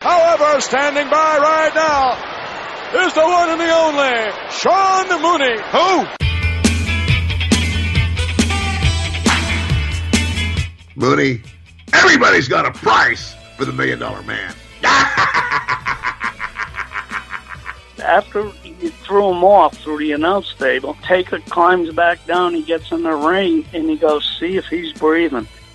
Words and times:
However, 0.00 0.60
standing 0.62 1.10
by 1.10 1.36
right 1.36 1.74
now 1.74 2.12
is 3.04 3.12
the 3.12 3.20
one 3.20 3.50
and 3.50 3.60
the 3.60 3.68
only 3.70 4.32
Sean 4.50 5.08
Mooney. 5.20 5.60
Who? 5.76 6.06
Mooney, 10.96 11.42
everybody's 11.92 12.48
got 12.48 12.64
a 12.64 12.72
price 12.72 13.34
for 13.58 13.66
the 13.66 13.72
million 13.72 13.98
dollar 13.98 14.22
man. 14.22 14.54
After 18.02 18.50
you 18.64 18.88
threw 19.04 19.28
him 19.32 19.44
off 19.44 19.76
through 19.76 19.98
the 19.98 20.12
announce 20.12 20.54
table, 20.54 20.96
Taker 21.02 21.40
climbs 21.40 21.92
back 21.92 22.24
down, 22.24 22.54
he 22.54 22.62
gets 22.62 22.90
in 22.90 23.02
the 23.02 23.14
ring, 23.14 23.66
and 23.74 23.90
he 23.90 23.96
goes, 23.96 24.38
see 24.40 24.56
if 24.56 24.64
he's 24.64 24.94
breathing. 24.94 25.46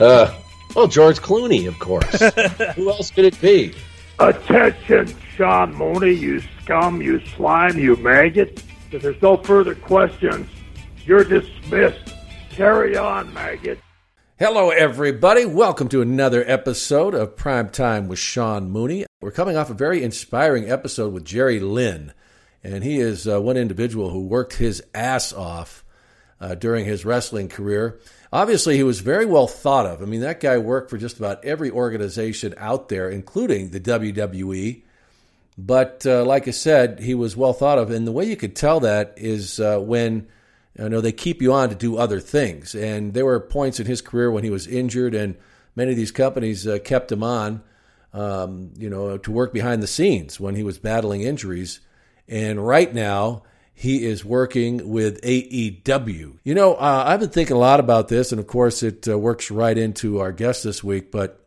Uh, 0.00 0.34
well, 0.74 0.86
George 0.88 1.20
Clooney, 1.20 1.68
of 1.68 1.78
course. 1.78 2.20
Who 2.76 2.90
else 2.90 3.10
could 3.10 3.24
it 3.26 3.40
be? 3.40 3.74
Attention, 4.18 5.14
Sean 5.36 5.74
Mooney, 5.74 6.12
you 6.12 6.42
scum, 6.62 7.02
you 7.02 7.24
slime, 7.36 7.78
you 7.78 7.96
maggot. 7.96 8.62
If 8.90 9.02
there's 9.02 9.20
no 9.20 9.36
further 9.36 9.74
questions, 9.74 10.48
you're 11.04 11.24
dismissed. 11.24 12.14
Carry 12.50 12.96
on, 12.96 13.32
maggot. 13.34 13.78
Hello, 14.38 14.70
everybody. 14.70 15.44
Welcome 15.44 15.88
to 15.90 16.02
another 16.02 16.42
episode 16.46 17.14
of 17.14 17.36
Prime 17.36 17.68
Time 17.68 18.08
with 18.08 18.18
Sean 18.18 18.70
Mooney. 18.70 19.06
We're 19.20 19.30
coming 19.30 19.56
off 19.56 19.70
a 19.70 19.74
very 19.74 20.02
inspiring 20.02 20.70
episode 20.70 21.12
with 21.12 21.24
Jerry 21.24 21.60
Lynn, 21.60 22.12
and 22.64 22.82
he 22.82 22.98
is 22.98 23.28
uh, 23.28 23.40
one 23.40 23.56
individual 23.56 24.10
who 24.10 24.26
worked 24.26 24.54
his 24.54 24.82
ass 24.94 25.32
off 25.32 25.84
uh, 26.40 26.54
during 26.54 26.84
his 26.84 27.04
wrestling 27.04 27.48
career. 27.48 28.00
Obviously, 28.32 28.76
he 28.76 28.82
was 28.82 29.00
very 29.00 29.26
well 29.26 29.46
thought 29.46 29.84
of. 29.84 30.00
I 30.00 30.06
mean, 30.06 30.22
that 30.22 30.40
guy 30.40 30.56
worked 30.56 30.88
for 30.88 30.96
just 30.96 31.18
about 31.18 31.44
every 31.44 31.70
organization 31.70 32.54
out 32.56 32.88
there, 32.88 33.10
including 33.10 33.70
the 33.70 33.80
WWE. 33.80 34.82
But 35.58 36.06
uh, 36.06 36.24
like 36.24 36.48
I 36.48 36.52
said, 36.52 37.00
he 37.00 37.14
was 37.14 37.36
well 37.36 37.52
thought 37.52 37.78
of, 37.78 37.90
and 37.90 38.06
the 38.06 38.12
way 38.12 38.24
you 38.24 38.36
could 38.36 38.56
tell 38.56 38.80
that 38.80 39.12
is 39.18 39.60
uh, 39.60 39.78
when 39.78 40.28
you 40.78 40.88
know 40.88 41.02
they 41.02 41.12
keep 41.12 41.42
you 41.42 41.52
on 41.52 41.68
to 41.68 41.74
do 41.74 41.98
other 41.98 42.20
things. 42.20 42.74
And 42.74 43.12
there 43.12 43.26
were 43.26 43.38
points 43.38 43.78
in 43.78 43.86
his 43.86 44.00
career 44.00 44.30
when 44.30 44.44
he 44.44 44.50
was 44.50 44.66
injured, 44.66 45.14
and 45.14 45.36
many 45.76 45.90
of 45.90 45.98
these 45.98 46.10
companies 46.10 46.66
uh, 46.66 46.78
kept 46.82 47.12
him 47.12 47.22
on, 47.22 47.62
um, 48.14 48.70
you 48.78 48.88
know, 48.88 49.18
to 49.18 49.30
work 49.30 49.52
behind 49.52 49.82
the 49.82 49.86
scenes 49.86 50.40
when 50.40 50.54
he 50.54 50.62
was 50.62 50.78
battling 50.78 51.20
injuries. 51.20 51.80
And 52.28 52.66
right 52.66 52.92
now, 52.94 53.42
he 53.74 54.04
is 54.04 54.24
working 54.24 54.88
with 54.88 55.20
AEW. 55.22 56.38
You 56.44 56.54
know, 56.54 56.74
uh, 56.74 57.04
I've 57.06 57.20
been 57.20 57.30
thinking 57.30 57.56
a 57.56 57.60
lot 57.60 57.80
about 57.80 58.08
this, 58.08 58.32
and 58.32 58.38
of 58.38 58.46
course, 58.46 58.82
it 58.82 59.08
uh, 59.08 59.18
works 59.18 59.50
right 59.50 59.76
into 59.76 60.20
our 60.20 60.32
guest 60.32 60.64
this 60.64 60.84
week. 60.84 61.10
But, 61.10 61.46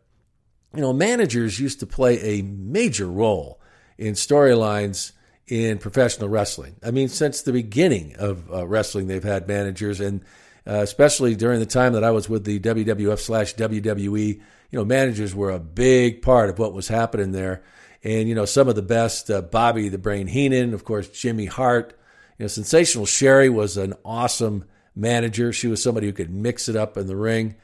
you 0.74 0.80
know, 0.80 0.92
managers 0.92 1.58
used 1.58 1.80
to 1.80 1.86
play 1.86 2.38
a 2.38 2.42
major 2.42 3.06
role 3.06 3.60
in 3.96 4.14
storylines 4.14 5.12
in 5.46 5.78
professional 5.78 6.28
wrestling. 6.28 6.76
I 6.84 6.90
mean, 6.90 7.08
since 7.08 7.42
the 7.42 7.52
beginning 7.52 8.16
of 8.16 8.52
uh, 8.52 8.66
wrestling, 8.66 9.06
they've 9.06 9.22
had 9.22 9.46
managers, 9.46 10.00
and 10.00 10.22
uh, 10.66 10.80
especially 10.80 11.36
during 11.36 11.60
the 11.60 11.66
time 11.66 11.92
that 11.92 12.04
I 12.04 12.10
was 12.10 12.28
with 12.28 12.44
the 12.44 12.58
WWF 12.58 13.20
slash 13.20 13.54
WWE, 13.54 14.40
you 14.70 14.78
know, 14.78 14.84
managers 14.84 15.34
were 15.34 15.50
a 15.50 15.60
big 15.60 16.22
part 16.22 16.50
of 16.50 16.58
what 16.58 16.72
was 16.74 16.88
happening 16.88 17.32
there. 17.32 17.62
And, 18.02 18.28
you 18.28 18.34
know, 18.34 18.44
some 18.44 18.68
of 18.68 18.74
the 18.74 18.82
best, 18.82 19.30
uh, 19.30 19.42
Bobby 19.42 19.88
the 19.88 19.98
Brain 19.98 20.26
Heenan, 20.26 20.74
of 20.74 20.84
course, 20.84 21.08
Jimmy 21.08 21.46
Hart, 21.46 21.98
you 22.38 22.44
know, 22.44 22.48
Sensational 22.48 23.06
Sherri 23.06 23.48
was 23.48 23.76
an 23.76 23.94
awesome 24.04 24.64
manager. 24.94 25.52
She 25.52 25.68
was 25.68 25.82
somebody 25.82 26.06
who 26.06 26.12
could 26.12 26.30
mix 26.30 26.68
it 26.68 26.76
up 26.76 26.96
in 26.96 27.06
the 27.06 27.16
ring. 27.16 27.56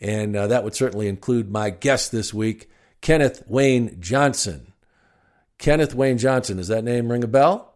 And 0.00 0.36
uh, 0.36 0.48
that 0.48 0.64
would 0.64 0.74
certainly 0.74 1.08
include 1.08 1.50
my 1.50 1.70
guest 1.70 2.12
this 2.12 2.32
week, 2.32 2.70
Kenneth 3.00 3.42
Wayne 3.48 4.00
Johnson. 4.00 4.72
Kenneth 5.58 5.94
Wayne 5.94 6.18
Johnson, 6.18 6.58
does 6.58 6.68
that 6.68 6.84
name 6.84 7.10
ring 7.10 7.24
a 7.24 7.28
bell? 7.28 7.74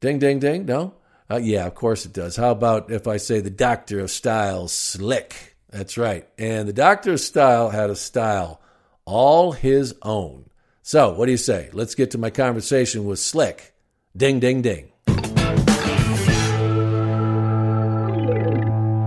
Ding, 0.00 0.18
ding, 0.18 0.40
ding. 0.40 0.66
No? 0.66 0.94
Uh, 1.30 1.36
yeah, 1.36 1.66
of 1.66 1.74
course 1.74 2.04
it 2.04 2.12
does. 2.12 2.36
How 2.36 2.50
about 2.50 2.90
if 2.90 3.06
I 3.06 3.16
say 3.18 3.40
the 3.40 3.50
Doctor 3.50 4.00
of 4.00 4.10
Style, 4.10 4.68
Slick? 4.68 5.56
That's 5.70 5.96
right. 5.96 6.28
And 6.38 6.68
the 6.68 6.72
Doctor 6.72 7.12
of 7.12 7.20
Style 7.20 7.70
had 7.70 7.90
a 7.90 7.96
style 7.96 8.60
all 9.04 9.52
his 9.52 9.94
own. 10.02 10.46
So, 10.82 11.14
what 11.14 11.26
do 11.26 11.32
you 11.32 11.38
say? 11.38 11.70
Let's 11.72 11.94
get 11.94 12.10
to 12.10 12.18
my 12.18 12.30
conversation 12.30 13.06
with 13.06 13.18
Slick. 13.18 13.74
Ding, 14.16 14.38
ding, 14.40 14.60
ding. 14.60 14.92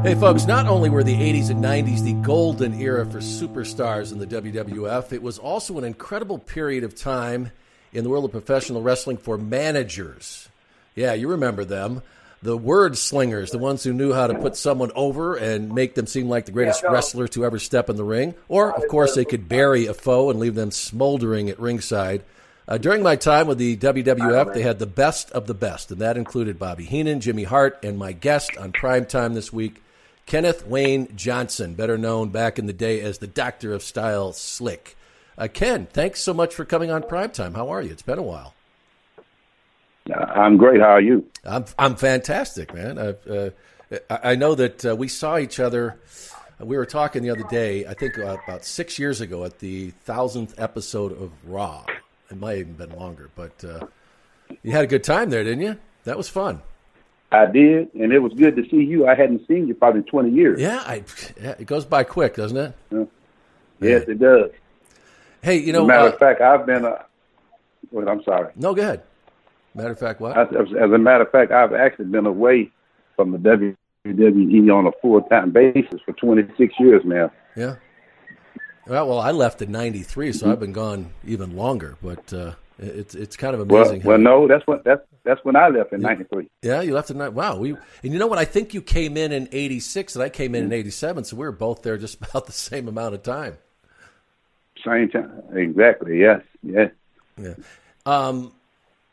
Hey, 0.08 0.16
folks, 0.16 0.46
not 0.46 0.68
only 0.68 0.90
were 0.90 1.04
the 1.04 1.14
80s 1.14 1.50
and 1.50 1.62
90s 1.62 2.02
the 2.02 2.14
golden 2.14 2.80
era 2.80 3.06
for 3.06 3.18
superstars 3.18 4.14
in 4.14 4.20
the 4.20 4.26
WWF, 4.26 5.12
it 5.12 5.22
was 5.22 5.38
also 5.38 5.78
an 5.78 5.84
incredible 5.84 6.40
period 6.40 6.86
of 6.86 6.96
time 6.96 7.52
in 7.92 8.06
the 8.06 8.10
world 8.10 8.24
of 8.24 8.32
professional 8.32 8.82
wrestling 8.82 9.18
for 9.18 9.38
managers. 9.38 10.48
Yeah, 10.96 11.12
you 11.12 11.28
remember 11.28 11.66
them. 11.66 12.04
The 12.42 12.56
word 12.56 12.98
slingers, 12.98 13.52
the 13.52 13.58
ones 13.58 13.84
who 13.84 13.92
knew 13.92 14.14
how 14.14 14.28
to 14.28 14.36
put 14.36 14.56
someone 14.56 14.92
over 14.96 15.36
and 15.36 15.76
make 15.76 15.96
them 15.96 16.08
seem 16.08 16.30
like 16.30 16.46
the 16.46 16.54
greatest 16.54 16.84
wrestler 16.84 17.28
to 17.28 17.44
ever 17.44 17.60
step 17.60 17.90
in 17.90 17.98
the 17.98 18.06
ring. 18.06 18.34
Or, 18.48 18.74
of 18.74 18.88
course, 18.88 19.14
they 19.14 19.26
could 19.26 19.50
bury 19.50 19.88
a 19.88 19.94
foe 19.94 20.30
and 20.30 20.40
leave 20.40 20.56
them 20.56 20.72
smoldering 20.72 21.50
at 21.50 21.60
ringside. 21.60 22.24
Uh, 22.66 22.78
during 22.78 23.04
my 23.04 23.18
time 23.18 23.46
with 23.46 23.58
the 23.58 23.76
WWF, 23.76 24.54
they 24.54 24.62
had 24.62 24.80
the 24.80 24.86
best 24.86 25.32
of 25.32 25.48
the 25.48 25.54
best, 25.54 25.92
and 25.92 26.00
that 26.00 26.16
included 26.16 26.58
Bobby 26.58 26.86
Heenan, 26.86 27.20
Jimmy 27.20 27.44
Hart, 27.44 27.78
and 27.84 27.98
my 27.98 28.14
guest 28.14 28.56
on 28.56 28.72
prime 28.72 29.06
time 29.06 29.34
this 29.34 29.52
week, 29.52 29.82
Kenneth 30.28 30.68
Wayne 30.68 31.16
Johnson, 31.16 31.74
better 31.74 31.98
known 31.98 32.30
back 32.30 32.60
in 32.60 32.68
the 32.68 32.74
day 32.74 33.00
as 33.00 33.18
the 33.18 33.28
Doctor 33.28 33.74
of 33.74 33.82
Style 33.82 34.34
Slick. 34.34 34.98
Uh, 35.38 35.48
Ken, 35.52 35.88
thanks 35.88 36.20
so 36.20 36.34
much 36.34 36.54
for 36.54 36.66
coming 36.66 36.92
on 36.92 37.02
Primetime. 37.02 37.56
How 37.56 37.70
are 37.70 37.82
you? 37.82 37.92
It's 37.92 38.02
been 38.02 38.20
a 38.20 38.24
while. 38.24 38.54
I'm 40.14 40.58
great. 40.58 40.82
How 40.82 40.92
are 40.92 41.02
you? 41.02 41.26
I'm 41.46 41.66
I'm 41.80 41.96
fantastic, 41.96 42.74
man. 42.74 42.98
Uh, 42.98 43.50
I 44.10 44.36
know 44.36 44.54
that 44.56 44.86
uh, 44.86 44.96
we 44.96 45.08
saw 45.08 45.38
each 45.38 45.60
other. 45.60 45.98
We 46.60 46.76
were 46.76 46.86
talking 46.86 47.24
the 47.24 47.30
other 47.30 47.46
day. 47.50 47.86
I 47.86 47.94
think 47.94 48.18
uh, 48.18 48.38
about 48.46 48.66
six 48.66 49.00
years 49.00 49.22
ago 49.22 49.46
at 49.46 49.60
the 49.60 49.92
thousandth 50.06 50.60
episode 50.60 51.12
of 51.12 51.32
Raw. 51.46 51.86
It 52.30 52.38
might 52.38 52.52
have 52.52 52.60
even 52.60 52.74
been 52.74 52.98
longer, 52.98 53.30
but 53.36 53.64
uh, 53.64 53.88
you 54.62 54.72
had 54.72 54.84
a 54.84 54.88
good 54.88 55.04
time 55.04 55.30
there, 55.30 55.44
didn't 55.44 55.62
you? 55.62 55.78
That 56.04 56.18
was 56.18 56.28
fun. 56.28 56.62
I 57.32 57.46
did, 57.46 57.94
and 57.94 58.14
it 58.14 58.20
was 58.20 58.34
good 58.34 58.56
to 58.56 58.64
see 58.70 58.78
you. 58.78 59.06
I 59.08 59.16
hadn't 59.16 59.46
seen 59.48 59.68
you 59.68 59.76
probably 59.76 60.00
in 60.00 60.06
20 60.06 60.32
years. 60.32 60.62
Yeah, 60.62 60.82
I, 60.86 61.04
it 61.38 61.68
goes 61.68 61.86
by 61.86 62.04
quick, 62.04 62.36
doesn't 62.36 62.58
it? 62.58 62.74
Yeah. 62.90 63.06
Yes, 63.82 64.04
it 64.08 64.20
does. 64.20 64.52
Hey, 65.42 65.58
you 65.58 65.74
know, 65.74 65.82
as 65.82 65.84
a 65.84 65.88
matter 65.88 66.08
uh, 66.08 66.12
of 66.14 66.20
fact, 66.20 66.42
I've 66.42 66.66
been. 66.66 66.86
A, 66.86 67.06
well, 67.92 68.10
I'm 68.10 68.24
sorry. 68.24 68.52
No, 68.56 68.74
go 68.74 68.82
ahead. 68.82 69.04
Matter 69.76 69.92
of 69.92 70.00
fact, 70.00 70.20
what? 70.20 70.38
As, 70.38 70.48
as 70.56 70.92
a 70.92 70.98
matter 70.98 71.24
of 71.24 71.32
fact, 71.32 71.52
I've 71.52 71.74
actually 71.74 72.06
been 72.06 72.26
away 72.26 72.72
from 73.16 73.32
the 73.32 73.38
WWE 73.38 74.74
on 74.74 74.88
a 74.88 74.92
full 75.02 75.22
time 75.24 75.52
basis 75.52 76.00
for 76.06 76.14
26 76.14 76.74
years 76.80 77.04
now. 77.06 77.32
Yeah. 77.56 77.76
Well, 78.88 79.10
well, 79.10 79.20
I 79.20 79.32
left 79.32 79.62
in 79.62 79.72
'93, 79.72 80.32
so 80.32 80.44
mm-hmm. 80.44 80.52
I've 80.52 80.60
been 80.60 80.72
gone 80.72 81.12
even 81.26 81.56
longer. 81.58 81.98
But 82.02 82.34
uh, 82.34 82.54
it's 82.80 83.16
it's 83.16 83.36
kind 83.36 83.56
of 83.56 83.62
amazing. 83.62 84.04
Well, 84.04 84.18
well 84.18 84.18
no, 84.20 84.48
that's 84.48 84.66
when 84.68 84.82
that's 84.86 85.02
that's 85.24 85.44
when 85.44 85.56
I 85.56 85.70
left 85.70 85.94
in 85.94 86.02
'93. 86.02 86.48
Yeah, 86.62 86.82
you 86.82 86.94
left 86.94 87.10
in 87.10 87.18
'93. 87.18 87.36
wow. 87.36 87.58
We 87.58 87.72
and 87.72 88.14
you 88.14 88.20
know 88.20 88.28
what? 88.28 88.38
I 88.38 88.46
think 88.46 88.74
you 88.74 88.82
came 88.82 89.18
in 89.18 89.32
in 89.32 89.50
'86, 89.52 90.16
and 90.16 90.24
I 90.24 90.30
came 90.30 90.54
in 90.54 90.66
in 90.66 90.74
'87, 90.74 91.24
so 91.24 91.38
we 91.38 91.46
were 91.46 91.52
both 91.52 91.82
there 91.82 91.98
just 91.98 92.22
about 92.22 92.46
the 92.46 92.52
same 92.52 92.88
amount 92.88 93.16
of 93.16 93.24
time. 93.24 93.58
Same 94.86 95.10
time, 95.10 95.32
exactly. 95.54 96.20
Yes, 96.20 96.42
yes. 96.62 96.92
Yeah. 97.36 97.56
Um, 98.06 98.54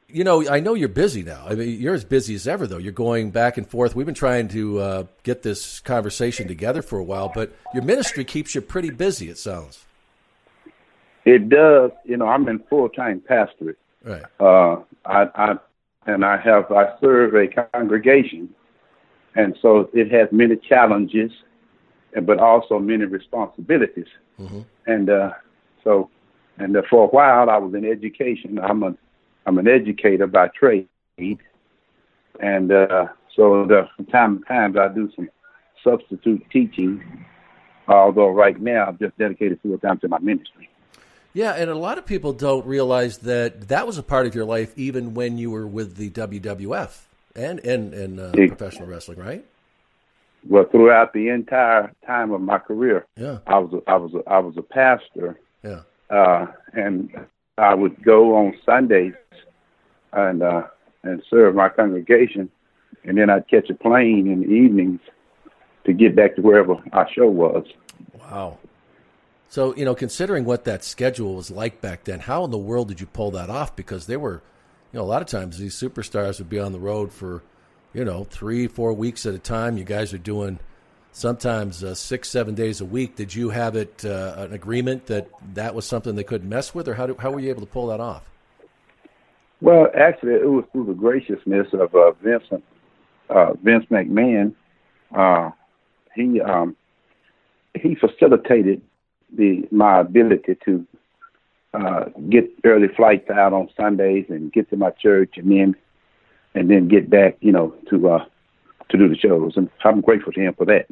you 0.09 0.23
know, 0.23 0.49
I 0.49 0.61
know 0.61 0.75
you're 0.75 0.89
busy 0.89 1.23
now. 1.23 1.45
I 1.49 1.55
mean, 1.55 1.81
you're 1.81 1.95
as 1.95 2.05
busy 2.05 2.35
as 2.35 2.47
ever, 2.47 2.67
though. 2.67 2.79
You're 2.79 2.93
going 2.93 3.31
back 3.31 3.57
and 3.57 3.69
forth. 3.69 3.97
We've 3.97 4.07
been 4.07 4.15
trying 4.15 4.49
to 4.49 4.79
uh, 4.79 5.05
get 5.23 5.43
this 5.43 5.81
conversation 5.81 6.47
together 6.47 6.83
for 6.83 6.99
a 6.99 7.03
while, 7.03 7.33
but 7.35 7.53
your 7.73 7.83
ministry 7.83 8.25
keeps 8.25 8.55
you 8.55 8.61
pretty 8.61 8.91
busy. 8.91 9.29
It 9.31 9.39
sounds. 9.39 9.85
It 11.25 11.49
does. 11.49 11.91
You 12.05 12.17
know, 12.17 12.27
I'm 12.27 12.49
in 12.49 12.61
full 12.71 12.89
time 12.89 13.21
pastorate. 13.27 13.79
Right. 14.05 14.23
Uh, 14.39 14.83
I, 15.07 15.29
I 15.35 15.55
and 16.07 16.25
I 16.25 16.37
have 16.39 16.71
I 16.71 16.99
serve 17.01 17.35
a 17.35 17.47
congregation, 17.47 18.51
and 19.35 19.57
so 19.63 19.89
it 19.93 20.11
has 20.13 20.29
many 20.33 20.57
challenges, 20.57 21.31
but 22.23 22.39
also 22.39 22.79
many 22.79 23.05
responsibilities. 23.05 24.07
Mm-hmm. 24.39 24.61
And 24.87 25.11
uh, 25.11 25.31
so 25.83 26.11
and 26.59 26.77
uh, 26.77 26.83
for 26.91 27.05
a 27.05 27.09
while 27.09 27.49
I 27.51 27.57
was 27.57 27.75
in 27.75 27.85
education. 27.85 28.59
I'm 28.59 28.83
a 28.83 28.95
I'm 29.47 29.59
an 29.59 29.69
educator 29.69 30.27
by 30.27 30.49
trade, 30.49 30.89
and 32.41 32.73
uh, 32.73 33.07
so 33.37 33.67
the, 33.67 33.89
from 33.97 34.07
time 34.07 34.39
to 34.39 34.45
time 34.45 34.79
I 34.79 34.89
do 34.89 35.11
some 35.17 35.29
substitute 35.83 36.43
teaching. 36.51 37.03
Although 37.87 38.31
right 38.31 38.59
now 38.59 38.87
I'm 38.87 38.99
just 38.99 39.17
dedicated 39.19 39.61
full 39.63 39.79
time 39.79 39.99
to 39.99 40.09
my 40.09 40.19
ministry. 40.19 40.71
Yeah, 41.35 41.53
and 41.55 41.69
a 41.69 41.75
lot 41.75 41.99
of 41.99 42.07
people 42.07 42.33
don't 42.33 42.65
realize 42.65 43.19
that 43.19 43.69
that 43.69 43.87
was 43.87 43.99
a 43.99 44.03
part 44.05 44.27
of 44.27 44.35
your 44.37 44.45
life 44.45 44.73
even 44.77 45.15
when 45.15 45.37
you 45.37 45.51
were 45.51 45.67
with 45.67 45.97
the 45.97 46.09
WWF 46.11 47.01
and 47.35 47.59
and 47.61 47.93
and 47.93 48.21
uh, 48.21 48.33
Yeah. 48.37 48.47
professional 48.49 48.89
wrestling, 48.89 49.19
right? 49.19 49.45
Well, 50.49 50.65
throughout 50.65 51.13
the 51.13 51.29
entire 51.31 51.91
time 52.07 52.31
of 52.31 52.41
my 52.41 52.59
career, 52.59 53.07
Yeah. 53.17 53.39
I 53.47 53.59
was 53.59 53.73
a, 53.73 53.91
I 53.91 53.97
was 53.97 54.15
a, 54.15 54.23
I 54.31 54.39
was 54.39 54.57
a 54.57 54.63
pastor, 54.63 55.39
Yeah. 55.65 55.81
uh, 56.11 56.47
and 56.75 57.11
I 57.59 57.75
would 57.75 58.03
go 58.05 58.37
on 58.37 58.55
Sundays 58.65 59.15
and 60.13 60.43
uh, 60.43 60.65
and 61.03 61.23
serve 61.29 61.55
my 61.57 61.69
congregation, 61.69 62.49
and 63.05 63.19
then 63.19 63.29
I'd 63.29 63.49
catch 63.49 63.69
a 63.71 63.75
plane 63.75 64.29
in 64.31 64.41
the 64.43 64.49
evenings 64.49 65.01
to 65.85 65.93
get 65.93 66.15
back 66.15 66.37
to 66.37 66.43
wherever 66.43 66.77
our 66.93 67.09
show 67.11 67.27
was. 67.29 67.67
Wow. 68.21 68.59
So 69.55 69.73
you 69.77 69.85
know, 69.85 69.95
considering 69.95 70.45
what 70.45 70.65
that 70.65 70.83
schedule 70.83 71.37
was 71.37 71.49
like 71.49 71.81
back 71.81 72.03
then, 72.03 72.19
how 72.19 72.45
in 72.45 72.51
the 72.51 72.59
world 72.59 72.89
did 72.89 73.01
you 73.01 73.07
pull 73.07 73.31
that 73.31 73.51
off? 73.51 73.77
Because 73.77 74.07
they 74.07 74.17
were, 74.17 74.43
you 74.93 74.99
know, 74.99 75.03
a 75.03 75.07
lot 75.07 75.23
of 75.23 75.29
times 75.29 75.59
these 75.59 75.77
superstars 75.77 76.41
would 76.41 76.51
be 76.51 76.59
on 76.59 76.73
the 76.73 76.81
road 76.81 77.13
for, 77.13 77.41
you 77.93 78.05
know, 78.05 78.25
three, 78.25 78.67
four 78.67 78.93
weeks 78.93 79.27
at 79.27 79.33
a 79.33 79.39
time. 79.39 79.79
You 79.79 79.85
guys 79.85 80.13
are 80.13 80.19
doing 80.19 80.59
sometimes 81.13 81.85
uh, 81.85 81.95
six, 81.95 82.31
seven 82.31 82.57
days 82.57 82.81
a 82.81 82.85
week. 82.85 83.15
Did 83.15 83.33
you 83.33 83.51
have 83.51 83.77
it 83.77 84.05
uh, 84.05 84.35
an 84.39 84.55
agreement 84.55 85.07
that 85.07 85.29
that 85.55 85.73
was 85.73 85.87
something 85.87 86.17
they 86.17 86.25
couldn't 86.25 86.49
mess 86.49 86.75
with, 86.75 86.89
or 86.89 86.95
how 86.95 87.07
do, 87.07 87.17
how 87.17 87.31
were 87.31 87.39
you 87.39 87.51
able 87.51 87.61
to 87.61 87.73
pull 87.73 87.87
that 87.87 88.01
off? 88.01 88.29
Well, 89.61 89.87
actually, 89.95 90.33
it 90.33 90.51
was 90.51 90.65
through 90.73 90.87
the 90.87 90.95
graciousness 90.95 91.69
of 91.75 91.95
uh, 91.95 92.11
Vincent 92.25 92.65
uh, 93.31 93.53
Vince 93.63 93.87
McMahon. 93.89 94.53
Uh, 95.15 95.53
he 96.17 96.41
um, 96.41 96.75
he 97.81 97.95
facilitated 97.95 98.83
the 99.37 99.67
my 99.71 100.01
ability 100.01 100.57
to 100.65 100.87
uh, 101.75 102.05
get 102.31 102.45
early 102.65 102.89
flights 102.89 103.29
out 103.31 103.53
on 103.53 103.69
Sundays 103.77 104.27
and 104.29 104.53
get 104.53 104.71
to 104.71 104.77
my 104.77 104.91
church, 104.91 105.35
and 105.37 105.51
then 105.51 105.77
and 106.55 106.71
then 106.71 106.89
get 106.89 107.11
back, 107.11 107.37
you 107.41 107.53
know, 107.53 107.75
to 107.91 108.09
uh, 108.09 108.25
to 108.91 108.99
do 108.99 109.09
the 109.09 109.17
shows. 109.17 109.57
And 109.57 109.69
I'm 109.85 110.01
grateful 110.01 110.33
to 110.33 110.41
him 110.41 110.55
for 110.55 110.67
that. 110.67 110.87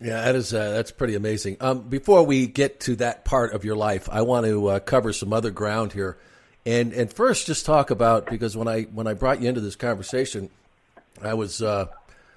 Yeah, 0.00 0.22
that 0.22 0.34
is 0.34 0.52
uh, 0.52 0.72
that's 0.72 0.90
pretty 0.90 1.14
amazing. 1.14 1.56
Um, 1.60 1.82
before 1.82 2.24
we 2.24 2.46
get 2.46 2.80
to 2.80 2.96
that 2.96 3.24
part 3.24 3.52
of 3.52 3.64
your 3.64 3.76
life, 3.76 4.08
I 4.10 4.22
want 4.22 4.46
to 4.46 4.66
uh, 4.66 4.78
cover 4.80 5.12
some 5.12 5.32
other 5.32 5.50
ground 5.50 5.92
here, 5.92 6.18
and 6.66 6.92
and 6.92 7.12
first 7.12 7.46
just 7.46 7.64
talk 7.64 7.90
about 7.90 8.26
because 8.26 8.56
when 8.56 8.68
I 8.68 8.82
when 8.82 9.06
I 9.06 9.14
brought 9.14 9.40
you 9.40 9.48
into 9.48 9.60
this 9.60 9.76
conversation, 9.76 10.50
I 11.22 11.34
was 11.34 11.62
uh, 11.62 11.86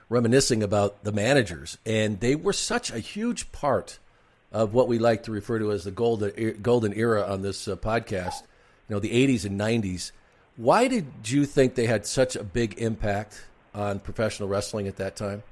reminiscing 0.08 0.62
about 0.62 1.04
the 1.04 1.12
managers, 1.12 1.78
and 1.86 2.20
they 2.20 2.36
were 2.36 2.54
such 2.54 2.92
a 2.92 3.00
huge 3.00 3.52
part 3.52 3.98
of 4.52 4.74
what 4.74 4.88
we 4.88 5.00
like 5.00 5.24
to 5.24 5.32
refer 5.32 5.60
to 5.60 5.72
as 5.72 5.84
the 5.84 5.92
golden 5.92 6.62
golden 6.62 6.94
era 6.94 7.24
on 7.24 7.42
this 7.42 7.68
uh, 7.68 7.76
podcast. 7.76 8.42
You 8.88 8.96
know, 8.96 9.00
the 9.00 9.12
'80s 9.12 9.46
and 9.46 9.60
'90s. 9.60 10.12
Why 10.56 10.88
did 10.88 11.08
you 11.26 11.46
think 11.46 11.76
they 11.76 11.86
had 11.86 12.06
such 12.06 12.36
a 12.36 12.44
big 12.44 12.80
impact 12.80 13.46
on 13.76 14.00
professional 14.00 14.50
wrestling 14.50 14.88
at 14.88 14.96
that 14.98 15.16
time? 15.16 15.44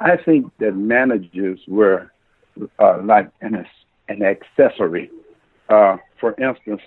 I 0.00 0.16
think 0.16 0.50
that 0.58 0.74
managers 0.74 1.60
were 1.66 2.10
uh, 2.78 3.00
like 3.02 3.30
an 3.40 3.66
an 4.08 4.22
accessory. 4.22 5.10
Uh, 5.68 5.96
for 6.20 6.34
instance, 6.40 6.82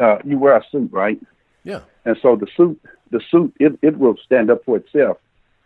uh, 0.00 0.18
you 0.24 0.38
wear 0.38 0.56
a 0.56 0.64
suit, 0.70 0.90
right? 0.92 1.20
Yeah. 1.64 1.80
And 2.04 2.16
so 2.22 2.36
the 2.36 2.46
suit, 2.56 2.80
the 3.10 3.20
suit, 3.30 3.54
it, 3.58 3.78
it 3.82 3.98
will 3.98 4.16
stand 4.24 4.50
up 4.50 4.64
for 4.64 4.76
itself. 4.76 5.18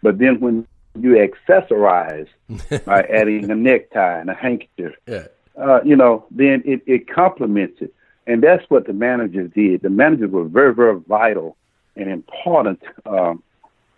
But 0.03 0.19
then 0.19 0.41
when 0.41 0.67
you 1.02 1.14
accessorize 1.16 2.28
by 2.84 3.02
adding 3.02 3.50
a 3.50 3.54
necktie 3.54 4.19
and 4.19 4.31
a 4.31 4.34
handkerchief, 4.34 4.94
Yeah. 5.06 5.26
uh, 5.60 5.81
you 5.84 5.96
know, 5.96 6.25
then 6.31 6.62
it, 6.64 6.82
it 6.87 7.08
complements 7.08 7.81
it. 7.81 7.93
And 8.26 8.43
that's 8.43 8.64
what 8.69 8.87
the 8.87 8.93
managers 8.93 9.50
did. 9.54 9.82
The 9.82 9.90
managers 9.90 10.31
were 10.31 10.44
very, 10.44 10.75
very 10.75 10.98
vital 11.00 11.56
and 11.94 12.10
important, 12.10 12.81
um, 13.06 13.43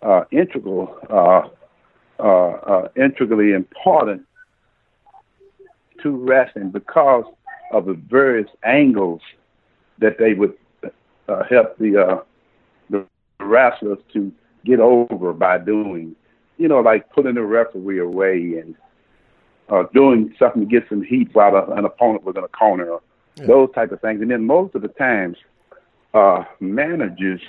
uh, 0.01 0.23
integral, 0.31 0.95
uh, 1.09 1.49
uh, 2.19 2.23
uh, 2.23 2.87
integrally 2.95 3.53
important 3.53 4.25
to 6.03 6.11
wrestling 6.11 6.69
because 6.69 7.25
of 7.71 7.85
the 7.85 7.93
various 7.93 8.49
angles 8.63 9.21
that 9.99 10.17
they 10.17 10.33
would 10.33 10.53
uh, 11.27 11.43
help 11.49 11.77
the 11.77 11.97
uh, 11.97 12.21
the 12.89 13.05
wrestlers 13.39 13.99
to 14.13 14.31
get 14.65 14.79
over 14.79 15.33
by 15.33 15.57
doing, 15.57 16.15
you 16.59 16.67
know, 16.67 16.81
like 16.81 17.09
putting 17.09 17.35
the 17.35 17.41
referee 17.41 17.99
away 17.99 18.59
and 18.61 18.75
uh, 19.69 19.83
doing 19.93 20.35
something 20.37 20.61
to 20.61 20.67
get 20.67 20.87
some 20.89 21.01
heat 21.01 21.29
while 21.33 21.55
a, 21.55 21.65
an 21.71 21.85
opponent 21.85 22.23
was 22.23 22.35
in 22.35 22.43
a 22.43 22.49
corner, 22.49 22.97
those 23.47 23.69
type 23.73 23.91
of 23.91 24.01
things. 24.01 24.21
And 24.21 24.29
then 24.29 24.45
most 24.45 24.75
of 24.75 24.81
the 24.81 24.89
times, 24.89 25.37
uh, 26.13 26.43
managers 26.59 27.41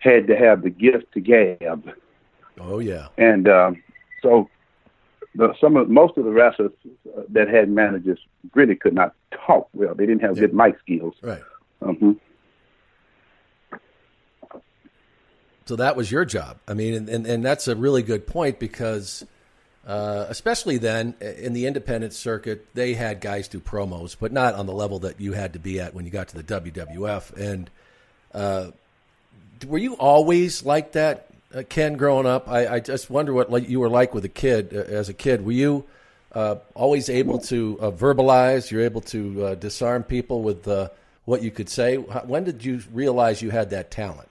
had 0.00 0.26
to 0.26 0.36
have 0.36 0.62
the 0.62 0.70
gift 0.70 1.12
to 1.14 1.20
gab. 1.20 1.90
Oh 2.60 2.78
yeah. 2.78 3.08
And 3.16 3.48
um, 3.48 3.82
so 4.22 4.50
the, 5.34 5.54
some 5.60 5.76
of 5.76 5.88
most 5.88 6.18
of 6.18 6.26
the 6.26 6.30
wrestlers 6.30 6.72
uh, 7.16 7.22
that 7.30 7.48
had 7.48 7.70
managers 7.70 8.18
really 8.54 8.76
could 8.76 8.94
not 8.94 9.14
talk 9.46 9.68
well. 9.72 9.94
They 9.94 10.04
didn't 10.04 10.22
have 10.22 10.36
good 10.36 10.52
mic 10.54 10.78
skills. 10.80 11.14
Right. 11.22 11.42
hmm 11.80 12.12
So 15.66 15.76
that 15.76 15.96
was 15.96 16.10
your 16.10 16.24
job. 16.24 16.58
I 16.68 16.74
mean, 16.74 16.94
and, 16.94 17.08
and, 17.08 17.26
and 17.26 17.44
that's 17.44 17.68
a 17.68 17.76
really 17.76 18.02
good 18.02 18.26
point 18.26 18.58
because, 18.58 19.24
uh, 19.86 20.26
especially 20.28 20.76
then 20.76 21.14
in 21.20 21.54
the 21.54 21.66
independent 21.66 22.12
circuit, 22.12 22.66
they 22.74 22.92
had 22.92 23.20
guys 23.20 23.48
do 23.48 23.60
promos, 23.60 24.14
but 24.18 24.30
not 24.30 24.54
on 24.54 24.66
the 24.66 24.74
level 24.74 24.98
that 25.00 25.20
you 25.20 25.32
had 25.32 25.54
to 25.54 25.58
be 25.58 25.80
at 25.80 25.94
when 25.94 26.04
you 26.04 26.10
got 26.10 26.28
to 26.28 26.42
the 26.42 26.60
WWF. 26.60 27.34
And 27.36 27.70
uh, 28.34 28.72
were 29.66 29.78
you 29.78 29.94
always 29.94 30.64
like 30.64 30.92
that, 30.92 31.28
uh, 31.54 31.62
Ken, 31.66 31.96
growing 31.96 32.26
up? 32.26 32.46
I, 32.46 32.74
I 32.74 32.80
just 32.80 33.08
wonder 33.08 33.32
what 33.32 33.50
like 33.50 33.66
you 33.66 33.80
were 33.80 33.88
like 33.88 34.12
with 34.12 34.26
a 34.26 34.30
kid. 34.30 34.74
Uh, 34.74 34.80
as 34.80 35.08
a 35.08 35.14
kid, 35.14 35.46
were 35.46 35.52
you 35.52 35.86
uh, 36.32 36.56
always 36.74 37.08
able 37.08 37.38
to 37.38 37.76
verbalize? 37.96 38.70
You're 38.70 38.82
able 38.82 39.00
to 39.02 39.56
disarm 39.56 40.02
people 40.02 40.42
with 40.42 40.68
what 41.24 41.42
you 41.42 41.50
could 41.50 41.70
say. 41.70 41.96
When 41.96 42.44
did 42.44 42.66
you 42.66 42.82
realize 42.92 43.40
you 43.40 43.48
had 43.48 43.70
that 43.70 43.90
talent? 43.90 44.28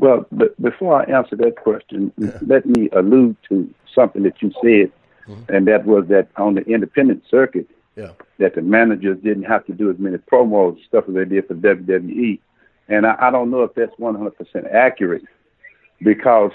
Well, 0.00 0.24
but 0.32 0.60
before 0.62 0.94
I 1.02 1.04
answer 1.04 1.36
that 1.36 1.56
question, 1.56 2.10
let 2.40 2.64
me 2.64 2.88
allude 2.92 3.36
to 3.50 3.72
something 3.94 4.22
that 4.22 4.40
you 4.40 4.50
said, 4.62 4.90
mm-hmm. 5.28 5.54
and 5.54 5.68
that 5.68 5.84
was 5.84 6.06
that 6.08 6.28
on 6.36 6.54
the 6.54 6.62
independent 6.62 7.22
circuit, 7.30 7.68
Yeah. 7.96 8.12
that 8.38 8.54
the 8.54 8.62
managers 8.62 9.18
didn't 9.22 9.42
have 9.44 9.66
to 9.66 9.74
do 9.74 9.90
as 9.90 9.98
many 9.98 10.16
promos 10.16 10.76
and 10.76 10.84
stuff 10.88 11.04
as 11.06 11.14
they 11.14 11.26
did 11.26 11.46
for 11.46 11.54
WWE. 11.54 12.40
And 12.88 13.06
I, 13.06 13.14
I 13.20 13.30
don't 13.30 13.50
know 13.50 13.62
if 13.62 13.74
that's 13.74 13.94
100% 13.96 14.72
accurate 14.72 15.24
because 16.00 16.52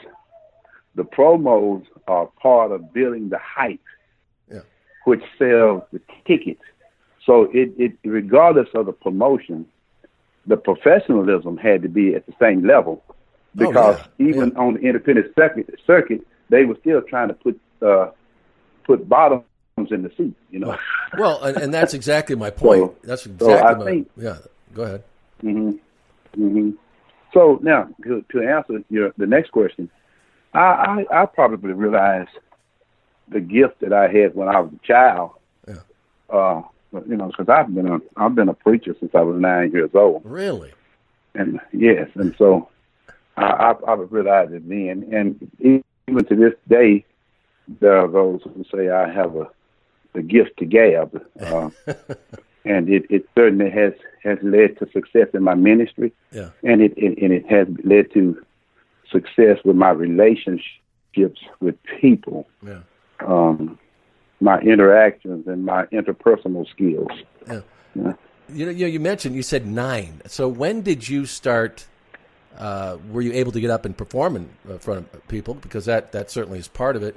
the 0.95 1.03
promos 1.03 1.85
are 2.07 2.27
part 2.41 2.71
of 2.71 2.91
building 2.93 3.29
the 3.29 3.37
hype, 3.37 3.79
Yeah. 4.51 4.61
which 5.03 5.23
sells 5.37 5.83
the 5.93 6.01
tickets. 6.25 6.63
So 7.27 7.43
it, 7.53 7.73
it 7.77 7.93
regardless 8.03 8.69
of 8.73 8.87
the 8.87 8.93
promotion, 8.93 9.67
the 10.47 10.57
professionalism 10.57 11.57
had 11.57 11.83
to 11.83 11.89
be 11.89 12.15
at 12.15 12.25
the 12.25 12.33
same 12.39 12.65
level 12.65 13.03
Oh, 13.59 13.67
because 13.67 14.01
even 14.19 14.55
on 14.57 14.73
the 14.75 14.79
independent 14.81 15.33
circuit, 15.35 15.79
circuit, 15.87 16.21
they 16.49 16.65
were 16.65 16.75
still 16.81 17.01
trying 17.01 17.29
to 17.29 17.33
put 17.33 17.59
uh, 17.81 18.09
put 18.85 19.07
bottoms 19.07 19.43
in 19.89 20.01
the 20.03 20.11
seat. 20.17 20.35
You 20.51 20.59
know. 20.59 20.77
Well, 21.17 21.41
and, 21.43 21.55
and 21.57 21.73
that's 21.73 21.93
exactly 21.93 22.35
my 22.35 22.49
point. 22.63 22.81
So- 22.81 22.95
that's 23.03 23.23
so 23.39 23.57
I 23.57 23.75
my 23.75 23.85
think- 23.85 24.09
yeah. 24.17 24.37
Go 24.73 24.83
ahead. 24.83 25.03
hmm 25.39 25.71
hmm 26.33 26.71
So 27.33 27.59
now 27.61 27.87
to, 28.03 28.25
to 28.33 28.41
answer 28.41 28.83
your 28.89 29.13
the 29.17 29.25
next 29.25 29.51
question, 29.51 29.89
I, 30.53 31.05
I 31.11 31.21
I 31.21 31.25
probably 31.25 31.71
realized 31.71 32.31
the 33.29 33.39
gift 33.39 33.79
that 33.79 33.93
I 33.93 34.07
had 34.09 34.35
when 34.35 34.49
I 34.49 34.59
was 34.59 34.71
a 34.73 34.85
child. 34.85 35.31
Yeah. 35.67 35.75
Uh, 36.29 36.61
you 37.07 37.15
know, 37.15 37.27
because 37.27 37.47
I've 37.47 37.73
been 37.73 37.87
a 37.87 37.99
I've 38.17 38.35
been 38.35 38.49
a 38.49 38.53
preacher 38.53 38.93
since 38.99 39.15
I 39.15 39.21
was 39.21 39.39
nine 39.39 39.71
years 39.71 39.91
old. 39.93 40.21
Really? 40.25 40.73
And 41.33 41.59
yes, 41.71 42.09
and 42.15 42.35
so 42.37 42.67
I, 43.37 43.43
I, 43.87 43.91
I 43.91 43.93
realized 43.95 44.53
it 44.53 44.67
then, 44.67 45.07
and 45.11 45.51
even 45.59 46.25
to 46.25 46.35
this 46.35 46.53
day, 46.69 47.05
there 47.81 47.97
are 47.97 48.07
those 48.07 48.41
who 48.43 48.63
say 48.73 48.89
I 48.89 49.11
have 49.11 49.35
a 49.35 49.47
the 50.13 50.21
gift 50.21 50.57
to 50.59 50.65
gab, 50.65 51.21
uh, 51.41 51.69
and 52.65 52.87
it, 52.89 53.05
it 53.09 53.27
certainly 53.35 53.69
has 53.69 53.93
has 54.23 54.37
led 54.41 54.79
to 54.79 54.89
success 54.91 55.27
in 55.33 55.43
my 55.43 55.55
ministry, 55.55 56.13
Yeah. 56.31 56.49
and 56.63 56.81
it, 56.81 56.93
it 56.97 57.17
and 57.21 57.33
it 57.33 57.45
has 57.47 57.67
led 57.83 58.11
to 58.13 58.41
success 59.11 59.57
with 59.65 59.75
my 59.75 59.89
relationships 59.91 61.41
with 61.59 61.75
people. 61.99 62.47
Yeah. 62.65 62.79
Um, 63.25 63.77
my 64.41 64.59
interactions 64.59 65.47
and 65.47 65.65
my 65.65 65.85
interpersonal 65.87 66.69
skills. 66.69 67.11
Yeah. 67.47 67.61
You 68.49 68.65
know, 68.65 68.71
you 68.71 68.99
mentioned 68.99 69.35
you 69.35 69.43
said 69.43 69.65
nine. 69.65 70.21
So 70.27 70.47
when 70.47 70.81
did 70.81 71.07
you 71.09 71.25
start? 71.25 71.87
Uh, 72.57 72.97
were 73.09 73.21
you 73.21 73.33
able 73.33 73.51
to 73.51 73.59
get 73.59 73.69
up 73.69 73.85
and 73.85 73.97
perform 73.97 74.35
in 74.35 74.49
uh, 74.69 74.77
front 74.77 75.07
of 75.13 75.27
people? 75.27 75.53
Because 75.55 75.85
that 75.85 76.11
that 76.13 76.31
certainly 76.31 76.59
is 76.59 76.67
part 76.67 76.95
of 76.95 77.03
it. 77.03 77.15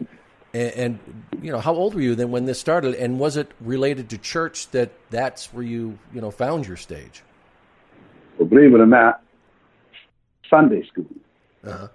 And, 0.53 0.73
and 0.73 0.99
you 1.43 1.53
know, 1.53 1.61
how 1.61 1.75
old 1.75 1.95
were 1.95 2.01
you 2.01 2.15
then 2.15 2.31
when 2.31 2.47
this 2.47 2.59
started? 2.59 2.95
And 2.95 3.19
was 3.19 3.37
it 3.37 3.51
related 3.61 4.09
to 4.11 4.19
church 4.19 4.71
that 4.71 4.91
that's 5.11 5.53
where 5.53 5.65
you 5.65 5.99
you 6.13 6.21
know 6.21 6.31
found 6.31 6.67
your 6.67 6.77
stage? 6.77 7.23
Well, 8.39 8.49
believe 8.49 8.75
it 8.75 8.81
or 8.81 8.87
not, 8.87 9.23
Sunday 10.49 10.87
school. 10.87 11.07
Uh-huh. 11.65 11.89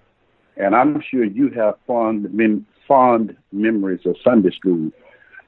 And 0.57 0.75
I'm 0.75 1.01
sure 1.01 1.23
you 1.23 1.49
have 1.49 1.75
fond 1.87 2.27
fond 2.87 3.35
memories 3.51 4.01
of 4.05 4.15
Sunday 4.23 4.51
school. 4.51 4.91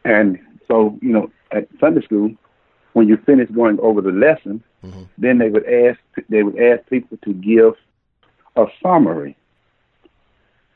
And 0.04 0.40
so, 0.68 0.98
you 1.02 1.10
know, 1.10 1.32
at 1.52 1.68
Sunday 1.80 2.02
school, 2.02 2.32
when 2.94 3.08
you 3.08 3.18
finish 3.26 3.50
going 3.50 3.80
over 3.82 4.02
the 4.02 4.12
lesson, 4.12 4.64
Mm-hmm. 4.86 5.04
then 5.18 5.38
they 5.40 5.50
would 5.50 5.66
ask 5.66 6.00
they 6.30 6.44
would 6.44 6.60
ask 6.60 6.88
people 6.90 7.18
to 7.24 7.34
give 7.34 7.74
a 8.56 8.66
summary. 8.82 9.36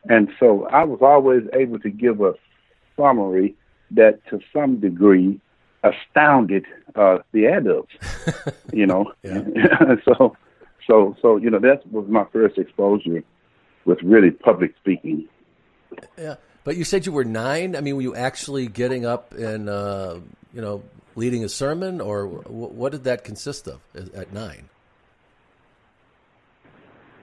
And 0.06 0.30
so 0.40 0.66
I 0.68 0.84
was 0.84 1.00
always 1.02 1.44
able 1.54 1.80
to 1.80 1.90
give 1.90 2.22
a 2.22 2.34
summary 2.98 3.56
that 3.92 4.26
to 4.30 4.40
some 4.54 4.80
degree 4.80 5.40
astounded 5.84 6.66
uh, 6.96 7.20
the 7.32 7.46
adults. 7.46 7.94
you 8.74 8.86
know. 8.86 9.12
so 10.06 10.36
so 10.88 11.16
so 11.22 11.38
you 11.38 11.50
know 11.50 11.60
that 11.60 11.86
was 11.92 12.08
my 12.08 12.26
first 12.32 12.58
exposure 12.58 13.24
with 13.86 14.02
really 14.04 14.32
public 14.32 14.74
speaking. 14.82 15.28
Yeah, 16.18 16.36
but 16.64 16.78
you 16.78 16.84
said 16.84 17.06
you 17.06 17.12
were 17.12 17.26
nine. 17.26 17.76
I 17.76 17.82
mean, 17.82 17.96
were 17.96 18.02
you 18.02 18.16
actually 18.16 18.68
getting 18.68 19.06
up 19.06 19.34
and 19.34 19.70
uh, 19.70 20.20
you 20.54 20.62
know 20.62 20.84
leading 21.20 21.44
a 21.44 21.50
sermon, 21.50 22.00
or 22.02 22.18
w- 22.26 22.74
what 22.80 22.92
did 22.94 23.04
that 23.04 23.24
consist 23.24 23.68
of 23.68 23.80
at- 23.94 24.14
at 24.22 24.34
nine? 24.34 24.64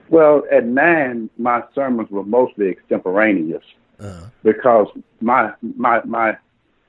Well, 0.09 0.43
at 0.51 0.65
nine, 0.65 1.29
my 1.37 1.63
sermons 1.75 2.09
were 2.09 2.23
mostly 2.23 2.69
extemporaneous 2.69 3.63
Uh-huh. 3.99 4.27
because 4.43 4.87
my 5.19 5.51
my 5.87 6.01
my 6.05 6.37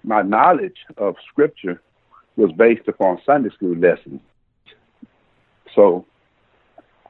my 0.04 0.22
knowledge 0.22 0.78
of 0.98 1.16
scripture 1.30 1.80
was 2.36 2.52
based 2.52 2.86
upon 2.86 3.20
Sunday 3.26 3.50
school 3.50 3.74
lessons. 3.76 4.20
So 5.74 6.04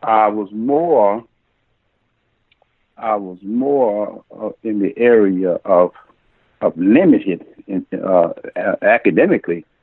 I 0.03 0.29
was 0.29 0.49
more 0.53 1.25
I 2.97 3.15
was 3.17 3.39
more 3.43 4.25
uh, 4.41 4.51
in 4.63 4.79
the 4.81 4.93
area 4.97 5.53
of 5.65 5.93
of 6.61 6.73
limited 6.77 7.45
in, 7.67 7.87
uh, 7.93 8.33
a- 8.57 8.79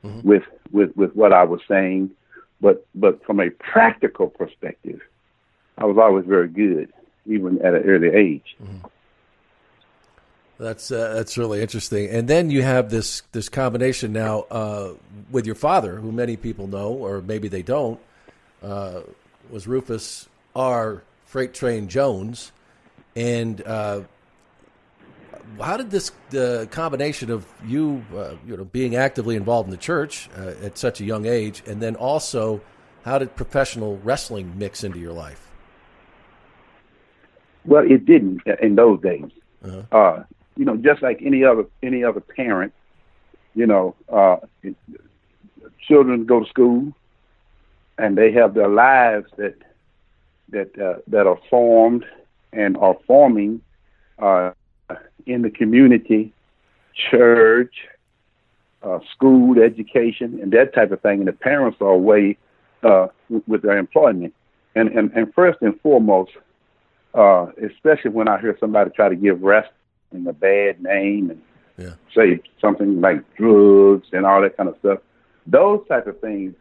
academically 0.06 0.30
with, 0.30 0.42
with 0.72 0.96
with 0.96 1.16
what 1.16 1.32
I 1.32 1.44
was 1.44 1.60
saying, 1.68 2.10
but 2.60 2.86
but 2.94 3.24
from 3.24 3.40
a 3.40 3.50
practical 3.50 4.28
perspective, 4.28 5.00
I 5.78 5.84
was 5.84 5.98
always 5.98 6.24
very 6.24 6.48
good, 6.48 6.92
even 7.26 7.60
at 7.62 7.74
an 7.74 7.82
early 7.84 8.08
age. 8.08 8.56
That's 10.58 10.90
uh, 10.90 11.14
that's 11.14 11.36
really 11.36 11.60
interesting. 11.60 12.08
And 12.08 12.28
then 12.28 12.50
you 12.50 12.62
have 12.62 12.90
this 12.90 13.22
this 13.32 13.48
combination 13.48 14.12
now 14.12 14.46
uh, 14.50 14.94
with 15.30 15.44
your 15.44 15.54
father, 15.54 15.96
who 15.96 16.12
many 16.12 16.36
people 16.36 16.66
know, 16.66 16.92
or 16.92 17.20
maybe 17.20 17.48
they 17.48 17.62
don't, 17.62 18.00
uh, 18.62 19.00
was 19.50 19.66
Rufus 19.66 20.28
R. 20.54 21.02
Freight 21.26 21.52
Train 21.52 21.88
Jones. 21.88 22.52
And 23.14 23.62
uh, 23.66 24.02
how 25.60 25.76
did 25.76 25.90
this 25.90 26.12
the 26.30 26.68
combination 26.70 27.30
of 27.30 27.46
you 27.64 28.04
uh, 28.14 28.34
you 28.46 28.56
know 28.56 28.64
being 28.64 28.96
actively 28.96 29.36
involved 29.36 29.66
in 29.66 29.70
the 29.70 29.76
church 29.76 30.28
uh, 30.36 30.54
at 30.62 30.78
such 30.78 31.00
a 31.00 31.04
young 31.04 31.26
age, 31.26 31.62
and 31.66 31.80
then 31.80 31.96
also 31.96 32.60
how 33.04 33.18
did 33.18 33.34
professional 33.36 33.98
wrestling 33.98 34.58
mix 34.58 34.84
into 34.84 34.98
your 34.98 35.12
life? 35.12 35.50
Well, 37.64 37.84
it 37.90 38.04
didn't 38.06 38.42
in 38.60 38.76
those 38.76 39.00
days. 39.00 39.30
Uh-huh. 39.64 39.82
Uh, 39.96 40.24
you 40.56 40.64
know, 40.64 40.76
just 40.76 41.02
like 41.02 41.20
any 41.22 41.44
other 41.44 41.66
any 41.82 42.04
other 42.04 42.20
parent, 42.20 42.72
you 43.54 43.66
know, 43.66 43.94
uh, 44.12 44.36
it, 44.62 44.76
children 45.86 46.24
go 46.24 46.40
to 46.40 46.48
school, 46.48 46.92
and 47.98 48.16
they 48.16 48.32
have 48.32 48.54
their 48.54 48.68
lives 48.68 49.30
that 49.36 49.56
that 50.50 50.78
uh, 50.78 51.00
that 51.08 51.26
are 51.26 51.38
formed 51.50 52.04
and 52.52 52.76
are 52.76 52.96
forming 53.06 53.60
uh, 54.18 54.52
in 55.26 55.42
the 55.42 55.50
community, 55.50 56.32
church, 57.10 57.74
uh, 58.82 58.98
school, 59.12 59.60
education, 59.60 60.38
and 60.40 60.52
that 60.52 60.74
type 60.74 60.92
of 60.92 61.00
thing. 61.00 61.18
And 61.18 61.28
the 61.28 61.32
parents 61.32 61.78
are 61.80 61.90
away 61.90 62.38
uh, 62.82 63.08
with, 63.46 63.62
their 63.62 63.78
employment. 63.78 64.32
And, 64.74 64.90
and 64.90 65.10
and 65.12 65.32
first 65.34 65.58
and 65.62 65.78
foremost, 65.80 66.32
uh, 67.14 67.46
especially 67.62 68.10
when 68.10 68.28
I 68.28 68.40
hear 68.40 68.56
somebody 68.60 68.90
try 68.90 69.08
to 69.08 69.16
give 69.16 69.42
wrestling 69.42 70.26
a 70.28 70.32
bad 70.32 70.82
name 70.82 71.30
and 71.30 71.42
Yeah. 71.78 71.94
say 72.14 72.40
something 72.60 73.00
like 73.00 73.20
drugs 73.36 74.08
and 74.12 74.24
all 74.24 74.42
that 74.42 74.56
kind 74.56 74.68
of 74.68 74.76
stuff, 74.78 74.98
those 75.46 75.80
type 75.88 76.06
of 76.06 76.20
things 76.20 76.54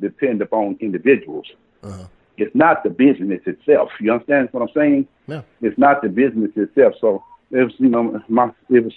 depend 0.00 0.42
upon 0.42 0.76
individuals. 0.80 1.46
Uh-huh. 1.82 2.06
It's 2.36 2.54
not 2.54 2.82
the 2.82 2.90
business 2.90 3.40
itself. 3.46 3.90
You 4.00 4.12
understand 4.12 4.48
what 4.52 4.62
I'm 4.62 4.74
saying? 4.74 5.08
Yeah. 5.26 5.42
It's 5.62 5.78
not 5.78 6.02
the 6.02 6.08
business 6.08 6.50
itself. 6.56 6.94
So 7.00 7.22
it 7.50 7.64
was, 7.64 7.72
you 7.78 7.88
know, 7.88 8.20
my 8.28 8.50
it 8.68 8.84
was 8.84 8.94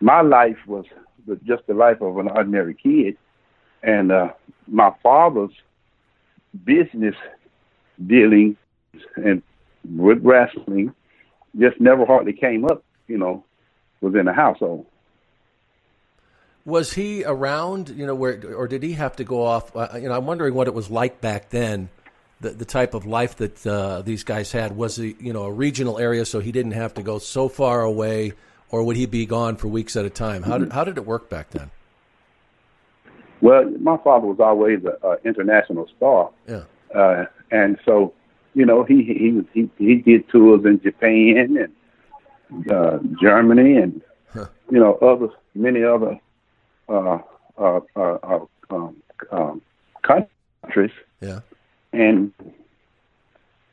my 0.00 0.20
life 0.20 0.58
was 0.66 0.84
was 1.26 1.38
just 1.44 1.66
the 1.66 1.74
life 1.74 2.00
of 2.00 2.18
an 2.18 2.28
ordinary 2.28 2.74
kid, 2.74 3.16
and 3.82 4.12
uh, 4.12 4.28
my 4.66 4.92
father's 5.02 5.52
business 6.64 7.14
dealings 8.06 8.56
and 9.16 9.42
with 9.96 10.18
wrestling 10.22 10.94
just 11.58 11.80
never 11.80 12.04
hardly 12.04 12.32
came 12.32 12.64
up. 12.64 12.82
You 13.06 13.18
know, 13.18 13.44
within 14.00 14.26
the 14.26 14.32
household. 14.32 14.86
Was 16.64 16.94
he 16.94 17.24
around? 17.24 17.90
You 17.90 18.06
know, 18.06 18.14
where 18.14 18.40
or 18.54 18.68
did 18.68 18.82
he 18.82 18.92
have 18.92 19.16
to 19.16 19.24
go 19.24 19.42
off? 19.42 19.74
Uh, 19.76 19.88
you 19.96 20.08
know, 20.08 20.16
I'm 20.16 20.26
wondering 20.26 20.54
what 20.54 20.66
it 20.68 20.74
was 20.74 20.90
like 20.90 21.20
back 21.20 21.50
then. 21.50 21.90
The, 22.44 22.50
the 22.50 22.64
type 22.66 22.92
of 22.92 23.06
life 23.06 23.36
that 23.36 23.66
uh, 23.66 24.02
these 24.02 24.22
guys 24.22 24.52
had 24.52 24.76
was 24.76 24.96
he, 24.96 25.16
you 25.18 25.32
know, 25.32 25.44
a 25.44 25.52
regional 25.52 25.98
area, 25.98 26.26
so 26.26 26.40
he 26.40 26.52
didn't 26.52 26.72
have 26.72 26.92
to 26.94 27.02
go 27.02 27.18
so 27.18 27.48
far 27.48 27.80
away, 27.80 28.34
or 28.68 28.84
would 28.84 28.96
he 28.96 29.06
be 29.06 29.24
gone 29.24 29.56
for 29.56 29.68
weeks 29.68 29.96
at 29.96 30.04
a 30.04 30.10
time? 30.10 30.42
How 30.42 30.58
did 30.58 30.70
how 30.70 30.84
did 30.84 30.98
it 30.98 31.06
work 31.06 31.30
back 31.30 31.48
then? 31.50 31.70
Well, 33.40 33.64
my 33.80 33.96
father 33.96 34.26
was 34.26 34.40
always 34.40 34.80
an 34.84 35.16
international 35.24 35.88
star, 35.96 36.30
Yeah. 36.46 36.64
uh, 36.94 37.24
and 37.50 37.78
so 37.84 38.12
you 38.54 38.66
know 38.66 38.84
he 38.84 39.04
he 39.04 39.30
was 39.32 39.46
he 39.54 39.70
he 39.78 39.94
did 39.96 40.28
tours 40.28 40.66
in 40.66 40.82
Japan 40.82 41.56
and 41.62 42.70
uh, 42.70 42.98
Germany 43.22 43.76
and 43.76 44.02
you 44.70 44.80
know 44.80 44.94
other 44.96 45.28
many 45.54 45.82
other 45.82 46.18
uh, 46.90 47.18
uh, 47.58 47.80
uh, 47.96 48.18
uh, 48.22 48.38
um, 48.68 48.96
um, 49.30 49.62
countries, 50.02 50.90
Yeah. 51.22 51.40
And 51.94 52.32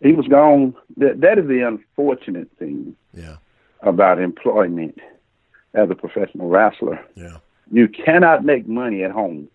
he 0.02 0.14
was 0.14 0.28
gone. 0.28 0.76
That 0.98 1.22
that 1.22 1.38
is 1.40 1.48
the 1.48 1.62
unfortunate 1.68 2.50
thing 2.58 2.96
Yeah. 3.14 3.38
about 3.82 4.20
employment 4.20 5.00
as 5.74 5.90
a 5.90 5.96
professional 5.96 6.50
wrestler. 6.50 7.00
Yeah. 7.16 7.38
You 7.72 7.88
cannot 7.88 8.44
make 8.44 8.68
money 8.68 9.04
at 9.04 9.12
home. 9.12 9.48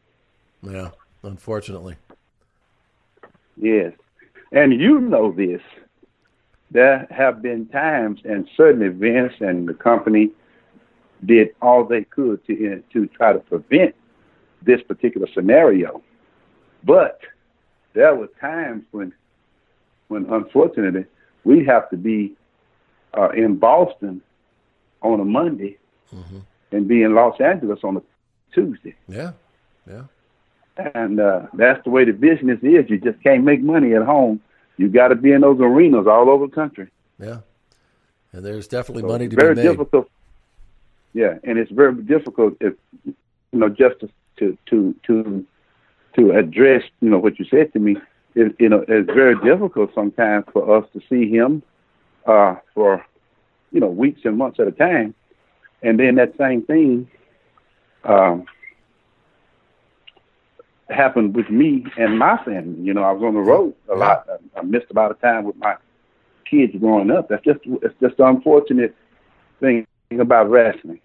Yeah. 0.62 0.90
Unfortunately. 1.23 1.96
Yes. 3.56 3.92
And 4.52 4.73
you 4.80 5.00
know 5.00 5.32
this. 5.32 5.61
There 6.70 7.06
have 7.11 7.42
been 7.42 7.66
times, 7.66 8.20
and 8.25 8.49
certainly 8.56 8.88
Vince 8.88 9.35
and 9.40 9.68
the 9.68 9.75
company 9.75 10.30
did 11.25 11.54
all 11.62 11.85
they 11.85 12.04
could 12.04 12.44
to 12.46 12.82
to 12.92 13.06
try 13.08 13.32
to 13.32 13.38
prevent 13.38 13.94
this 14.62 14.82
particular 14.82 15.26
scenario. 15.32 16.02
But 16.85 17.20
there 17.96 18.14
were 18.14 18.28
times 18.40 18.84
when, 18.92 19.12
when 20.08 20.26
unfortunately, 20.26 21.06
we 21.44 21.64
have 21.64 21.88
to 21.90 21.96
be 21.96 22.34
uh, 23.16 23.30
in 23.30 23.56
Boston 23.56 24.20
on 25.02 25.18
a 25.20 25.24
Monday 25.24 25.78
and 26.72 26.86
be 26.86 27.02
in 27.02 27.14
Los 27.14 27.40
Angeles 27.40 27.80
on 27.82 27.96
a 27.96 28.02
Tuesday. 28.52 28.94
Yeah. 29.08 29.32
Yeah. 29.90 30.02
And 30.94 31.18
uh, 31.20 31.46
that's 31.54 31.82
the 31.84 31.90
way 31.90 32.04
the 32.04 32.12
business 32.12 32.58
is. 32.62 32.88
You 32.90 32.98
just 32.98 33.22
can't 33.22 33.44
make 33.44 33.62
money 33.62 33.94
at 33.94 34.02
home. 34.02 34.40
You 34.76 34.88
got 34.88 35.08
to 35.08 35.14
be 35.14 35.32
in 35.32 35.40
those 35.40 35.58
arenas 35.58 36.06
all 36.06 36.28
over 36.28 36.46
the 36.46 36.52
country. 36.54 36.88
Yeah. 37.18 37.38
And 38.32 38.44
there's 38.44 38.68
definitely 38.68 39.02
So 39.02 39.08
money 39.08 39.28
to 39.28 39.36
very 39.36 39.54
be 39.54 39.62
made. 39.62 39.70
difficult. 39.70 40.10
Yeah, 41.14 41.38
and 41.44 41.58
it's 41.58 41.70
very 41.70 41.94
difficult 42.02 42.58
if 42.60 42.74
you 43.06 43.14
know 43.52 43.70
just 43.70 43.96
to 44.00 44.58
to 44.66 44.94
to 45.06 45.46
to, 46.16 46.32
address 46.32 46.82
you 47.00 47.11
know 47.11 47.18
what 47.18 47.38
you 47.38 47.44
said 47.50 47.73
to 47.73 47.78
me. 47.78 47.96
It, 48.35 48.54
you 48.58 48.68
know, 48.68 48.85
it's 48.87 49.06
very 49.06 49.35
difficult 49.42 49.90
sometimes 49.94 50.44
for 50.52 50.76
us 50.76 50.87
to 50.92 51.00
see 51.08 51.30
him 51.30 51.62
uh, 52.26 52.56
for 52.75 53.04
you 53.73 53.80
know 53.80 53.88
weeks 53.88 54.20
and 54.25 54.37
months 54.37 54.61
at 54.61 54.68
a 54.68 54.73
time, 54.73 55.14
and 55.82 55.99
then 55.99 56.16
that 56.16 56.37
same 56.38 56.62
thing 56.62 57.08
um, 58.04 58.44
happened 60.90 61.35
with 61.35 61.50
me 61.50 61.85
and 61.99 62.18
my 62.18 62.37
family. 62.44 62.80
You 62.80 62.94
know, 62.94 63.02
I 63.02 63.12
was 63.12 63.23
on 63.23 63.35
the 63.35 63.40
road 63.40 63.75
a 63.92 63.96
lot. 63.96 64.26
I, 64.28 64.61
I 64.61 64.62
missed 64.62 64.87
a 64.90 64.94
lot 64.94 65.11
of 65.11 65.20
time 65.20 65.44
with 65.44 65.56
my 65.56 65.76
kids 66.49 66.73
growing 66.78 67.11
up. 67.11 67.28
That's 67.28 67.44
just 67.44 67.61
it's 67.64 67.94
just 68.00 68.16
the 68.16 68.26
unfortunate 68.26 68.94
thing 69.61 69.87
about 70.18 70.50
wrestling. 70.50 71.00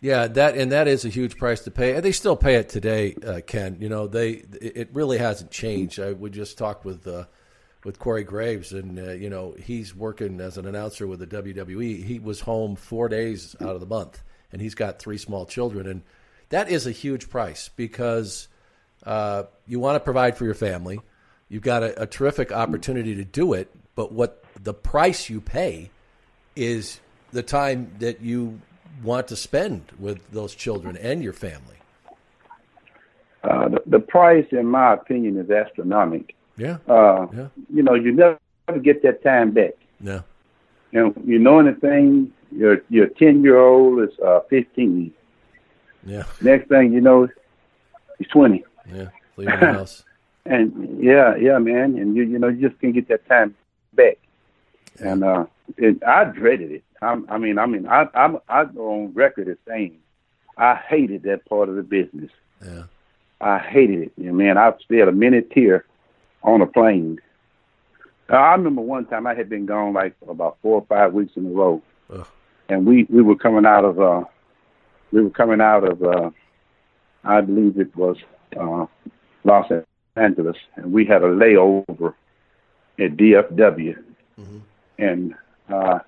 Yeah, 0.00 0.28
that 0.28 0.56
and 0.56 0.72
that 0.72 0.88
is 0.88 1.04
a 1.04 1.10
huge 1.10 1.36
price 1.36 1.60
to 1.60 1.70
pay, 1.70 1.94
and 1.94 2.02
they 2.02 2.12
still 2.12 2.36
pay 2.36 2.54
it 2.54 2.70
today, 2.70 3.14
uh, 3.26 3.40
Ken. 3.46 3.76
You 3.80 3.90
know, 3.90 4.06
they 4.06 4.30
it 4.30 4.88
really 4.94 5.18
hasn't 5.18 5.50
changed. 5.50 6.00
I 6.00 6.12
we 6.12 6.30
just 6.30 6.56
talked 6.56 6.86
with 6.86 7.06
uh, 7.06 7.24
with 7.84 7.98
Corey 7.98 8.24
Graves, 8.24 8.72
and 8.72 8.98
uh, 8.98 9.12
you 9.12 9.28
know 9.28 9.54
he's 9.62 9.94
working 9.94 10.40
as 10.40 10.56
an 10.56 10.66
announcer 10.66 11.06
with 11.06 11.18
the 11.18 11.26
WWE. 11.26 12.02
He 12.02 12.18
was 12.18 12.40
home 12.40 12.76
four 12.76 13.10
days 13.10 13.54
out 13.60 13.74
of 13.74 13.80
the 13.80 13.86
month, 13.86 14.22
and 14.52 14.62
he's 14.62 14.74
got 14.74 14.98
three 14.98 15.18
small 15.18 15.44
children, 15.44 15.86
and 15.86 16.02
that 16.48 16.70
is 16.70 16.86
a 16.86 16.92
huge 16.92 17.28
price 17.28 17.68
because 17.68 18.48
uh, 19.04 19.42
you 19.66 19.80
want 19.80 19.96
to 19.96 20.00
provide 20.00 20.38
for 20.38 20.46
your 20.46 20.54
family. 20.54 20.98
You've 21.50 21.62
got 21.62 21.82
a, 21.82 22.02
a 22.02 22.06
terrific 22.06 22.52
opportunity 22.52 23.16
to 23.16 23.24
do 23.24 23.52
it, 23.52 23.70
but 23.94 24.12
what 24.12 24.44
the 24.62 24.72
price 24.72 25.28
you 25.28 25.42
pay 25.42 25.90
is 26.56 27.00
the 27.32 27.42
time 27.42 27.92
that 27.98 28.22
you 28.22 28.60
want 29.02 29.28
to 29.28 29.36
spend 29.36 29.84
with 29.98 30.30
those 30.30 30.54
children 30.54 30.96
and 30.96 31.22
your 31.22 31.32
family. 31.32 31.76
Uh, 33.42 33.68
the, 33.68 33.82
the 33.86 33.98
price, 33.98 34.46
in 34.50 34.66
my 34.66 34.92
opinion, 34.94 35.38
is 35.38 35.50
astronomical. 35.50 36.34
Yeah. 36.56 36.76
Uh, 36.86 37.26
yeah. 37.32 37.48
You 37.72 37.82
know, 37.82 37.94
you 37.94 38.12
never 38.12 38.38
get 38.82 39.02
that 39.02 39.22
time 39.22 39.52
back. 39.52 39.72
No. 39.98 40.22
You 40.92 41.00
know, 41.00 41.14
you 41.24 41.38
know 41.38 41.60
anything, 41.60 42.32
your 42.50 42.82
your 42.88 43.06
ten 43.06 43.42
year 43.42 43.58
old 43.58 44.02
is 44.02 44.18
uh, 44.18 44.40
fifteen. 44.50 45.12
Yeah. 46.04 46.24
Next 46.40 46.68
thing 46.68 46.92
you 46.92 47.00
know, 47.00 47.28
he's 48.18 48.28
twenty. 48.28 48.64
Yeah. 48.92 49.08
Leaving 49.36 49.60
the 49.60 49.72
house. 49.72 50.04
and 50.44 51.02
yeah, 51.02 51.36
yeah, 51.36 51.58
man, 51.58 51.96
and 51.96 52.16
you 52.16 52.24
you 52.24 52.38
know 52.38 52.48
you 52.48 52.68
just 52.68 52.80
can't 52.80 52.94
get 52.94 53.08
that 53.08 53.26
time 53.28 53.54
back. 53.94 54.18
And 54.98 55.24
uh, 55.24 55.46
it, 55.76 56.02
I 56.04 56.24
dreaded 56.24 56.72
it. 56.72 56.84
I'm, 57.02 57.26
I 57.30 57.38
mean, 57.38 57.58
I 57.58 57.66
mean, 57.66 57.86
I 57.86 58.06
I'm 58.14 58.38
I 58.48 58.64
go 58.64 58.92
on 58.92 59.12
record 59.14 59.48
as 59.48 59.56
saying 59.66 59.98
I 60.56 60.74
hated 60.74 61.22
that 61.24 61.46
part 61.48 61.68
of 61.68 61.76
the 61.76 61.82
business. 61.82 62.30
Yeah. 62.64 62.84
I 63.40 63.58
hated 63.58 64.02
it. 64.02 64.12
You 64.18 64.26
know, 64.26 64.32
man, 64.34 64.58
I 64.58 64.72
spent 64.80 65.08
a 65.08 65.12
minute 65.12 65.50
tear 65.50 65.86
on 66.42 66.60
a 66.60 66.66
plane. 66.66 67.18
Uh, 68.30 68.36
I 68.36 68.52
remember 68.52 68.82
one 68.82 69.06
time 69.06 69.26
I 69.26 69.34
had 69.34 69.48
been 69.48 69.66
gone 69.66 69.94
like 69.94 70.14
about 70.28 70.58
four 70.62 70.80
or 70.80 70.86
five 70.86 71.14
weeks 71.14 71.32
in 71.36 71.46
a 71.46 71.50
row, 71.50 71.82
Ugh. 72.12 72.26
and 72.68 72.86
we 72.86 73.04
we 73.08 73.22
were 73.22 73.36
coming 73.36 73.64
out 73.64 73.84
of 73.84 73.98
uh 73.98 74.24
we 75.10 75.22
were 75.22 75.30
coming 75.30 75.60
out 75.60 75.84
of 75.84 76.02
uh 76.02 76.30
I 77.24 77.40
believe 77.40 77.78
it 77.78 77.94
was 77.96 78.18
uh 78.58 78.86
Los 79.44 79.70
Angeles, 80.16 80.56
and 80.76 80.92
we 80.92 81.06
had 81.06 81.22
a 81.22 81.28
layover 81.28 82.14
at 82.98 83.16
DFW, 83.16 83.96
and 84.98 85.34
uh, 85.70 85.74
uh, 85.74 85.98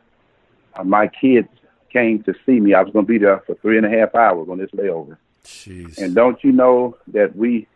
Uh, 0.74 0.84
my 0.84 1.08
kids 1.08 1.48
came 1.92 2.22
to 2.24 2.34
see 2.46 2.60
me. 2.60 2.74
I 2.74 2.82
was 2.82 2.92
going 2.92 3.06
to 3.06 3.12
be 3.12 3.18
there 3.18 3.42
for 3.46 3.54
three 3.56 3.76
and 3.76 3.86
a 3.86 3.90
half 3.90 4.14
hours 4.14 4.48
on 4.48 4.58
this 4.58 4.70
layover. 4.70 5.16
Jeez. 5.44 5.98
And 5.98 6.14
don't 6.14 6.42
you 6.42 6.52
know 6.52 6.96
that 7.08 7.36
we 7.36 7.66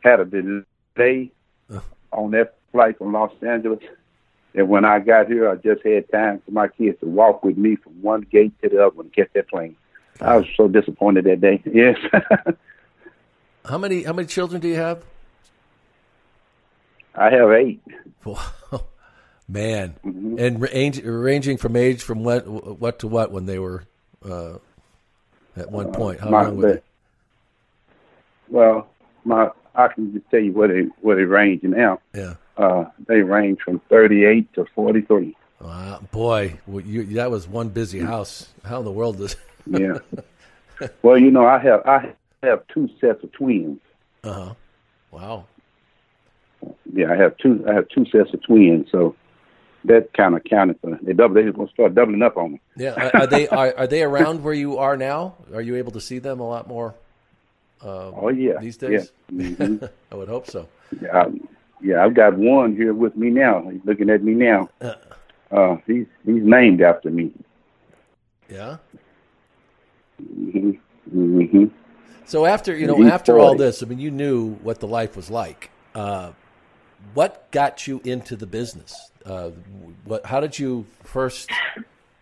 had 0.00 0.20
a 0.20 0.24
delay 0.24 1.32
uh. 1.72 1.80
on 2.12 2.30
that 2.32 2.56
flight 2.72 2.98
from 2.98 3.12
Los 3.12 3.32
Angeles? 3.42 3.80
And 4.54 4.68
when 4.68 4.84
I 4.84 5.00
got 5.00 5.26
here, 5.26 5.48
I 5.50 5.56
just 5.56 5.84
had 5.84 6.08
time 6.10 6.40
for 6.44 6.52
my 6.52 6.68
kids 6.68 7.00
to 7.00 7.06
walk 7.06 7.42
with 7.42 7.56
me 7.56 7.76
from 7.76 8.00
one 8.02 8.20
gate 8.20 8.52
to 8.62 8.68
the 8.68 8.86
other 8.86 9.02
to 9.02 9.08
catch 9.10 9.32
that 9.34 9.48
plane. 9.48 9.76
I 10.20 10.36
was 10.36 10.46
so 10.56 10.68
disappointed 10.68 11.24
that 11.24 11.40
day. 11.40 11.62
Yes. 11.72 11.98
How 13.64 13.78
many 13.78 14.02
how 14.02 14.12
many 14.12 14.28
children 14.28 14.60
do 14.60 14.68
you 14.68 14.76
have? 14.76 15.02
I 17.14 17.30
have 17.30 17.50
eight. 17.50 17.80
Wow. 18.24 18.86
Man, 19.46 19.94
Mm-hmm. 20.04 20.38
and 20.38 20.60
range, 20.60 21.02
ranging 21.02 21.58
from 21.58 21.76
age 21.76 22.02
from 22.02 22.24
what 22.24 22.46
what 22.46 23.00
to 23.00 23.08
what 23.08 23.30
when 23.30 23.44
they 23.46 23.58
were 23.58 23.84
uh, 24.24 24.54
at 25.56 25.70
one 25.70 25.92
point. 25.92 26.20
How 26.20 26.30
young 26.30 26.56
were 26.56 26.72
they? 26.74 26.80
Well, 28.48 28.88
my 29.24 29.50
I 29.74 29.88
can 29.88 30.12
just 30.14 30.30
tell 30.30 30.40
you 30.40 30.52
where 30.52 30.68
they 30.68 30.88
where 31.02 31.16
they 31.16 31.24
range 31.24 31.62
now. 31.62 32.00
Yeah. 32.14 32.34
Uh, 32.56 32.84
they 33.06 33.20
range 33.20 33.58
from 33.64 33.80
thirty 33.90 34.24
eight 34.24 34.52
to 34.54 34.64
forty 34.74 35.02
three. 35.02 35.36
Wow, 35.60 36.00
boy, 36.10 36.58
well, 36.66 36.84
you, 36.84 37.04
that 37.14 37.30
was 37.30 37.48
one 37.48 37.68
busy 37.70 38.00
house. 38.00 38.48
How 38.64 38.80
in 38.80 38.84
the 38.84 38.92
world 38.92 39.18
does? 39.18 39.36
Yeah. 39.66 39.98
well, 41.02 41.16
you 41.16 41.30
know, 41.30 41.46
I 41.46 41.58
have 41.58 41.80
I 41.86 42.12
have 42.42 42.66
two 42.68 42.88
sets 43.00 43.22
of 43.24 43.32
twins. 43.32 43.80
Uh 44.22 44.32
huh. 44.32 44.54
Wow. 45.10 45.44
Yeah, 46.92 47.10
I 47.12 47.16
have 47.16 47.36
two 47.38 47.64
I 47.68 47.72
have 47.72 47.88
two 47.88 48.04
sets 48.06 48.34
of 48.34 48.42
twins, 48.42 48.88
so 48.92 49.16
that 49.84 50.12
kind 50.14 50.34
of 50.34 50.42
counted 50.44 50.80
for 50.80 50.98
they 51.02 51.12
double. 51.12 51.34
They're 51.34 51.52
going 51.52 51.66
to 51.68 51.72
start 51.72 51.94
doubling 51.94 52.22
up 52.22 52.36
on 52.36 52.52
me. 52.52 52.60
Yeah. 52.76 53.10
Are, 53.14 53.22
are 53.22 53.26
they 53.26 53.48
are, 53.60 53.74
are 53.76 53.86
they 53.86 54.02
around 54.02 54.42
where 54.42 54.54
you 54.54 54.78
are 54.78 54.96
now? 54.96 55.34
Are 55.52 55.60
you 55.62 55.76
able 55.76 55.92
to 55.92 56.00
see 56.00 56.18
them 56.18 56.40
a 56.40 56.48
lot 56.48 56.66
more? 56.68 56.94
Uh, 57.82 58.10
Oh 58.14 58.28
yeah, 58.30 58.58
These 58.60 58.76
days. 58.78 59.12
Yeah, 59.30 59.46
Mhm. 59.50 59.88
I 60.10 60.14
would 60.14 60.28
hope 60.28 60.46
so. 60.50 60.68
yeah, 61.02 61.16
I, 61.16 61.26
yeah. 61.82 62.04
I've 62.04 62.14
got 62.14 62.36
one 62.36 62.74
here 62.76 62.94
with 62.94 63.14
me 63.16 63.30
now. 63.30 63.68
He's 63.70 63.80
looking 63.84 64.08
at 64.10 64.22
me 64.22 64.34
now. 64.34 64.68
Uh, 64.80 64.94
Uh, 65.50 65.76
he's 65.86 66.06
he's 66.24 66.42
named 66.42 66.80
after 66.82 67.10
me. 67.10 67.30
yeah. 68.48 68.78
hmm 70.18 70.70
hmm 71.10 71.64
So 72.24 72.46
after 72.46 72.74
you 72.74 72.86
know, 72.86 73.02
after 73.06 73.38
all 73.38 73.54
this, 73.54 73.82
I 73.82 73.86
mean, 73.86 73.98
you 73.98 74.10
knew 74.10 74.54
what 74.62 74.80
the 74.80 74.86
life 74.88 75.16
was 75.16 75.30
like. 75.30 75.70
Uh, 75.94 76.32
what 77.12 77.50
got 77.50 77.86
you 77.86 78.00
into 78.04 78.36
the 78.36 78.46
business? 78.46 79.10
Uh, 79.24 79.50
what? 80.04 80.24
How 80.26 80.40
did 80.40 80.58
you 80.58 80.86
first 81.02 81.50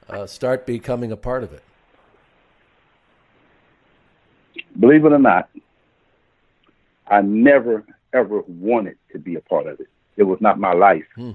uh, 0.08 0.26
start 0.26 0.66
becoming 0.66 1.12
a 1.12 1.16
part 1.16 1.42
of 1.44 1.52
it? 1.52 1.62
Believe 4.78 5.04
it 5.04 5.12
or 5.12 5.18
not, 5.18 5.48
I 7.06 7.20
never 7.22 7.84
ever 8.12 8.42
wanted 8.42 8.96
to 9.12 9.18
be 9.18 9.36
a 9.36 9.40
part 9.40 9.66
of 9.66 9.80
it. 9.80 9.88
It 10.16 10.24
was 10.24 10.40
not 10.40 10.58
my 10.58 10.72
life, 10.72 11.06
Hmm. 11.14 11.32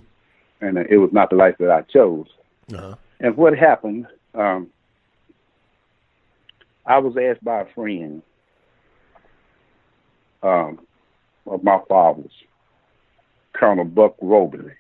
and 0.62 0.78
uh, 0.78 0.84
it 0.90 0.98
was 0.98 1.12
not 1.12 1.30
the 1.30 1.36
life 1.36 1.56
that 1.60 1.72
I 1.72 1.82
chose. 1.82 2.28
Uh-huh. 2.74 2.96
And 3.20 3.36
what 3.36 3.58
happened? 3.58 4.08
Um, 4.36 4.68
I 6.86 7.00
was 7.00 7.18
asked 7.18 7.44
by 7.44 7.62
a 7.62 7.66
friend 7.74 8.22
um, 10.44 10.80
of 11.48 11.64
my 11.64 11.80
father's, 11.90 12.32
Colonel 13.58 13.86
Buck 13.86 14.16
Robley. 14.22 14.72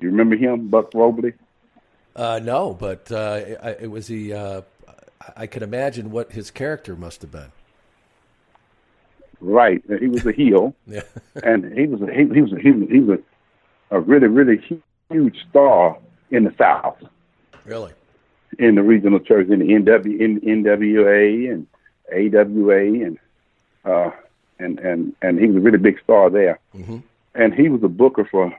You 0.00 0.10
remember 0.10 0.36
him, 0.36 0.68
Buck 0.68 0.92
Robley? 0.94 1.32
Uh, 2.14 2.40
no, 2.42 2.72
but 2.74 3.10
uh, 3.10 3.40
I, 3.62 3.70
it 3.80 3.90
was 3.90 4.06
he. 4.06 4.32
Uh, 4.32 4.62
I 5.36 5.46
could 5.46 5.62
imagine 5.62 6.10
what 6.10 6.32
his 6.32 6.50
character 6.50 6.94
must 6.96 7.22
have 7.22 7.32
been. 7.32 7.50
Right. 9.40 9.82
He 10.00 10.06
was 10.08 10.24
a 10.26 10.32
heel, 10.32 10.74
Yeah. 10.86 11.02
and 11.42 11.76
he 11.78 11.86
was 11.86 12.00
a, 12.02 12.06
he, 12.12 12.28
he 12.34 12.40
was 12.42 12.52
a, 12.52 12.58
he 12.58 12.70
was, 12.72 12.88
he 12.90 13.00
was 13.00 13.18
a 13.90 14.00
really 14.00 14.26
really 14.26 14.80
huge 15.10 15.36
star 15.50 15.98
in 16.30 16.44
the 16.44 16.54
South. 16.58 16.98
Really? 17.64 17.92
in 18.58 18.74
the 18.76 18.82
regional 18.82 19.20
church 19.20 19.46
in 19.50 19.58
the 19.60 19.66
NW, 19.66 20.18
in, 20.20 20.40
NWA 20.40 21.52
and 21.52 21.66
AWA 22.12 23.06
and 23.06 23.18
uh, 23.84 24.10
and 24.58 24.78
and 24.80 25.14
and 25.22 25.38
he 25.38 25.46
was 25.46 25.56
a 25.56 25.60
really 25.60 25.78
big 25.78 26.00
star 26.02 26.30
there. 26.30 26.58
Mm-hmm. 26.74 26.98
And 27.38 27.54
he 27.54 27.70
was 27.70 27.82
a 27.82 27.88
booker 27.88 28.26
for. 28.30 28.52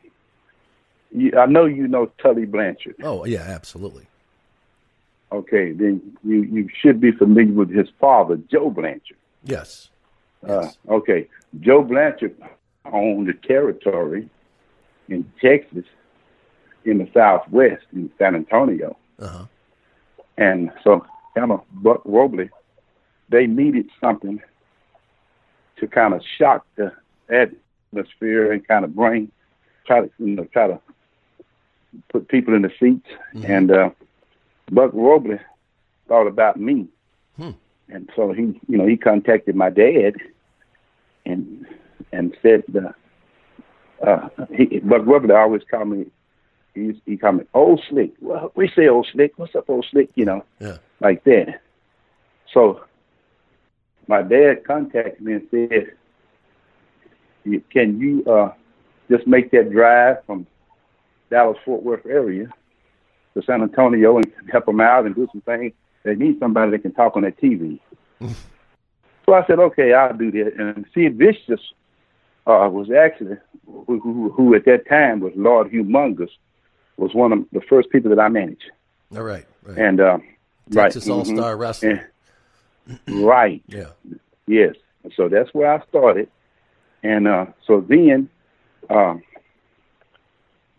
I 1.38 1.46
know 1.48 1.66
you 1.66 1.88
know 1.88 2.12
Tully 2.22 2.46
Blanchard. 2.46 2.96
Oh 3.04 3.26
yeah, 3.26 3.42
absolutely. 3.42 4.08
Okay, 5.32 5.74
then 5.74 6.02
you 6.24 6.44
you 6.44 6.70
should 6.82 7.00
be 7.00 7.12
familiar 7.12 7.54
with 7.54 7.70
his 7.70 7.90
father, 8.00 8.38
Joe 8.50 8.72
Blanchard. 8.72 9.18
Yes. 9.44 9.90
Uh, 10.48 10.70
okay, 10.88 11.28
Joe 11.60 11.84
Blanchard 11.84 12.36
owned 12.86 13.28
the 13.28 13.34
territory 13.34 14.30
in 15.10 15.30
Texas, 15.42 15.86
in 16.86 17.00
the 17.00 17.10
Southwest, 17.14 17.86
in 17.94 18.10
San 18.18 18.36
Antonio. 18.36 18.96
Uh-huh. 19.20 19.46
And 20.38 20.72
so, 20.84 21.06
kind 21.36 21.52
of 21.52 21.62
Buck 21.72 22.02
Robley, 22.06 22.50
they 23.30 23.46
needed 23.46 23.90
something 24.00 24.42
to 25.78 25.88
kind 25.88 26.14
of 26.14 26.22
shock 26.38 26.66
the 26.76 26.94
atmosphere 27.94 28.52
and 28.52 28.68
kind 28.68 28.86
of 28.86 28.96
bring, 28.96 29.32
try 29.86 30.02
to, 30.02 30.10
you 30.20 30.36
know, 30.36 30.46
try 30.46 30.68
to 30.68 30.80
put 32.12 32.28
people 32.28 32.54
in 32.54 32.62
the 32.62 32.72
seats. 32.80 33.08
And 33.44 33.72
uh, 33.72 33.90
Buck 34.72 34.92
Robley 34.94 35.40
thought 36.08 36.28
about 36.28 36.60
me. 36.60 36.88
Hmm. 37.38 37.52
And 37.90 38.10
so 38.16 38.32
he, 38.32 38.60
you 38.68 38.78
know, 38.78 38.86
he 38.86 38.98
contacted 38.98 39.56
my 39.56 39.70
dad 39.70 40.16
and 41.26 41.66
and 42.12 42.36
said, 42.42 42.64
uh, 42.76 44.06
uh, 44.06 44.30
he, 44.56 44.80
Buck 44.80 45.06
Robley 45.06 45.34
always 45.34 45.62
called 45.70 45.90
me 45.90 46.06
he, 46.76 47.00
he 47.06 47.18
called 47.18 47.38
me 47.38 47.44
old 47.54 47.82
slick. 47.90 48.12
Well, 48.22 48.52
we 48.56 48.70
say 48.76 48.88
old 48.88 49.08
slick. 49.12 49.34
What's 49.38 49.56
up, 49.56 49.70
old 49.70 49.86
slick? 49.90 50.10
You 50.16 50.26
know, 50.26 50.46
Yeah. 50.60 50.78
like 51.00 51.24
that. 51.24 51.62
So 52.54 52.82
my 54.08 54.22
dad 54.22 54.64
contacted 54.66 55.20
me 55.22 55.34
and 55.34 55.48
said, 55.52 55.72
"You- 55.72 55.92
"Can 57.72 58.00
you 58.00 58.24
uh, 58.26 58.54
just 59.10 59.28
make 59.28 59.52
that 59.52 59.72
drive 59.72 60.18
from 60.26 60.46
Dallas 61.30 61.58
Fort 61.66 61.84
Worth 61.84 62.06
area 62.06 62.48
to 63.34 63.42
San 63.44 63.62
Antonio 63.62 64.18
and 64.18 64.32
help 64.52 64.66
them 64.66 64.82
out 64.82 65.06
and 65.06 65.16
do 65.16 65.28
some 65.32 65.42
things? 65.42 65.74
They 66.04 66.16
need 66.16 66.40
somebody 66.40 66.72
that 66.72 66.82
can 66.82 66.94
talk 66.94 67.16
on 67.16 67.24
that 67.24 67.40
TV." 67.40 67.80
so 69.26 69.34
I 69.34 69.46
said, 69.48 69.60
"Okay, 69.60 69.94
I'll 69.94 70.16
do 70.16 70.32
that." 70.32 70.54
And 70.58 70.86
Sid 70.94 71.18
Vicious 71.18 71.62
uh, 72.48 72.70
was 72.72 72.90
actually 72.92 73.38
who, 73.66 74.00
who, 74.00 74.32
who 74.32 74.56
at 74.56 74.66
that 74.66 74.88
time 74.88 75.20
was 75.20 75.34
Lord 75.36 75.72
Humongous, 75.72 76.30
was 76.98 77.14
one 77.14 77.32
of 77.32 77.46
the 77.52 77.62
first 77.62 77.90
people 77.90 78.10
that 78.10 78.20
I 78.20 78.30
managed. 78.30 78.72
All 79.16 79.24
right. 79.24 79.46
right. 79.64 79.78
And 79.78 80.00
uh, 80.00 80.18
Texas 80.72 81.08
right, 81.08 81.14
All 81.14 81.26
Star 81.26 81.56
mhm. 81.56 81.60
Wrestling. 81.60 82.00
Right. 83.08 83.64
Yeah. 83.68 83.90
Yes. 84.48 84.76
So 85.16 85.30
that's 85.30 85.54
where 85.54 85.72
I 85.72 85.86
started. 85.88 86.30
And 87.04 87.28
uh, 87.28 87.48
so 87.66 87.82
then 87.82 88.30
um, 88.90 89.24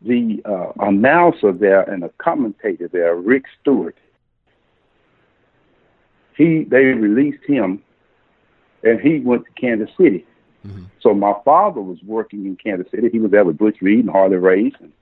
the 0.03 0.43
uh, 0.45 0.73
announcer 0.81 1.53
there 1.53 1.83
and 1.83 2.03
the 2.03 2.11
commentator 2.19 2.89
there, 2.89 3.15
Rick 3.17 3.45
Stewart, 3.61 3.97
he 6.37 6.65
they 6.65 6.85
released 6.85 7.45
him 7.47 7.83
and 8.83 9.01
he 9.01 9.21
went 9.21 9.45
to 9.45 9.51
Kansas 9.61 9.91
City. 9.99 10.27
So 11.01 11.15
my 11.15 11.33
father 11.43 11.81
was 11.81 12.03
working 12.03 12.45
in 12.45 12.57
Kansas 12.57 12.91
City. 12.91 13.09
He 13.11 13.19
was 13.19 13.31
there 13.31 13.45
with 13.45 13.57
Butch 13.57 13.81
Reed 13.81 14.01
and 14.01 14.11
Harley 14.11 14.37
Race 14.37 14.75
and 14.81 14.93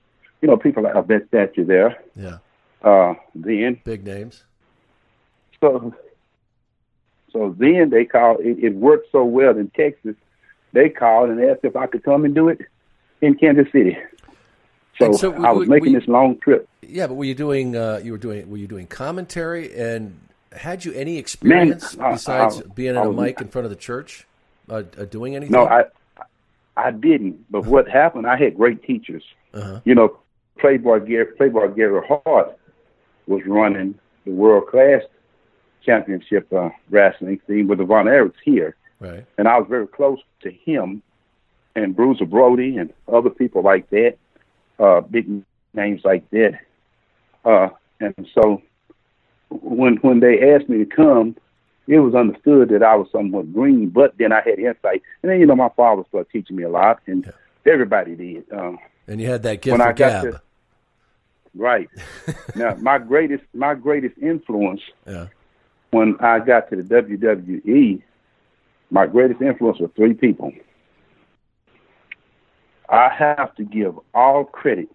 you 0.41 0.47
know, 0.47 0.57
people 0.57 0.85
of 0.85 1.07
that 1.07 1.27
stature 1.27 1.65
there. 1.65 2.01
Yeah. 2.15 2.37
Uh 2.81 3.15
then 3.35 3.79
Big 3.83 4.05
names. 4.05 4.45
so, 5.59 5.93
so 7.31 7.55
then 7.57 7.89
they 7.89 8.05
called. 8.05 8.39
It, 8.39 8.63
it 8.63 8.75
worked 8.75 9.11
so 9.11 9.23
well 9.23 9.57
in 9.57 9.69
Texas. 9.71 10.15
They 10.73 10.89
called 10.89 11.29
and 11.29 11.41
asked 11.43 11.61
if 11.63 11.75
I 11.75 11.87
could 11.87 12.03
come 12.03 12.25
and 12.25 12.35
do 12.35 12.49
it 12.49 12.59
in 13.21 13.35
Kansas 13.35 13.67
City. 13.71 13.97
So, 14.99 15.11
so 15.13 15.33
I 15.43 15.51
was 15.51 15.67
making 15.67 15.93
we- 15.93 15.99
this 15.99 16.07
long 16.07 16.37
trip. 16.39 16.67
Yeah, 16.81 17.07
but 17.07 17.15
were 17.15 17.25
you 17.25 17.35
doing? 17.35 17.75
Uh, 17.75 18.01
you 18.03 18.11
were 18.11 18.17
doing. 18.17 18.49
Were 18.49 18.57
you 18.57 18.67
doing 18.67 18.87
commentary? 18.87 19.75
And 19.75 20.19
had 20.51 20.83
you 20.85 20.91
any 20.93 21.17
experience 21.17 21.97
I- 21.99 22.13
besides 22.13 22.61
I- 22.61 22.73
being 22.73 22.97
I 22.97 23.01
on 23.01 23.07
a 23.07 23.13
mic 23.13 23.39
in 23.41 23.47
front 23.47 23.65
of 23.65 23.69
the 23.69 23.75
church, 23.77 24.25
uh, 24.69 24.83
uh, 24.97 25.05
doing 25.05 25.35
anything? 25.35 25.53
No, 25.53 25.67
I, 25.67 25.85
I 26.75 26.91
didn't. 26.91 27.45
But 27.51 27.65
what 27.65 27.87
happened? 27.87 28.25
I 28.25 28.37
had 28.37 28.55
great 28.57 28.83
teachers. 28.83 29.23
Uh-huh. 29.53 29.81
You 29.85 29.95
know, 29.95 30.17
Playboy 30.57 31.01
Gary, 31.05 31.25
Playboy 31.37 31.69
Gary 31.75 32.01
Hart 32.07 32.57
was 33.27 33.41
running 33.45 33.95
the 34.25 34.31
world 34.31 34.67
class 34.67 35.03
championship 35.85 36.51
uh, 36.51 36.69
wrestling 36.89 37.39
team 37.47 37.67
with 37.67 37.77
the 37.77 37.85
Von 37.85 38.05
Erichs 38.05 38.33
here. 38.43 38.75
Right. 38.99 39.25
and 39.37 39.47
I 39.47 39.57
was 39.57 39.67
very 39.69 39.87
close 39.87 40.19
to 40.41 40.51
him 40.51 41.01
and 41.75 41.95
Bruiser 41.95 42.25
Brody 42.25 42.77
and 42.77 42.91
other 43.07 43.29
people 43.29 43.61
like 43.61 43.89
that, 43.91 44.15
uh, 44.79 45.01
big 45.01 45.27
names 45.73 46.01
like 46.03 46.29
that. 46.31 46.59
Uh, 47.45 47.69
and 48.01 48.27
so 48.33 48.61
when 49.49 49.95
when 49.97 50.19
they 50.19 50.53
asked 50.53 50.67
me 50.69 50.77
to 50.79 50.85
come, 50.85 51.35
it 51.87 51.99
was 51.99 52.13
understood 52.13 52.69
that 52.69 52.83
I 52.83 52.95
was 52.95 53.07
somewhat 53.11 53.53
green, 53.53 53.89
but 53.89 54.17
then 54.17 54.31
I 54.31 54.41
had 54.41 54.59
insight. 54.59 55.01
And 55.23 55.31
then 55.31 55.39
you 55.39 55.45
know 55.45 55.55
my 55.55 55.69
father 55.75 56.03
started 56.09 56.29
teaching 56.31 56.55
me 56.57 56.63
a 56.63 56.69
lot, 56.69 56.99
and 57.07 57.31
everybody 57.65 58.15
did. 58.15 58.51
Um, 58.51 58.77
And 59.07 59.19
you 59.21 59.27
had 59.29 59.43
that 59.43 59.61
gift 59.61 59.71
when 59.71 59.81
I 59.81 59.91
got 59.93 60.23
gab. 60.23 60.33
to- 60.33 60.41
right 61.55 61.89
now, 62.55 62.75
my 62.75 62.97
greatest 62.99 63.43
my 63.53 63.73
greatest 63.75 64.17
influence 64.19 64.81
Yeah. 65.07 65.27
when 65.91 66.15
I 66.19 66.39
got 66.39 66.69
to 66.69 66.75
the 66.75 66.83
WWE, 66.83 68.01
my 68.89 69.05
greatest 69.05 69.41
influence 69.41 69.79
was 69.79 69.89
three 69.95 70.13
people. 70.13 70.51
I 72.89 73.09
have 73.09 73.55
to 73.55 73.63
give 73.63 73.99
all 74.13 74.45
credit 74.45 74.89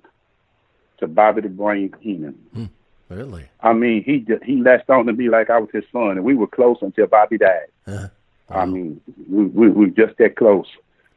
to 0.98 1.06
Bobby 1.06 1.42
the 1.42 1.48
Brain 1.48 1.94
Heenan. 2.00 2.70
Really? 3.08 3.48
I 3.60 3.72
mean, 3.72 4.02
he 4.02 4.20
ju- 4.20 4.40
he 4.42 4.60
latched 4.60 4.90
on 4.90 5.06
to 5.06 5.12
me 5.12 5.28
like 5.28 5.50
I 5.50 5.58
was 5.58 5.68
his 5.72 5.84
son, 5.92 6.12
and 6.12 6.24
we 6.24 6.34
were 6.34 6.46
close 6.46 6.78
until 6.80 7.06
Bobby 7.06 7.38
died. 7.38 7.66
Uh-huh. 7.86 8.08
I 8.50 8.66
mean, 8.66 9.00
we, 9.30 9.44
we 9.44 9.70
we 9.70 9.86
were 9.86 10.06
just 10.06 10.18
that 10.18 10.36
close. 10.36 10.66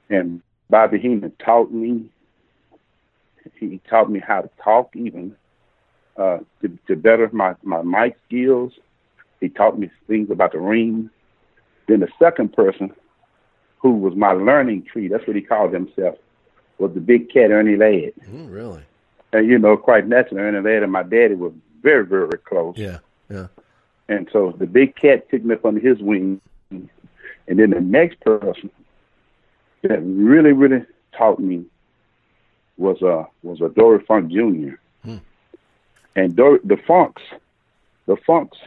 And 0.09 0.41
Bobby 0.69 0.99
Heenan 0.99 1.31
taught 1.43 1.71
me. 1.71 2.09
He 3.55 3.79
taught 3.89 4.11
me 4.11 4.19
how 4.19 4.41
to 4.41 4.49
talk, 4.61 4.95
even 4.95 5.35
uh, 6.17 6.39
to 6.61 6.77
to 6.87 6.95
better 6.95 7.29
my 7.31 7.55
my 7.63 7.81
mic 7.81 8.17
skills. 8.27 8.73
He 9.39 9.49
taught 9.49 9.79
me 9.79 9.89
things 10.07 10.29
about 10.29 10.51
the 10.51 10.59
ring. 10.59 11.09
Then 11.87 12.01
the 12.01 12.09
second 12.19 12.53
person, 12.53 12.91
who 13.79 13.91
was 13.91 14.15
my 14.15 14.31
learning 14.31 14.83
tree, 14.83 15.07
that's 15.07 15.25
what 15.25 15.35
he 15.35 15.41
called 15.41 15.73
himself, 15.73 16.17
was 16.77 16.93
the 16.93 16.99
big 16.99 17.31
cat 17.31 17.51
Ernie 17.51 17.75
Ladd. 17.75 18.13
Mm, 18.29 18.51
really? 18.51 18.83
And 19.33 19.47
you 19.47 19.57
know, 19.57 19.77
quite 19.77 20.07
naturally, 20.07 20.41
Ernie 20.41 20.61
Ladd 20.61 20.83
and 20.83 20.91
my 20.91 21.03
daddy 21.03 21.35
were 21.35 21.51
very 21.81 22.05
very 22.05 22.37
close. 22.39 22.75
Yeah. 22.77 22.99
Yeah. 23.29 23.47
And 24.09 24.29
so 24.31 24.53
the 24.57 24.67
big 24.67 24.95
cat 24.95 25.29
took 25.29 25.43
me 25.43 25.55
up 25.55 25.65
under 25.65 25.81
his 25.81 25.99
wing. 25.99 26.39
And 26.69 26.89
then 27.59 27.69
the 27.71 27.81
next 27.81 28.19
person 28.21 28.69
that 29.83 29.99
really, 30.01 30.53
really 30.53 30.85
taught 31.17 31.39
me 31.39 31.65
was 32.77 33.01
uh 33.01 33.25
was 33.43 33.61
a 33.61 33.69
Dory 33.69 34.03
Funk 34.05 34.31
Jr. 34.31 34.75
Hmm. 35.03 35.17
And 36.15 36.35
Dory, 36.35 36.59
the 36.63 36.77
Funks, 36.77 37.21
the 38.05 38.17
Funks, 38.25 38.57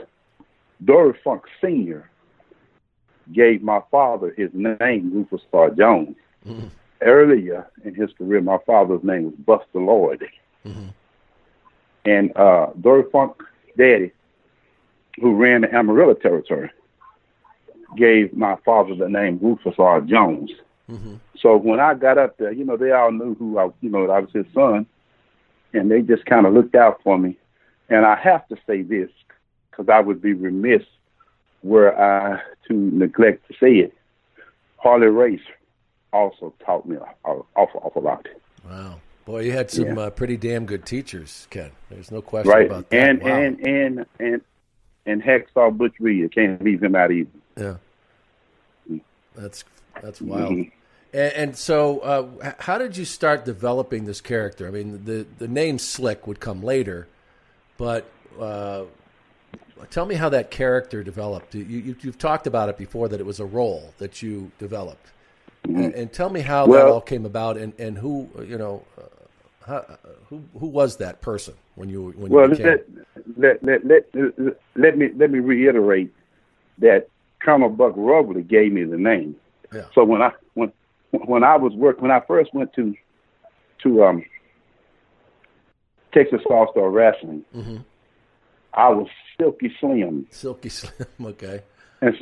Dory 0.85 1.17
Funk 1.23 1.45
Sr. 1.61 2.10
gave 3.33 3.63
my 3.63 3.81
father 3.91 4.33
his 4.37 4.51
name, 4.53 5.11
Rufus 5.13 5.43
Starr 5.49 5.71
Jones. 5.71 6.17
Mhm. 6.47 6.71
Earlier 7.03 7.67
in 7.85 7.95
his 7.95 8.13
career, 8.13 8.41
my 8.41 8.59
father's 8.67 9.03
name 9.03 9.25
was 9.25 9.35
Buster 9.47 9.81
Lloyd. 9.81 10.27
Mhm. 10.67 10.93
And 12.05 12.37
uh, 12.37 12.69
Dory 12.81 13.05
Funk's 13.11 13.45
daddy, 13.77 14.13
who 15.21 15.35
ran 15.35 15.63
the 15.63 15.75
Amarillo 15.75 16.15
territory, 16.15 16.71
gave 17.97 18.35
my 18.37 18.57
father 18.65 18.95
the 18.95 19.09
name 19.09 19.39
Rufus 19.43 19.75
R. 19.79 20.01
Jones. 20.01 20.51
Mm-hmm. 20.91 21.15
So 21.39 21.57
when 21.57 21.81
I 21.81 21.95
got 21.95 22.19
up 22.19 22.37
there, 22.37 22.53
you 22.53 22.65
know, 22.65 22.77
they 22.77 22.93
all 22.93 23.13
knew 23.13 23.35
who 23.35 23.59
I, 23.59 23.71
you 23.81 23.91
know, 23.91 24.11
I 24.11 24.21
was 24.21 24.31
his 24.33 24.47
son, 24.55 24.87
and 25.73 25.91
they 25.91 26.03
just 26.03 26.25
kind 26.27 26.47
of 26.47 26.55
looked 26.55 26.75
out 26.75 27.01
for 27.03 27.19
me. 27.19 27.37
And 27.89 28.05
I 28.05 28.17
have 28.17 28.47
to 28.49 28.57
say 28.67 28.83
this 28.83 29.11
because 29.71 29.89
I 29.89 30.01
would 30.01 30.21
be 30.21 30.33
remiss 30.33 30.83
were 31.63 31.97
I 31.99 32.41
to 32.69 32.73
neglect 32.75 33.47
to 33.49 33.55
say 33.55 33.75
it. 33.77 33.95
Harley 34.79 35.09
Race 35.09 35.41
also 36.13 36.53
taught 36.65 36.87
me 36.89 36.97
an 36.97 37.03
awful, 37.25 37.81
awful 37.83 38.03
lot. 38.03 38.27
Wow. 38.65 39.01
Boy, 39.27 39.41
you 39.41 39.53
had 39.53 39.71
some 39.71 39.97
Yeah. 39.97 40.05
uh, 40.05 40.11
pretty 40.11 40.37
damn 40.37 40.65
good 40.65 40.85
teachers, 40.87 41.47
Ken. 41.51 41.71
There's 41.91 42.11
no 42.11 42.23
question 42.23 42.51
right? 42.51 42.67
about 42.67 42.89
that. 42.91 42.97
And 42.97 43.23
Wow. 43.23 43.31
and 43.31 43.61
and 43.67 44.07
and 44.19 44.41
and 45.07 45.23
Hacksaw 45.23 45.77
Butch 45.77 45.95
Reed, 46.01 46.25
I 46.25 46.29
can't 46.35 46.63
leave 46.63 46.83
him 46.83 46.95
out 46.97 47.11
either. 47.13 47.31
Yeah. 47.57 47.75
That's 49.35 49.65
that's 50.03 50.21
wild. 50.21 50.53
Mhm. 50.53 50.73
And, 51.13 51.33
and 51.35 51.57
so, 51.57 51.99
uh, 52.01 52.53
how 52.61 52.79
did 52.79 52.97
you 52.97 53.05
start 53.05 53.45
developing 53.45 54.05
this 54.05 54.21
character? 54.21 54.67
I 54.67 54.71
mean, 54.71 55.05
the 55.05 55.27
the 55.39 55.49
name 55.49 55.79
Slick 55.79 56.27
would 56.27 56.41
come 56.41 56.63
later, 56.63 57.07
but 57.77 58.07
uh, 58.41 58.85
tell 59.91 60.07
me 60.07 60.15
how 60.15 60.29
that 60.29 60.51
character 60.51 61.03
developed. 61.03 61.55
You, 61.55 61.65
you, 61.65 61.97
you've 62.01 62.19
talked 62.19 62.47
about 62.47 62.69
it 62.69 62.77
before 62.77 63.09
that 63.09 63.21
it 63.21 63.27
was 63.27 63.41
a 63.41 63.47
role 63.47 63.95
that 63.99 64.23
you 64.23 64.51
developed, 64.59 65.07
and, 65.65 65.95
and 65.95 66.13
tell 66.13 66.31
me 66.31 66.41
how 66.41 66.67
that 66.67 66.87
all 66.87 67.01
came 67.01 67.25
about, 67.25 67.57
and, 67.57 67.73
and 67.79 67.97
who 67.99 68.29
you 68.47 68.59
know, 68.59 68.85
uh, 68.99 69.03
how, 69.67 69.99
who 70.29 70.43
who 70.59 70.67
was 70.67 70.97
that 70.99 71.21
person 71.21 71.55
when 71.75 71.89
you 71.89 72.13
when 72.17 72.33
Well, 72.33 72.45
you 72.45 72.51
became? 72.51 72.81
let, 73.37 73.63
let, 73.63 73.85
let, 73.85 74.05
let, 74.15 74.57
let 74.77 74.99
me 74.99 75.11
let 75.17 75.31
me 75.31 75.39
reiterate 75.39 76.13
that 76.79 77.09
Colonel 77.41 77.69
Buck 77.69 77.95
Robley 77.97 78.43
gave 78.43 78.73
me 78.73 78.85
the 78.85 78.97
name. 78.99 79.37
Yeah. 79.73 79.85
So 79.95 80.05
when 80.05 80.23
I 80.23 80.33
when 80.55 80.73
when 81.11 81.45
I 81.45 81.57
was 81.57 81.73
work 81.75 82.01
when 82.01 82.11
I 82.11 82.21
first 82.21 82.53
went 82.55 82.73
to 82.75 82.95
to 83.83 84.05
um 84.05 84.25
Texas 86.13 86.41
All 86.51 86.69
Star 86.73 86.91
Wrestling, 86.91 87.45
hmm 87.53 87.79
I 88.75 88.89
was 88.91 89.09
Silky 89.39 89.73
Slim. 89.81 90.27
Silky 90.31 90.69
Slim. 90.69 91.09
Okay. 91.27 91.63
And 92.01 92.15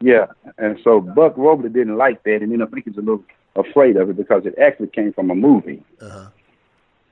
yeah, 0.00 0.26
and 0.58 0.78
so 0.82 1.00
Buck 1.00 1.34
Robley 1.36 1.70
didn't 1.70 1.96
like 1.96 2.22
that, 2.24 2.42
and 2.42 2.50
then 2.52 2.60
I 2.62 2.66
think 2.66 2.86
he's 2.86 2.96
a 2.96 3.00
little 3.00 3.24
afraid 3.56 3.96
of 3.96 4.10
it 4.10 4.16
because 4.16 4.44
it 4.44 4.58
actually 4.58 4.88
came 4.88 5.12
from 5.12 5.30
a 5.30 5.34
movie, 5.34 5.82
Uh-huh. 6.00 6.26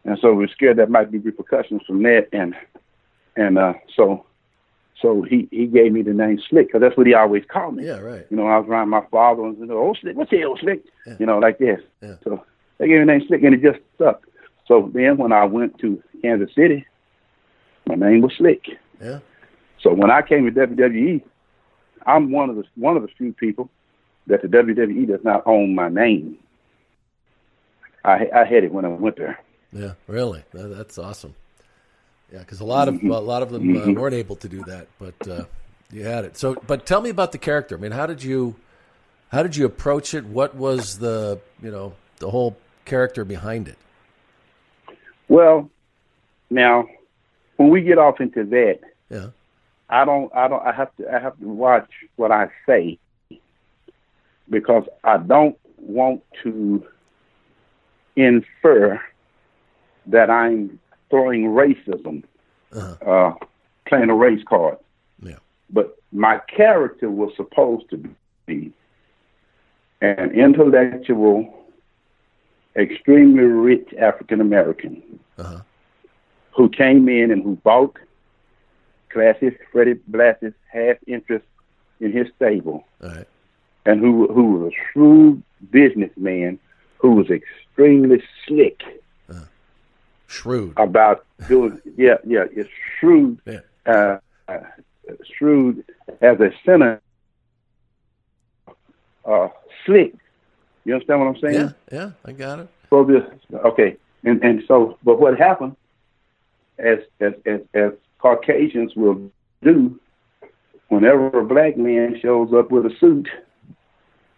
and 0.05 0.19
so 0.21 0.35
we're 0.35 0.49
scared 0.49 0.77
that 0.79 0.91
might 0.91 1.11
be 1.11 1.19
repercussions 1.19 1.83
from 1.87 2.03
that, 2.03 2.29
and 2.33 2.55
and 3.37 3.59
uh, 3.59 3.75
so 3.97 4.27
so 5.01 5.23
he 5.23 5.49
he 5.51 5.67
gave 5.67 5.93
me 5.93 6.03
the 6.03 6.13
name 6.13 6.41
Slick 6.49 6.67
because 6.67 6.81
that's 6.81 6.97
what 6.97 7.07
he 7.07 7.15
always 7.15 7.45
called 7.49 7.77
me. 7.77 7.87
Yeah. 7.87 8.01
Right. 8.01 8.27
You 8.29 8.37
know, 8.37 8.47
I 8.47 8.59
was 8.59 8.69
around 8.69 8.89
my 8.91 9.05
father 9.11 9.45
and 9.45 9.57
said, 9.59 9.71
"Oh, 9.71 9.95
Slick, 10.01 10.17
what's 10.17 10.31
the 10.31 10.45
old 10.45 10.59
Slick?" 10.61 10.83
Yeah. 11.07 11.17
You 11.21 11.27
know, 11.27 11.39
like 11.39 11.59
this. 11.59 11.81
Yeah. 12.03 12.17
So 12.25 12.45
they 12.79 12.89
gave 12.89 12.95
me 13.01 13.07
the 13.07 13.13
name 13.19 13.23
Slick, 13.29 13.43
and 13.45 13.55
it 13.55 13.63
just 13.63 13.79
stuck. 13.95 14.27
So 14.67 14.91
then 14.93 15.17
when 15.17 15.33
I 15.33 15.45
went 15.45 15.79
to 15.79 16.03
Kansas 16.23 16.55
City, 16.55 16.85
my 17.97 18.11
name 18.11 18.21
was 18.23 18.33
Slick. 18.37 18.63
Yeah. 19.03 19.21
So 19.83 19.93
when 19.95 20.11
I 20.11 20.23
came 20.23 20.45
to 20.47 20.53
WWE, 20.53 21.23
I'm 22.07 22.31
one 22.33 22.51
of 22.51 22.57
the 22.57 22.65
one 22.77 22.97
of 22.97 23.03
the 23.03 23.09
few 23.09 23.33
people 23.33 23.69
that 24.27 24.43
the 24.43 24.49
WWE 24.49 25.07
does 25.09 25.25
not 25.25 25.43
own 25.47 25.75
my 25.75 25.89
name. 25.89 26.39
I 28.05 28.29
I 28.35 28.45
had 28.45 28.65
it 28.65 28.73
when 28.73 28.85
I 28.85 28.89
went 28.89 29.17
there. 29.17 29.39
Yeah, 29.73 29.93
really, 30.07 30.43
that, 30.53 30.69
that's 30.77 30.99
awesome. 30.99 31.35
Yeah, 32.33 32.41
because 32.41 32.61
a 32.61 32.65
lot 32.65 32.89
of 32.89 32.95
Mhm. 32.95 33.11
a 33.15 33.19
lot 33.21 33.43
of 33.43 33.51
them 33.51 33.63
Mhm. 33.65 33.97
uh, 33.97 34.01
weren't 34.01 34.15
able 34.15 34.37
to 34.37 34.49
do 34.49 34.63
that, 34.65 34.87
but 34.99 35.29
uh, 35.29 35.45
you 35.91 36.05
had 36.05 36.25
it. 36.25 36.37
So, 36.37 36.55
but 36.67 36.87
tell 36.87 37.01
me 37.01 37.11
about 37.11 37.33
the 37.33 37.39
character. 37.39 37.77
I 37.77 37.81
mean, 37.81 37.93
how 37.93 38.07
did 38.07 38.23
you 38.23 38.57
how 39.31 39.43
did 39.43 39.57
you 39.57 39.65
approach 39.67 40.15
it? 40.15 40.25
What 40.25 40.55
was 40.55 40.99
the 40.99 41.41
you 41.63 41.71
know 41.71 41.95
the 42.19 42.31
whole 42.31 42.57
character 42.85 43.25
behind 43.25 43.69
it? 43.69 43.79
Well, 45.29 45.71
now 46.51 46.87
when 47.61 47.69
we 47.69 47.83
get 47.83 47.99
off 47.99 48.23
into 48.23 48.43
that, 48.45 48.79
Yeah. 49.11 49.27
I 49.91 50.07
don't 50.07 50.35
I 50.35 50.49
don't 50.49 50.65
I 50.67 50.73
have 50.73 50.97
to 50.97 51.15
I 51.15 51.19
have 51.19 51.39
to 51.41 51.47
watch 51.47 51.91
what 52.17 52.33
I 52.33 52.49
say 52.65 52.99
because 54.49 54.85
I 55.05 55.19
don't 55.19 55.59
want 55.77 56.23
to 56.43 56.83
infer 58.17 58.99
that 60.07 60.31
I'm 60.31 60.79
throwing 61.11 61.45
racism, 61.49 62.23
uh, 62.75 63.33
playing 63.85 64.09
a 64.09 64.15
race 64.15 64.43
card. 64.49 64.79
Yeah. 65.23 65.41
But 65.69 65.99
my 66.13 66.39
character 66.57 67.11
was 67.11 67.31
supposed 67.37 67.91
to 67.91 67.99
be 68.47 68.73
an 70.01 70.31
intellectual, 70.31 71.67
extremely 72.75 73.45
rich 73.45 73.93
African 73.99 74.41
American 74.41 75.03
Uh-huh. 75.37 75.61
Who 76.61 76.69
came 76.69 77.09
in 77.09 77.31
and 77.31 77.43
who 77.43 77.57
bought 77.57 77.97
Classy 79.09 79.57
Freddie 79.73 79.95
Blassie's 80.11 80.53
half 80.71 80.99
interest 81.07 81.47
in 82.01 82.13
his 82.13 82.27
stable, 82.37 82.85
right. 83.01 83.27
and 83.87 83.99
who 83.99 84.31
who 84.31 84.45
was 84.53 84.71
a 84.71 84.77
shrewd 84.93 85.43
businessman 85.71 86.59
who 86.99 87.13
was 87.13 87.31
extremely 87.31 88.23
slick 88.47 88.83
Shrewd 90.27 90.75
about 90.77 91.25
doing 91.49 91.81
yeah 91.97 92.19
yeah 92.27 92.45
it's 92.53 92.69
shrewd 92.99 93.41
Yeah. 93.47 93.61
uh, 93.87 94.19
uh, 94.47 94.59
shrewd 95.39 95.83
as 96.21 96.39
a 96.41 96.53
senator 96.67 97.01
uh, 99.25 99.49
slick. 99.87 100.13
You 100.85 100.93
understand 100.93 101.21
what 101.21 101.27
I'm 101.29 101.41
saying? 101.41 101.55
Yeah, 101.55 101.73
yeah, 101.91 102.11
I 102.27 102.33
got 102.33 102.59
it. 102.59 102.69
So 102.91 103.03
this 103.05 103.25
okay, 103.65 103.97
and 104.25 104.45
and 104.45 104.63
so 104.69 104.99
but 105.03 105.19
what 105.19 105.39
happened 105.39 105.75
as 106.81 106.99
as 107.21 107.33
as, 107.47 107.61
as 107.75 107.93
Caucasians 108.19 108.95
will 108.97 109.31
do 109.63 109.99
whenever 110.89 111.29
a 111.41 111.45
black 111.45 111.77
man 111.77 112.19
shows 112.21 112.53
up 112.53 112.71
with 112.71 112.85
a 112.87 112.91
suit, 112.99 113.29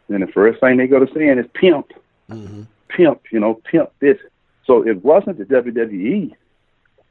then 0.08 0.20
the 0.20 0.26
first 0.26 0.60
thing 0.60 0.76
they 0.76 0.86
go 0.86 0.98
to 1.04 1.12
saying 1.14 1.38
is 1.38 1.46
pimp, 1.54 1.92
Mm-hmm. 2.30 2.62
pimp, 2.88 3.22
you 3.30 3.40
know, 3.40 3.54
pimp 3.70 3.90
this. 4.00 4.16
So 4.66 4.86
it 4.86 5.02
wasn't 5.04 5.38
the 5.38 5.44
WWE 5.44 6.34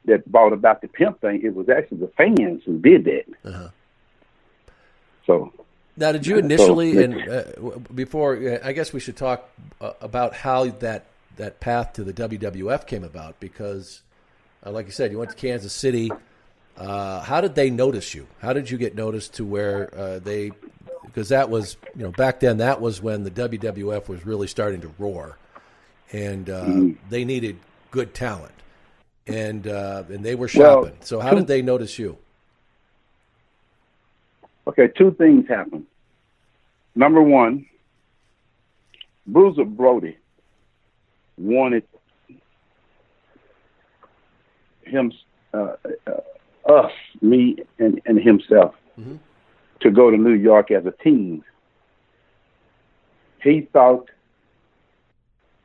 that 0.06 0.24
brought 0.30 0.52
about 0.52 0.80
the 0.80 0.88
pimp 0.88 1.20
thing. 1.20 1.42
It 1.44 1.54
was 1.54 1.68
actually 1.68 1.98
the 1.98 2.12
fans 2.16 2.62
who 2.64 2.78
did 2.78 3.04
that. 3.04 3.24
Uh-huh. 3.48 3.68
So 5.26 5.52
Now, 5.96 6.12
did 6.12 6.26
you 6.26 6.38
initially, 6.38 6.92
Nick- 6.94 7.10
and 7.10 7.28
uh, 7.30 7.78
before, 7.94 8.36
uh, 8.36 8.58
I 8.64 8.72
guess 8.72 8.92
we 8.92 9.00
should 9.00 9.16
talk 9.16 9.48
uh, 9.80 9.92
about 10.00 10.34
how 10.34 10.66
that 10.66 11.06
that 11.36 11.60
path 11.60 11.94
to 11.94 12.04
the 12.04 12.12
WWF 12.12 12.86
came 12.86 13.04
about 13.04 13.40
because, 13.40 14.02
uh, 14.64 14.70
like 14.70 14.86
you 14.86 14.92
said, 14.92 15.10
you 15.10 15.18
went 15.18 15.30
to 15.30 15.36
Kansas 15.36 15.72
City. 15.72 16.10
Uh, 16.76 17.20
how 17.20 17.40
did 17.40 17.54
they 17.54 17.70
notice 17.70 18.14
you? 18.14 18.26
How 18.40 18.52
did 18.52 18.70
you 18.70 18.78
get 18.78 18.94
noticed 18.94 19.34
to 19.34 19.44
where 19.44 19.92
uh, 19.96 20.18
they? 20.18 20.52
Because 21.04 21.28
that 21.28 21.50
was, 21.50 21.76
you 21.96 22.04
know, 22.04 22.10
back 22.10 22.40
then 22.40 22.58
that 22.58 22.80
was 22.80 23.02
when 23.02 23.24
the 23.24 23.30
WWF 23.30 24.08
was 24.08 24.24
really 24.24 24.46
starting 24.46 24.80
to 24.80 24.90
roar, 24.98 25.36
and 26.12 26.48
uh, 26.48 26.64
Mhm. 26.64 26.96
they 27.10 27.24
needed 27.24 27.56
good 27.90 28.14
talent, 28.14 28.54
and 29.26 29.66
uh, 29.66 30.04
and 30.08 30.24
they 30.24 30.34
were 30.34 30.48
Well, 30.54 30.90
so 31.00 31.20
how 31.20 31.30
two- 31.30 31.36
did 31.36 31.46
they 31.48 31.60
notice 31.60 31.98
you? 31.98 32.16
Okay, 34.66 34.88
two 34.96 35.10
things 35.12 35.46
happened. 35.48 35.86
Number 36.94 37.20
one, 37.20 37.66
Bruiser 39.26 39.64
Brody 39.64 40.16
wanted 41.36 41.84
him, 44.92 45.12
uh, 45.54 45.74
uh, 46.06 46.72
us, 46.72 46.92
me, 47.20 47.56
and, 47.78 48.00
and 48.06 48.18
himself 48.20 48.74
Mhm. 48.98 49.18
to 49.80 49.90
go 49.90 50.10
to 50.10 50.16
New 50.16 50.34
York 50.34 50.70
as 50.70 50.84
a 50.86 50.92
team. 50.92 51.42
He 53.42 53.62
thought, 53.72 54.08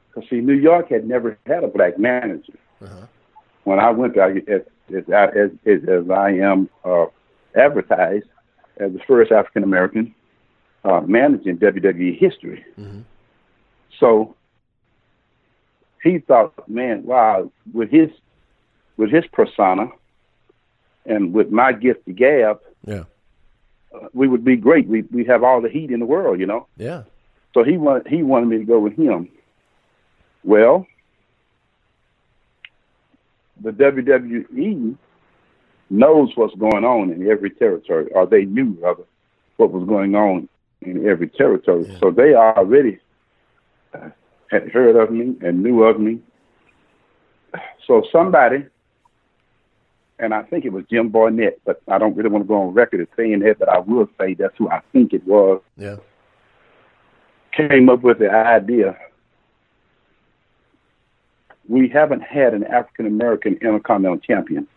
because 0.10 0.28
see, 0.30 0.42
New 0.42 0.56
York 0.56 0.90
had 0.90 1.08
never 1.08 1.38
had 1.46 1.64
a 1.64 1.68
black 1.68 2.00
manager. 2.00 2.54
Uh-huh. 2.82 3.06
When 3.66 3.80
I 3.80 3.92
went 3.92 4.16
there, 4.16 4.30
as, 4.30 4.64
as, 4.96 5.04
as, 5.10 5.52
as, 5.66 5.84
as 5.88 6.10
I 6.10 6.30
am 6.32 6.70
uh, 6.84 7.06
advertised 7.56 8.26
as 8.78 8.94
the 8.94 9.00
first 9.08 9.32
African 9.32 9.64
American 9.64 10.16
uh, 10.84 11.02
manager 11.02 11.50
in 11.50 11.58
WWE 11.58 12.18
history. 12.18 12.64
Mhm. 12.80 13.04
So 14.00 14.36
he 16.04 16.20
thought, 16.20 16.68
man, 16.70 17.04
wow, 17.04 17.52
with 17.74 17.90
his 17.92 18.10
with 18.98 19.12
his 19.12 19.26
persona 19.32 19.88
and 21.06 21.34
with 21.34 21.52
my 21.52 21.72
gift 21.72 22.06
to 22.06 22.14
gab, 22.14 22.60
Yeah. 22.86 23.04
uh, 23.94 24.08
we 24.14 24.28
would 24.28 24.44
be 24.44 24.56
great. 24.56 24.88
We 24.88 25.04
we 25.04 25.24
have 25.26 25.44
all 25.44 25.62
the 25.62 25.70
heat 25.70 25.92
in 25.92 26.00
the 26.00 26.06
world, 26.06 26.40
you 26.40 26.46
know. 26.46 26.68
Yeah. 26.78 27.04
So 27.54 27.64
he 27.64 27.78
wanted 27.78 28.08
he 28.08 28.24
wanted 28.24 28.48
me 28.50 28.58
to 28.58 28.66
go 28.66 28.80
with 28.80 28.94
him. 28.98 29.30
Well, 30.44 30.86
the 33.62 33.72
WWE 33.72 34.96
knows 35.90 36.30
what's 36.36 36.56
going 36.56 36.84
on 36.84 37.12
in 37.12 37.28
every 37.30 37.50
territory, 37.50 38.08
or 38.12 38.26
they 38.26 38.46
knew 38.46 38.78
rather 38.82 39.04
what 39.58 39.72
was 39.72 39.88
going 39.88 40.16
on 40.16 40.48
in 40.82 41.08
every 41.08 41.28
territory. 41.30 41.86
So 42.00 42.12
they 42.12 42.36
already 42.36 43.00
uh, 43.94 44.10
had 44.52 44.70
heard 44.72 44.96
of 44.96 45.12
me 45.12 45.36
and 45.42 45.64
knew 45.64 45.84
of 45.84 46.00
me. 46.00 46.20
So 47.88 48.04
somebody, 48.12 48.66
and 50.20 50.34
I 50.34 50.44
think 50.44 50.66
it 50.66 50.72
was 50.74 50.84
Jim 50.90 51.10
Barnett, 51.10 51.60
but 51.66 51.82
I 51.88 51.98
don't 51.98 52.16
really 52.16 52.30
want 52.30 52.44
to 52.44 52.48
go 52.48 52.62
on 52.62 52.74
record 52.74 53.02
as 53.02 53.08
saying 53.16 53.40
that, 53.40 53.60
but 53.60 53.70
I 53.70 53.80
will 53.80 54.10
say 54.20 54.34
that's 54.34 54.58
who 54.58 54.70
I 54.70 54.82
think 54.92 55.14
it 55.14 55.26
was 55.28 55.62
Yeah. 55.78 55.98
came 57.52 57.90
up 57.90 58.02
with 58.02 58.20
the 58.20 58.32
idea. 58.32 58.98
We 61.70 61.90
haven't 61.90 62.22
had 62.22 62.54
an 62.54 62.64
African 62.64 63.06
American 63.06 63.54
Intercontinental 63.56 64.20
Champion. 64.20 64.68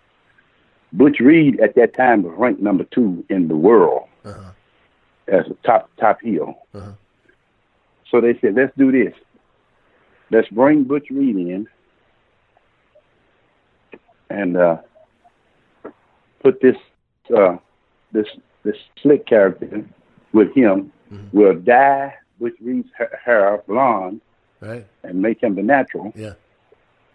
Butch 0.92 1.20
Reed 1.20 1.60
at 1.60 1.74
that 1.76 1.94
time 1.94 2.22
was 2.24 2.34
ranked 2.36 2.60
number 2.60 2.84
two 2.84 3.24
in 3.28 3.46
the 3.48 3.56
world 3.56 4.08
Uh-huh. 4.24 4.50
as 5.28 5.46
a 5.46 5.54
top 5.66 5.88
top 5.98 6.20
heel. 6.20 6.58
Uh-huh. 6.74 6.92
So 8.10 8.20
they 8.20 8.36
said, 8.40 8.56
let's 8.56 8.76
do 8.76 8.90
this. 8.90 9.14
Let's 10.32 10.48
bring 10.48 10.82
Butch 10.84 11.08
Reed 11.10 11.36
in 11.36 11.68
and 14.30 14.56
uh, 14.56 14.78
put 16.40 16.60
this 16.60 16.76
uh, 17.36 17.56
this 18.12 18.26
this 18.64 18.76
slick 19.02 19.26
character 19.26 19.84
with 20.32 20.52
him. 20.54 20.92
We'll 21.32 21.54
dye 21.58 22.14
Butch 22.38 22.54
Reed's 22.60 22.88
ha- 22.96 23.16
hair 23.24 23.62
blonde 23.66 24.20
Right. 24.60 24.86
and 25.02 25.20
make 25.22 25.42
him 25.42 25.54
the 25.54 25.62
natural, 25.62 26.12
Yeah. 26.14 26.34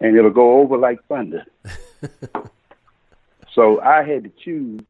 and 0.01 0.17
it'll 0.17 0.31
go 0.31 0.59
over 0.61 0.77
like 0.77 0.99
thunder. 1.07 1.45
so 3.53 3.79
I 3.81 4.03
had 4.03 4.23
to 4.23 4.31
choose 4.43 4.81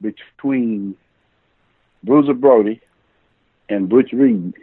between 0.00 0.96
Bruiser 2.02 2.34
Brody 2.34 2.80
and 3.68 3.88
Butch 3.88 4.12
Reed. 4.12 4.54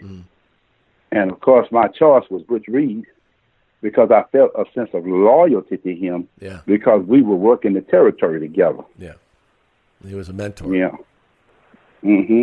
And 1.11 1.31
of 1.31 1.39
course, 1.41 1.67
my 1.71 1.87
choice 1.87 2.23
was 2.29 2.41
Butch 2.43 2.65
Reed 2.67 3.05
because 3.83 4.09
I 4.09 4.23
felt 4.31 4.51
a 4.55 4.63
sense 4.73 4.89
of 4.93 5.05
loyalty 5.05 5.77
to 5.77 5.93
him 5.95 6.27
Yeah. 6.39 6.61
because 6.65 7.05
we 7.05 7.21
were 7.21 7.35
working 7.35 7.73
the 7.73 7.81
territory 7.81 8.39
together. 8.39 8.83
Yeah. 8.97 9.13
He 10.07 10.15
was 10.15 10.29
a 10.29 10.33
mentor. 10.33 10.73
Yeah. 10.73 10.95
hmm 12.01 12.41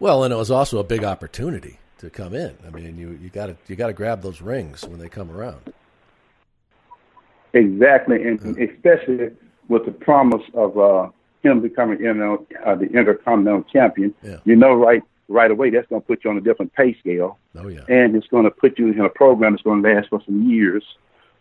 Well, 0.00 0.24
and 0.24 0.32
it 0.32 0.36
was 0.36 0.50
also 0.50 0.78
a 0.78 0.84
big 0.84 1.04
opportunity 1.04 1.78
to 1.98 2.10
come 2.10 2.34
in. 2.34 2.56
I 2.66 2.70
mean, 2.70 2.96
you 2.98 3.18
you 3.22 3.28
got 3.28 3.46
to 3.46 3.56
you 3.68 3.76
got 3.76 3.88
to 3.88 3.92
grab 3.92 4.22
those 4.22 4.40
rings 4.40 4.82
when 4.88 4.98
they 4.98 5.08
come 5.08 5.30
around. 5.30 5.72
Exactly, 7.54 8.22
and 8.26 8.40
especially 8.58 9.30
with 9.68 9.84
the 9.86 9.92
promise 9.92 10.42
of 10.54 10.78
uh, 10.78 11.08
him 11.42 11.60
becoming 11.60 11.98
you 12.00 12.12
know, 12.14 12.46
uh, 12.64 12.74
the 12.74 12.86
Intercontinental 12.86 13.64
Champion. 13.64 14.14
Yeah. 14.22 14.36
You 14.44 14.56
know, 14.56 14.74
right 14.74 15.02
right 15.28 15.50
away, 15.50 15.70
that's 15.70 15.86
going 15.88 16.00
to 16.00 16.06
put 16.06 16.24
you 16.24 16.30
on 16.30 16.38
a 16.38 16.40
different 16.40 16.72
pay 16.74 16.98
scale. 16.98 17.38
Oh 17.54 17.68
yeah. 17.68 17.80
and 17.88 18.16
it's 18.16 18.26
going 18.28 18.44
to 18.44 18.50
put 18.50 18.78
you 18.78 18.88
in 18.88 19.00
a 19.00 19.08
program 19.10 19.52
that's 19.52 19.62
going 19.62 19.82
to 19.82 19.88
last 19.94 20.08
for 20.08 20.20
some 20.24 20.48
years 20.48 20.82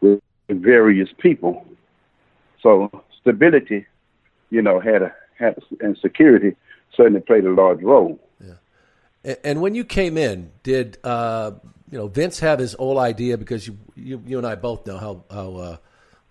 with 0.01 0.21
various 0.49 1.09
people. 1.17 1.65
So 2.61 2.89
stability, 3.21 3.85
you 4.49 4.61
know, 4.61 4.79
had 4.79 5.01
a 5.01 5.13
had 5.37 5.57
and 5.79 5.97
security 5.97 6.55
certainly 6.95 7.21
played 7.21 7.45
a 7.45 7.51
large 7.51 7.81
role. 7.81 8.19
And, 9.23 9.37
and 9.43 9.61
when 9.61 9.75
you 9.75 9.83
came 9.83 10.17
in, 10.17 10.51
did 10.63 10.97
uh, 11.03 11.51
you 11.91 11.97
know 11.97 12.07
Vince 12.07 12.39
have 12.39 12.59
his 12.59 12.75
old 12.79 12.97
idea? 12.97 13.37
Because 13.37 13.67
you 13.67 13.77
you, 13.95 14.21
you 14.25 14.37
and 14.37 14.47
I 14.47 14.55
both 14.55 14.85
know 14.87 14.97
how 14.97 15.23
how 15.31 15.55
uh, 15.55 15.77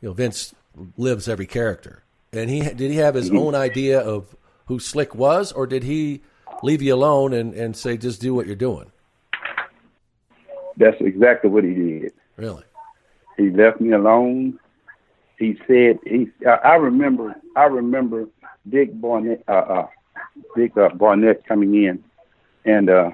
you 0.00 0.08
know 0.08 0.12
Vince 0.14 0.54
lives 0.96 1.28
every 1.28 1.46
character, 1.46 2.04
and 2.32 2.48
he 2.48 2.60
did 2.60 2.90
he 2.90 2.96
have 2.96 3.14
his 3.14 3.30
Mhm. 3.30 3.38
own 3.38 3.54
idea 3.54 3.98
of 4.00 4.34
who 4.66 4.78
Slick 4.78 5.14
was, 5.14 5.52
or 5.52 5.66
did 5.66 5.82
he 5.82 6.22
leave 6.62 6.82
you 6.82 6.94
alone 6.94 7.32
and, 7.32 7.54
and 7.54 7.76
say 7.76 7.96
just 7.96 8.20
do 8.20 8.34
what 8.34 8.46
you're 8.46 8.56
doing? 8.56 8.90
That's 10.76 10.96
exactly 11.00 11.50
what 11.50 11.64
he 11.64 11.74
did. 11.74 12.12
Really? 12.36 12.64
He 13.36 13.50
left 13.50 13.80
me 13.80 13.92
alone. 13.92 14.58
He 15.38 15.58
said 15.66 15.98
he. 16.04 16.28
I, 16.46 16.76
remember. 16.76 17.34
I 17.56 17.64
remember 17.64 18.26
Dick 18.68 18.98
Barnett. 19.00 19.42
Uh, 19.48 19.52
uh, 19.52 19.86
Dick 20.54 20.76
uh, 20.76 20.88
Barnett 20.90 21.46
coming 21.46 21.74
in 21.84 22.02
and 22.64 22.88
uh, 22.88 23.10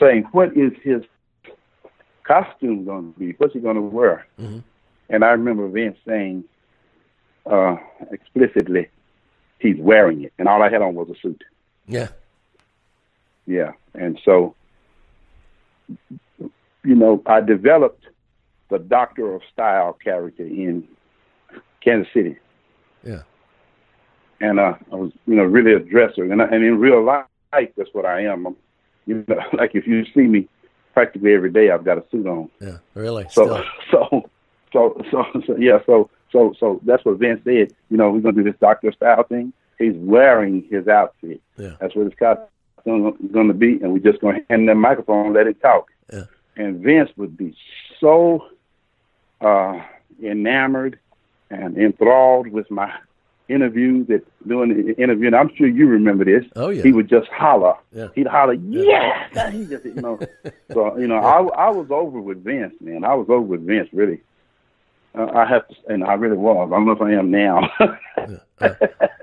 saying, 0.00 0.24
"What 0.32 0.56
is 0.56 0.72
his 0.82 1.02
costume 2.24 2.84
going 2.84 3.12
to 3.12 3.18
be? 3.18 3.32
What's 3.38 3.52
he 3.52 3.60
going 3.60 3.76
to 3.76 3.82
wear?" 3.82 4.26
Mhm. 4.40 4.62
And 5.08 5.24
I 5.24 5.30
remember 5.30 5.68
Vince 5.68 5.98
saying 6.06 6.44
uh, 7.44 7.76
explicitly, 8.10 8.88
"He's 9.58 9.76
wearing 9.78 10.22
it," 10.24 10.32
and 10.38 10.48
all 10.48 10.62
I 10.62 10.70
had 10.70 10.80
on 10.82 10.94
was 10.94 11.08
a 11.10 11.14
suit. 11.20 11.44
Yeah. 11.86 12.08
Yeah, 13.46 13.72
and 13.94 14.18
so, 14.24 14.54
you 16.38 16.94
know, 16.94 17.22
I 17.26 17.40
developed 17.40 18.04
the 18.70 18.78
Doctor 18.78 19.34
of 19.34 19.42
Style 19.52 19.92
character 19.92 20.44
in 20.44 20.86
Kansas 21.82 22.12
City, 22.12 22.36
Yeah. 23.04 23.22
and 24.40 24.58
uh, 24.58 24.74
I 24.92 24.94
was, 24.96 25.12
you 25.26 25.34
know, 25.36 25.44
really 25.44 25.72
a 25.72 25.78
dresser, 25.78 26.24
and, 26.24 26.42
I, 26.42 26.46
and 26.46 26.64
in 26.64 26.78
real 26.78 27.04
life, 27.04 27.26
that's 27.76 27.90
what 27.92 28.04
I 28.04 28.22
am. 28.24 28.46
I'm, 28.46 28.56
you 29.06 29.24
know, 29.28 29.36
like 29.56 29.74
if 29.74 29.86
you 29.86 30.04
see 30.12 30.22
me 30.22 30.48
practically 30.92 31.32
every 31.34 31.50
day, 31.50 31.70
I've 31.70 31.84
got 31.84 31.98
a 31.98 32.04
suit 32.10 32.26
on. 32.26 32.50
Yeah. 32.60 32.78
Really? 32.94 33.26
So, 33.30 33.62
so, 33.90 34.28
so, 34.72 35.00
so, 35.10 35.24
so, 35.46 35.56
yeah. 35.56 35.78
So, 35.86 36.10
so, 36.32 36.54
so 36.58 36.80
that's 36.84 37.04
what 37.04 37.18
Vince 37.18 37.40
said. 37.44 37.72
You 37.90 37.96
know, 37.96 38.10
we're 38.10 38.20
gonna 38.20 38.34
do 38.34 38.42
this 38.42 38.58
Doctor 38.60 38.92
Style 38.92 39.22
thing. 39.22 39.52
He's 39.78 39.94
wearing 39.94 40.66
his 40.70 40.88
outfit. 40.88 41.40
Yeah. 41.56 41.76
That's 41.80 41.94
what 41.94 42.06
his 42.06 42.14
costume 42.18 42.46
going 42.86 43.48
to 43.48 43.54
be, 43.54 43.80
and 43.82 43.92
we're 43.92 43.98
just 43.98 44.20
going 44.20 44.36
to 44.36 44.46
hand 44.48 44.62
him 44.62 44.66
the 44.66 44.74
microphone 44.74 45.26
and 45.26 45.34
let 45.34 45.46
it 45.46 45.60
talk. 45.60 45.90
Yeah. 46.12 46.24
And 46.56 46.80
Vince 46.80 47.10
would 47.16 47.36
be 47.36 47.56
so 48.00 48.46
uh, 49.40 49.80
enamored 50.22 50.98
and 51.50 51.76
enthralled 51.76 52.48
with 52.48 52.70
my 52.70 52.92
interview 53.48 54.04
that 54.06 54.22
doing 54.48 54.86
the 54.86 55.00
interview, 55.00 55.26
and 55.26 55.36
I'm 55.36 55.54
sure 55.54 55.68
you 55.68 55.86
remember 55.86 56.24
this. 56.24 56.44
Oh, 56.56 56.70
yeah. 56.70 56.82
He 56.82 56.92
would 56.92 57.08
just 57.08 57.28
holler. 57.28 57.74
Yeah. 57.92 58.08
He'd 58.14 58.26
holler, 58.26 58.54
yeah. 58.54 59.50
He 59.50 59.66
just, 59.66 59.84
you 59.84 59.94
know. 59.94 60.18
so 60.72 60.96
you 60.98 61.06
know, 61.06 61.16
I 61.16 61.66
I 61.66 61.70
was 61.70 61.88
over 61.90 62.20
with 62.20 62.42
Vince, 62.42 62.74
man. 62.80 63.04
I 63.04 63.14
was 63.14 63.26
over 63.28 63.42
with 63.42 63.66
Vince, 63.66 63.88
really. 63.92 64.20
Uh, 65.16 65.30
I 65.34 65.46
have 65.46 65.66
to, 65.68 65.74
and 65.88 66.04
I 66.04 66.14
really 66.14 66.36
was. 66.36 66.68
I 66.70 66.76
don't 66.76 66.84
know 66.86 66.92
if 66.92 67.00
I 67.00 67.12
am 67.12 67.30
now, 67.30 67.68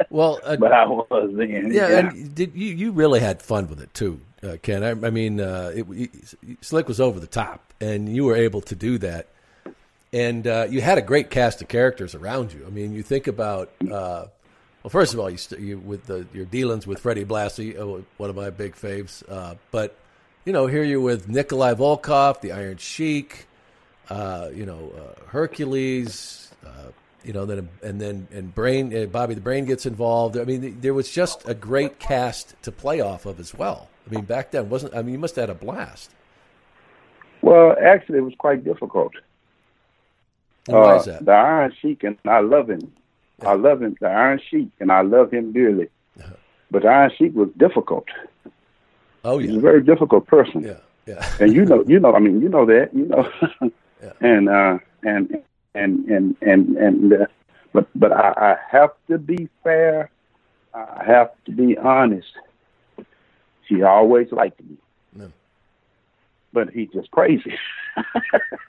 Well, 0.09 0.39
uh, 0.43 0.55
but 0.57 0.71
I 0.71 0.85
was 0.85 1.07
then. 1.35 1.71
yeah, 1.71 1.87
yeah. 1.89 1.99
and 1.99 2.33
did 2.35 2.55
you 2.55 2.73
you 2.73 2.91
really 2.91 3.19
had 3.19 3.41
fun 3.41 3.67
with 3.67 3.81
it 3.81 3.93
too, 3.93 4.19
uh, 4.43 4.57
Ken? 4.61 4.83
I, 4.83 4.89
I 4.91 5.09
mean, 5.09 5.39
uh, 5.39 5.71
it, 5.75 5.85
it- 5.91 6.35
Slick 6.61 6.87
was 6.87 6.99
over 6.99 7.19
the 7.19 7.27
top, 7.27 7.73
and 7.79 8.13
you 8.13 8.25
were 8.25 8.35
able 8.35 8.61
to 8.61 8.75
do 8.75 8.97
that. 8.99 9.27
And 10.11 10.45
uh, 10.45 10.67
you 10.69 10.79
had 10.81 10.99
a 10.99 11.01
great 11.01 11.31
cast 11.31 11.61
of 11.63 11.67
characters 11.67 12.13
around 12.13 12.53
you. 12.53 12.63
I 12.67 12.69
mean, 12.69 12.93
you 12.93 13.01
think 13.01 13.25
about 13.27 13.71
uh, 13.81 14.25
well, 14.83 14.89
first 14.89 15.13
of 15.13 15.19
all, 15.19 15.29
you, 15.29 15.37
st- 15.37 15.61
you 15.61 15.79
with 15.79 16.05
the, 16.05 16.27
your 16.33 16.45
dealings 16.45 16.85
with 16.85 16.99
Freddie 16.99 17.25
Blassie, 17.25 17.79
uh, 17.79 18.01
one 18.17 18.29
of 18.29 18.35
my 18.35 18.49
big 18.51 18.75
faves. 18.75 19.23
Uh, 19.29 19.55
but 19.71 19.95
you 20.45 20.53
know, 20.53 20.67
here 20.67 20.83
you're 20.83 20.99
with 21.01 21.27
Nikolai 21.29 21.73
Volkov, 21.73 22.41
the 22.41 22.51
Iron 22.51 22.77
Sheik, 22.77 23.47
uh, 24.13 24.49
you 24.53 24.65
know, 24.65 24.91
uh, 25.01 25.25
Hercules, 25.27 26.51
uh, 26.65 26.69
you 27.23 27.33
know, 27.35 27.45
then 27.45 27.69
and 27.81 27.99
then 28.03 28.27
and 28.37 28.53
Brain, 28.53 28.95
uh, 28.95 29.05
Bobby 29.17 29.33
the 29.33 29.41
Brain 29.49 29.65
gets 29.65 29.85
involved. 29.85 30.37
I 30.37 30.43
mean, 30.43 30.61
th- 30.61 30.73
there 30.81 30.93
was 30.93 31.09
just 31.21 31.47
a 31.47 31.53
great 31.69 31.93
cast 31.99 32.45
to 32.65 32.71
play 32.71 32.99
off 33.01 33.25
of 33.25 33.39
as 33.39 33.53
well. 33.61 33.89
I 34.05 34.13
mean, 34.13 34.25
back 34.25 34.51
then 34.51 34.69
wasn't. 34.69 34.95
I 34.95 35.01
mean, 35.01 35.13
you 35.13 35.19
must 35.19 35.35
have 35.37 35.49
had 35.49 35.55
a 35.57 35.59
blast. 35.65 36.11
Well, 37.41 37.75
actually, 37.81 38.19
it 38.19 38.25
was 38.29 38.35
quite 38.37 38.63
difficult. 38.63 39.13
And 40.67 40.77
why 40.77 40.93
Uh, 40.93 40.99
is 40.99 41.05
that? 41.05 41.25
The 41.25 41.31
Iron 41.31 41.73
Sheik, 41.79 42.03
and 42.03 42.17
I 42.25 42.39
love 42.39 42.69
him. 42.69 42.83
I 43.41 43.55
love 43.55 43.81
him, 43.81 43.97
the 43.99 44.07
Iron 44.07 44.39
Sheik, 44.49 44.69
and 44.79 44.89
I 44.91 45.01
love 45.01 45.31
him 45.31 45.51
dearly. 45.51 45.89
But 46.71 46.83
the 46.83 46.87
Iron 46.89 47.11
Sheik 47.17 47.33
was 47.35 47.49
difficult. 47.65 48.07
Oh 49.25 49.37
He's 49.37 49.55
a 49.55 49.59
very 49.59 49.83
difficult 49.83 50.25
person. 50.27 50.63
yeah, 50.63 50.79
yeah. 51.05 51.21
and 51.39 51.53
you 51.53 51.65
know, 51.65 51.83
you 51.87 51.99
know, 51.99 52.13
I 52.15 52.19
mean, 52.19 52.41
you 52.41 52.49
know 52.49 52.65
that, 52.65 52.93
you 52.93 53.05
know, 53.05 53.23
and 54.21 54.49
uh, 54.49 54.77
and 55.03 55.41
and 55.75 56.05
and 56.09 56.35
and 56.41 56.77
and, 56.77 57.13
uh, 57.13 57.25
but 57.73 57.87
but 57.95 58.11
I, 58.11 58.33
I 58.37 58.55
have 58.69 58.91
to 59.09 59.17
be 59.17 59.49
fair. 59.63 60.09
I 60.73 61.03
have 61.05 61.31
to 61.45 61.51
be 61.51 61.77
honest. 61.77 62.27
She 63.67 63.81
always 63.83 64.31
liked 64.31 64.59
me, 64.61 64.77
No. 65.15 65.31
but 66.51 66.69
he's 66.71 66.89
just 66.89 67.11
crazy. 67.11 67.55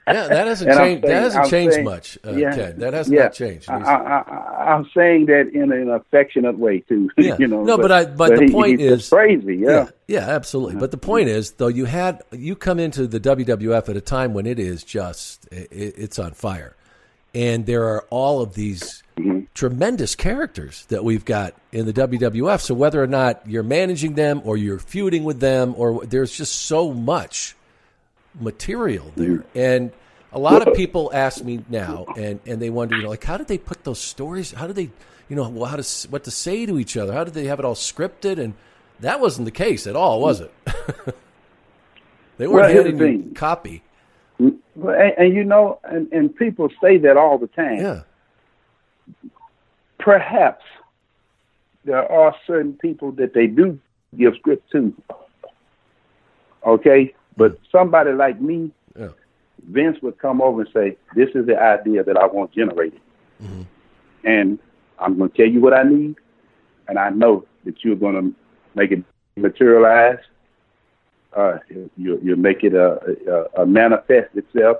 Yeah, 0.07 0.27
that 0.27 0.47
hasn't 0.47 0.71
changed. 0.77 1.03
That 1.03 1.23
hasn't 1.23 1.45
I'm 1.45 1.49
changed 1.49 1.73
saying- 1.73 1.85
much, 1.85 2.19
uh, 2.23 2.33
yeah, 2.33 2.55
Ken. 2.55 2.77
That 2.77 2.93
has 2.93 3.09
yeah. 3.09 3.23
not 3.23 3.33
changed. 3.33 3.67
I, 3.67 4.21
I'm 4.69 4.87
saying 4.95 5.25
that 5.25 5.49
in 5.51 5.71
an 5.71 5.89
affectionate 5.89 6.59
way 6.59 6.81
too. 6.81 7.09
Yeah. 7.17 7.37
you 7.39 7.47
know. 7.47 7.63
no, 7.63 7.77
but, 7.77 7.91
I. 7.91 8.05
But, 8.05 8.35
the 8.35 8.45
he- 8.45 8.51
point 8.51 8.81
is 8.81 9.09
crazy. 9.09 9.55
Yeah. 9.57 9.87
yeah, 10.07 10.19
absolutely. 10.29 10.75
But 10.75 10.91
the 10.91 10.97
point 10.97 11.29
is, 11.29 11.53
though, 11.53 11.69
you 11.69 11.85
had 11.85 12.21
you 12.31 12.55
come 12.55 12.79
into 12.79 13.07
the 13.07 13.19
WWF 13.19 13.89
at 13.89 13.97
a 13.97 14.01
time 14.01 14.35
when 14.35 14.45
it 14.45 14.59
is 14.59 14.83
just 14.83 15.47
it, 15.51 15.69
it's 15.71 16.19
on 16.19 16.33
fire, 16.33 16.75
and 17.33 17.65
there 17.65 17.85
are 17.85 18.05
all 18.11 18.41
of 18.41 18.53
these 18.53 19.01
tremendous 19.55 20.13
characters 20.13 20.85
that 20.89 21.03
we've 21.03 21.25
got 21.25 21.55
in 21.71 21.87
the 21.87 21.93
WWF. 21.93 22.61
So 22.61 22.75
whether 22.75 23.01
or 23.01 23.07
not 23.07 23.41
you're 23.47 23.63
managing 23.63 24.13
them 24.13 24.41
or 24.45 24.55
you're 24.55 24.77
feuding 24.77 25.23
with 25.23 25.39
them, 25.39 25.73
or 25.77 26.05
there's 26.05 26.37
just 26.37 26.53
so 26.53 26.93
much 26.93 27.55
material 28.39 29.11
there, 29.15 29.45
and 29.55 29.91
a 30.31 30.39
lot 30.39 30.67
of 30.67 30.75
people 30.75 31.11
ask 31.13 31.43
me 31.43 31.63
now, 31.69 32.05
and, 32.17 32.39
and 32.45 32.61
they 32.61 32.69
wonder, 32.69 32.97
you 32.97 33.03
know, 33.03 33.09
like 33.09 33.23
how 33.23 33.37
did 33.37 33.47
they 33.47 33.57
put 33.57 33.83
those 33.83 33.99
stories? 33.99 34.51
How 34.51 34.67
did 34.67 34.75
they, 34.75 34.91
you 35.29 35.35
know, 35.35 35.63
how 35.63 35.77
to 35.77 36.07
what 36.09 36.25
to 36.25 36.31
say 36.31 36.65
to 36.65 36.77
each 36.77 36.97
other? 36.97 37.13
How 37.13 37.23
did 37.23 37.33
they 37.33 37.45
have 37.45 37.59
it 37.59 37.65
all 37.65 37.75
scripted? 37.75 38.37
And 38.37 38.53
that 38.99 39.19
wasn't 39.19 39.45
the 39.45 39.51
case 39.51 39.87
at 39.87 39.95
all, 39.95 40.19
was 40.19 40.41
it? 40.41 40.53
they 42.37 42.47
weren't 42.47 42.73
the 42.73 42.83
handing 42.83 43.27
you 43.27 43.33
copy. 43.33 43.81
Mm, 44.39 44.57
well, 44.75 44.99
and, 44.99 45.13
and 45.17 45.33
you 45.33 45.43
know, 45.43 45.79
and, 45.83 46.11
and 46.11 46.35
people 46.35 46.69
say 46.81 46.97
that 46.97 47.15
all 47.15 47.37
the 47.37 47.47
time. 47.47 47.77
Yeah, 47.77 48.01
Perhaps 49.99 50.63
there 51.85 52.11
are 52.11 52.35
certain 52.45 52.73
people 52.73 53.11
that 53.13 53.33
they 53.33 53.47
do 53.47 53.79
give 54.17 54.35
script 54.35 54.69
to. 54.71 54.93
Okay, 56.65 57.13
but 57.37 57.57
somebody 57.71 58.11
like 58.11 58.39
me, 58.41 58.71
Yeah. 58.97 59.09
Vince 59.69 59.97
would 60.01 60.17
come 60.19 60.41
over 60.41 60.61
and 60.61 60.69
say, 60.73 60.97
"This 61.15 61.29
is 61.33 61.45
the 61.47 61.59
idea 61.59 62.03
that 62.03 62.17
I 62.17 62.27
want 62.27 62.51
generated, 62.51 62.99
and 64.23 64.59
I'm 64.99 65.17
going 65.17 65.29
to 65.29 65.37
tell 65.37 65.47
you 65.47 65.59
what 65.59 65.73
I 65.73 65.83
need, 65.83 66.15
and 66.87 66.99
I 66.99 67.09
know 67.09 67.45
that 67.65 67.83
you're 67.83 67.95
going 67.95 68.15
to 68.15 68.35
make 68.75 68.91
it 68.91 69.03
materialize. 69.35 70.19
Uh, 71.35 71.57
you 71.97 72.19
you 72.23 72.35
make 72.35 72.63
it 72.63 72.73
a, 72.73 72.99
a, 73.57 73.63
a 73.63 73.65
manifest 73.65 74.35
itself, 74.35 74.77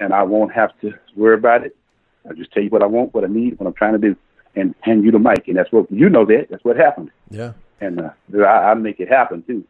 and 0.00 0.12
I 0.12 0.22
won't 0.22 0.52
have 0.52 0.70
to 0.80 0.92
worry 1.14 1.34
about 1.34 1.64
it. 1.64 1.76
I'll 2.28 2.34
just 2.34 2.52
tell 2.52 2.62
you 2.62 2.70
what 2.70 2.82
I 2.82 2.86
want, 2.86 3.14
what 3.14 3.24
I 3.24 3.28
need, 3.28 3.58
what 3.58 3.66
I'm 3.66 3.74
trying 3.74 3.92
to 3.92 3.98
do, 3.98 4.16
and 4.56 4.74
hand 4.80 5.04
you 5.04 5.12
the 5.12 5.18
mic, 5.18 5.46
and 5.46 5.56
that's 5.56 5.70
what 5.70 5.90
you 5.92 6.08
know 6.08 6.24
that 6.26 6.48
that's 6.50 6.64
what 6.64 6.76
happened, 6.76 7.10
yeah, 7.30 7.52
and 7.80 8.00
uh, 8.00 8.10
I, 8.38 8.70
I 8.70 8.74
make 8.74 8.98
it 8.98 9.08
happen 9.08 9.42
too. 9.42 9.64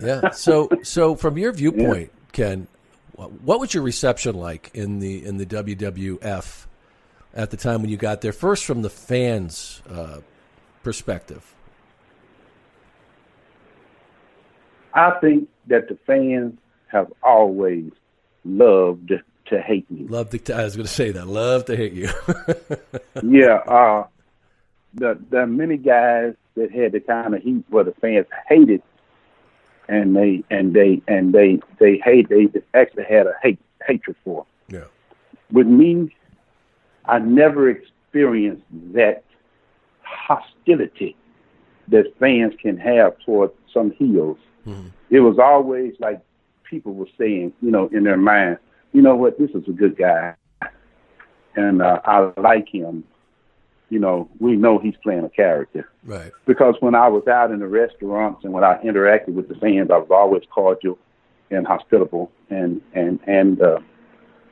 Yeah. 0.00 0.30
So, 0.30 0.68
so 0.82 1.14
from 1.14 1.38
your 1.38 1.52
viewpoint, 1.52 2.10
Ken, 2.32 2.66
what 3.14 3.60
was 3.60 3.74
your 3.74 3.82
reception 3.82 4.34
like 4.34 4.70
in 4.74 4.98
the 4.98 5.24
in 5.24 5.36
the 5.36 5.46
WWF 5.46 6.66
at 7.34 7.50
the 7.50 7.56
time 7.56 7.80
when 7.80 7.90
you 7.90 7.96
got 7.96 8.20
there? 8.20 8.32
First, 8.32 8.64
from 8.64 8.82
the 8.82 8.90
fans' 8.90 9.82
uh, 9.88 10.20
perspective. 10.82 11.54
I 14.94 15.10
think 15.20 15.48
that 15.66 15.88
the 15.88 15.98
fans 16.06 16.56
have 16.88 17.12
always 17.22 17.90
loved 18.44 19.12
to 19.46 19.60
hate 19.60 19.90
me. 19.90 20.06
Love 20.08 20.30
to. 20.30 20.54
I 20.54 20.64
was 20.64 20.76
going 20.76 20.86
to 20.86 20.92
say 20.92 21.10
that. 21.10 21.26
Love 21.26 21.64
to 21.66 21.76
hate 21.76 21.92
you. 21.92 22.08
yeah, 23.22 23.56
uh, 23.66 24.06
the 24.94 25.18
there 25.30 25.42
are 25.42 25.46
many 25.46 25.76
guys 25.76 26.34
that 26.54 26.70
had 26.70 26.92
the 26.92 27.00
kind 27.00 27.34
of 27.34 27.42
heat 27.42 27.64
where 27.68 27.84
the 27.84 27.94
fans 28.00 28.26
hated, 28.48 28.82
and 29.88 30.16
they 30.16 30.42
and 30.50 30.74
they 30.74 31.02
and 31.08 31.32
they 31.32 31.60
they 31.78 31.98
hate. 31.98 32.28
They 32.28 32.48
actually 32.74 33.04
had 33.04 33.26
a 33.26 33.34
hate 33.42 33.58
hatred 33.86 34.16
for. 34.24 34.46
Yeah. 34.68 34.84
With 35.52 35.66
me, 35.66 36.14
I 37.06 37.18
never 37.18 37.68
experienced 37.68 38.64
that 38.94 39.24
hostility 40.02 41.16
that 41.88 42.16
fans 42.18 42.54
can 42.60 42.78
have 42.78 43.18
toward 43.20 43.50
some 43.72 43.90
heels. 43.92 44.38
Mm-hmm. 44.66 44.88
It 45.10 45.20
was 45.20 45.38
always 45.38 45.94
like 45.98 46.20
people 46.64 46.94
were 46.94 47.08
saying, 47.18 47.52
you 47.60 47.70
know, 47.70 47.88
in 47.88 48.04
their 48.04 48.16
mind, 48.16 48.58
you 48.92 49.02
know 49.02 49.14
what, 49.14 49.38
this 49.38 49.50
is 49.50 49.68
a 49.68 49.72
good 49.72 49.96
guy, 49.96 50.34
and 51.56 51.82
uh, 51.82 52.00
I 52.04 52.32
like 52.40 52.68
him. 52.68 53.04
You 53.90 53.98
know, 53.98 54.28
we 54.40 54.56
know 54.56 54.78
he's 54.78 54.96
playing 55.02 55.24
a 55.24 55.28
character. 55.28 55.88
Right. 56.04 56.32
Because 56.46 56.74
when 56.80 56.94
I 56.94 57.08
was 57.08 57.26
out 57.28 57.50
in 57.50 57.60
the 57.60 57.66
restaurants 57.66 58.44
and 58.44 58.52
when 58.52 58.64
I 58.64 58.82
interacted 58.82 59.34
with 59.34 59.48
the 59.48 59.54
fans, 59.56 59.90
I 59.90 59.98
was 59.98 60.08
always 60.10 60.42
cordial 60.50 60.98
and 61.50 61.66
hospitable 61.66 62.32
and 62.50 62.80
and 62.94 63.20
and 63.26 63.60
uh, 63.60 63.80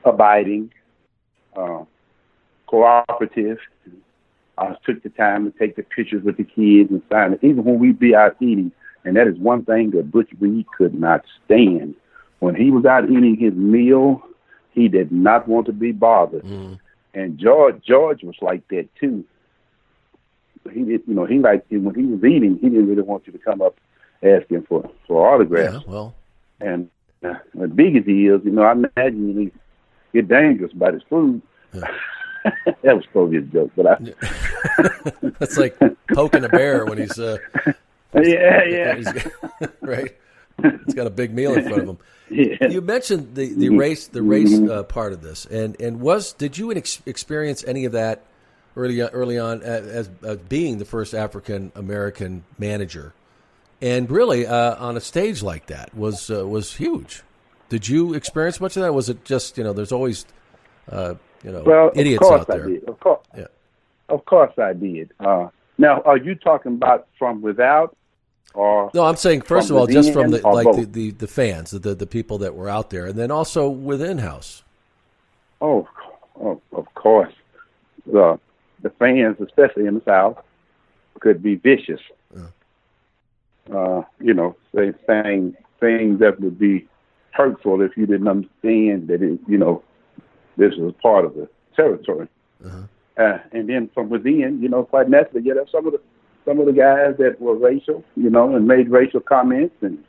abiding, 0.05 0.73
uh, 1.57 1.85
cooperative. 2.67 3.59
I 4.59 4.77
took 4.85 5.03
the 5.03 5.09
time 5.09 5.51
to 5.51 5.59
take 5.59 5.77
the 5.77 5.83
pictures 5.83 6.23
with 6.23 6.37
the 6.37 6.45
kids 6.45 6.91
and 6.91 7.03
sign 7.11 7.33
it, 7.33 7.41
even 7.43 7.65
when 7.65 7.79
we'd 7.79 7.99
be 7.99 8.15
out 8.15 8.37
eating. 8.41 8.71
And 9.05 9.17
that 9.17 9.27
is 9.27 9.37
one 9.39 9.65
thing 9.65 9.91
that 9.93 10.13
Butch 10.13 10.31
Reed 10.39 10.67
could 10.77 10.95
not 10.95 11.25
stand. 11.45 11.95
When 12.39 12.55
he 12.55 12.71
was 12.71 12.85
out 12.85 13.05
eating 13.05 13.37
his 13.37 13.55
meal, 13.55 14.23
he 14.73 14.89
did 14.89 15.11
not 15.11 15.49
want 15.49 15.67
to 15.67 15.73
be 15.73 15.93
bothered. 15.93 16.45
Mm. 16.45 16.79
And 17.15 17.39
George 17.39 17.83
George 17.87 18.23
was 18.23 18.37
like 18.41 18.67
that 18.69 18.89
too. 18.99 19.25
He 20.73 20.85
did, 20.85 21.03
you 21.07 21.15
know, 21.15 21.27
he 21.27 21.39
liked 21.39 21.71
when 21.71 21.95
he 21.95 22.03
was 22.03 22.25
eating, 22.25 22.59
he 22.61 22.69
didn't 22.69 22.89
really 22.89 23.03
want 23.03 23.27
you 23.27 23.33
to 23.33 23.39
come 23.39 23.61
up 23.61 23.77
asking 24.23 24.63
for 24.63 24.89
for 25.07 25.35
autographs. 25.35 25.85
Yeah, 25.85 25.93
well, 25.93 26.15
and 26.61 26.89
uh, 27.25 27.35
as 27.63 27.71
big 27.71 27.97
as 27.97 28.05
he 28.05 28.27
is, 28.27 28.41
you 28.45 28.53
know, 28.53 28.63
I 28.63 28.73
imagine 28.73 29.37
he 29.37 29.53
get 30.13 30.29
dangerous 30.29 30.73
about 30.73 30.95
his 30.95 31.03
food. 31.09 31.43
Yeah. 31.73 31.83
that 32.83 32.97
was 32.97 33.05
probably 33.13 33.39
a 33.39 33.41
joke, 33.43 33.71
but 33.77 33.87
I. 33.87 33.97
That's 35.39 35.57
like 35.57 35.79
poking 36.13 36.45
a 36.45 36.49
bear 36.49 36.85
when 36.85 36.99
he's. 36.99 37.19
Uh, 37.19 37.39
yeah, 38.15 38.65
yeah. 38.65 38.97
He's, 38.97 39.27
right. 39.81 40.17
He's 40.87 40.95
got 40.95 41.07
a 41.07 41.11
big 41.11 41.33
meal 41.35 41.55
in 41.55 41.63
front 41.63 41.83
of 41.83 41.89
him. 41.89 41.99
Yeah. 42.31 42.69
You 42.71 42.81
mentioned 42.81 43.35
the, 43.35 43.53
the 43.53 43.67
Mhm. 43.69 43.79
race 43.79 44.07
the 44.07 44.23
race 44.23 44.55
Mhm. 44.59 44.71
uh, 44.71 44.83
part 44.85 45.13
of 45.13 45.21
this, 45.21 45.45
and 45.45 45.79
and 45.79 46.01
was 46.01 46.33
did 46.33 46.57
you 46.57 46.73
ex- 46.73 47.03
experience 47.05 47.63
any 47.67 47.85
of 47.85 47.93
that 47.93 48.23
early 48.75 49.03
early 49.03 49.39
on 49.39 49.61
as, 49.63 49.87
as, 49.87 50.11
as 50.25 50.37
being 50.39 50.79
the 50.79 50.87
first 50.87 51.13
African 51.13 51.73
American 51.75 52.45
manager, 52.59 53.13
and 53.83 54.11
really 54.11 54.47
uh, 54.47 54.77
on 54.83 54.97
a 54.97 55.01
stage 55.01 55.43
like 55.43 55.67
that 55.67 55.95
was 55.95 56.31
uh, 56.31 56.47
was 56.49 56.75
huge. 56.77 57.23
Did 57.69 57.87
you 57.87 58.15
experience 58.15 58.63
much 58.63 58.79
of 58.79 58.83
that? 58.83 58.95
Was 58.95 59.11
it 59.11 59.27
just 59.27 59.59
you 59.59 59.65
know 59.65 59.75
there's 59.75 59.93
always 59.93 60.25
uh, 60.91 61.17
you 61.45 61.53
know 61.53 61.65
Well, 61.67 61.91
idiots 61.95 62.27
out 62.31 62.47
there? 62.47 62.67
Of 62.89 62.99
course, 62.99 63.21
Yeah. 63.37 63.49
of 64.09 64.25
course 64.25 64.53
I 64.57 64.73
did. 64.73 65.13
Uh, 65.21 65.49
now, 65.77 66.01
are 66.07 66.17
you 66.17 66.35
talking 66.35 66.73
about 66.75 67.09
from 67.19 67.43
without, 67.43 67.95
or 68.55 68.91
No, 68.95 69.05
I'm 69.05 69.17
saying 69.17 69.43
first 69.43 69.71
of 69.71 69.77
all, 69.77 69.87
just 69.87 70.13
from 70.13 70.31
the 70.31 70.47
like 70.47 70.77
the, 70.77 70.85
the, 70.85 71.11
the 71.11 71.27
fans, 71.27 71.71
the, 71.71 71.95
the 71.95 72.07
people 72.07 72.39
that 72.39 72.55
were 72.55 72.69
out 72.69 72.91
there, 72.91 73.07
and 73.07 73.19
then 73.19 73.31
also 73.31 73.69
within 73.69 74.19
house. 74.19 74.63
Oh, 75.61 75.89
oh 76.41 76.61
of 76.73 76.93
course. 76.95 77.33
The 78.07 78.39
the 78.83 78.91
fans, 78.91 79.37
especially 79.41 79.87
in 79.87 79.95
the 79.95 80.03
South, 80.05 80.39
could 81.21 81.43
be 81.43 81.55
vicious. 81.55 82.01
yeah. 82.35 82.47
Uh, 83.73 84.03
you 84.21 84.35
know, 84.35 84.57
say 84.75 84.93
saying 85.07 85.57
things 85.79 86.19
that 86.19 86.41
would 86.41 86.59
be 86.59 86.87
hurtful 87.31 87.81
if 87.81 87.97
you 87.97 88.07
didn't 88.07 88.29
understand 88.29 89.09
that 89.09 89.23
it, 89.23 89.39
you 89.47 89.57
know, 89.57 89.83
this 90.57 90.75
was 90.77 90.93
part 91.01 91.25
of 91.25 91.35
the 91.35 91.49
territory. 91.75 92.29
Uh, 93.17 93.39
and 93.53 93.69
then 93.69 93.91
from 93.95 94.09
within, 94.09 94.61
you 94.63 94.69
know, 94.69 94.85
quite 94.85 95.09
naturally, 95.09 95.45
you 95.45 95.55
know, 95.55 95.67
some 95.71 95.87
of 95.87 95.93
the 95.93 96.01
some 96.45 96.59
of 96.59 96.67
the 96.67 96.73
guys 96.73 97.15
that 97.19 97.41
were 97.41 97.55
racial, 97.55 98.05
you 98.17 98.31
know, 98.31 98.55
and 98.55 98.67
made 98.67 98.91
racial 98.91 99.21
comments 99.21 99.75
and 99.81 100.03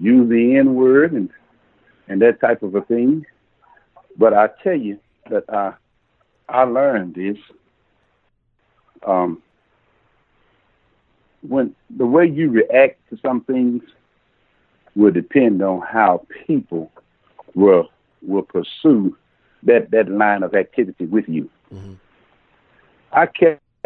used 0.00 0.30
the 0.30 0.56
N 0.56 0.74
word 0.74 1.12
and 1.12 1.30
and 2.08 2.20
that 2.22 2.40
type 2.40 2.62
of 2.62 2.74
a 2.74 2.82
thing. 2.82 3.24
But 4.18 4.34
I 4.34 4.48
tell 4.62 4.76
you 4.76 4.98
that 5.30 5.44
I 5.48 5.74
I 6.48 6.62
learned 6.64 7.14
this. 7.14 7.36
Um, 9.06 9.42
when 11.42 11.74
the 11.96 12.06
way 12.06 12.26
you 12.26 12.50
react 12.50 12.98
to 13.10 13.18
some 13.22 13.42
things 13.42 13.82
will 14.96 15.12
depend 15.12 15.62
on 15.62 15.82
how 15.82 16.26
people 16.46 16.90
will 17.54 17.88
will 18.22 18.42
pursue 18.42 19.16
that 19.62 19.90
that 19.90 20.08
line 20.10 20.42
of 20.42 20.54
activity 20.54 21.06
with 21.06 21.28
you. 21.28 21.48
I 23.12 23.26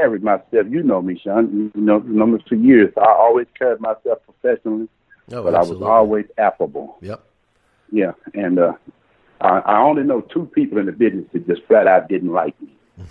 carried 0.00 0.22
myself. 0.22 0.66
You 0.68 0.82
know 0.82 1.02
me, 1.02 1.18
Sean. 1.22 1.70
You 1.74 1.80
know, 1.80 2.02
you 2.02 2.12
know 2.12 2.26
me 2.26 2.42
for 2.48 2.54
years. 2.54 2.92
I 2.96 3.04
always 3.18 3.46
carried 3.58 3.80
myself 3.80 4.18
professionally, 4.24 4.88
Oh, 5.32 5.42
but 5.42 5.54
absolutely. 5.54 5.86
I 5.86 5.88
was 5.90 5.98
always 5.98 6.26
affable. 6.38 6.96
Yep. 7.02 7.22
Yeah, 7.92 8.12
and 8.34 8.58
uh, 8.58 8.72
I, 9.40 9.58
I 9.58 9.78
only 9.80 10.02
know 10.04 10.20
two 10.20 10.46
people 10.54 10.78
in 10.78 10.86
the 10.86 10.92
business 10.92 11.24
that 11.32 11.46
just 11.46 11.62
flat 11.66 11.86
out 11.86 12.08
didn't 12.08 12.32
like 12.32 12.60
me. 12.60 12.76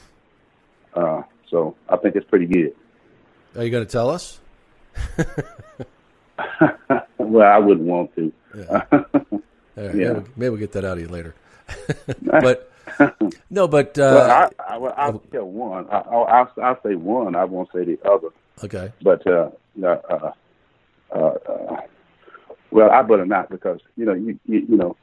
Uh, 0.96 1.22
so 1.52 1.76
I 1.88 1.98
think 1.98 2.16
it's 2.16 2.28
pretty 2.28 2.48
good. 2.48 2.74
Are 3.56 3.64
you 3.64 3.70
going 3.70 3.86
to 3.86 3.92
tell 3.92 4.10
us? 4.10 4.40
well, 7.20 7.48
I 7.48 7.60
wouldn't 7.60 7.86
want 7.88 8.16
to. 8.16 8.32
Yeah. 8.58 8.82
Right, 9.78 9.94
maybe, 9.96 10.00
we'll- 10.10 10.26
maybe 10.36 10.50
we'll 10.50 10.60
get 10.60 10.72
that 10.74 10.84
out 10.84 10.98
of 10.98 11.02
you 11.04 11.08
later. 11.08 11.34
but 12.42 12.70
no, 13.50 13.68
but 13.68 13.98
uh, 13.98 14.12
well, 14.16 14.32
I, 14.32 14.74
I, 14.74 14.78
well, 14.78 14.94
I'll 14.98 15.20
tell 15.32 15.46
one. 15.46 15.88
I, 15.90 15.98
I'll, 16.00 16.24
I'll, 16.26 16.64
I'll 16.64 16.82
say 16.84 16.96
one. 16.96 17.36
I 17.36 17.46
won't 17.46 17.70
say 17.74 17.86
the 17.86 18.00
other. 18.10 18.30
okay. 18.64 18.92
But 19.02 19.26
uh, 19.28 19.50
uh, 19.82 19.88
uh, 19.88 20.32
uh, 21.12 21.18
uh, 21.18 21.82
well, 22.72 22.92
I 22.92 23.02
better 23.02 23.26
not 23.26 23.50
because 23.50 23.80
you 23.96 24.06
know 24.06 24.14
you, 24.14 24.40
you 24.46 24.66
you 24.70 24.78
know 24.78 24.96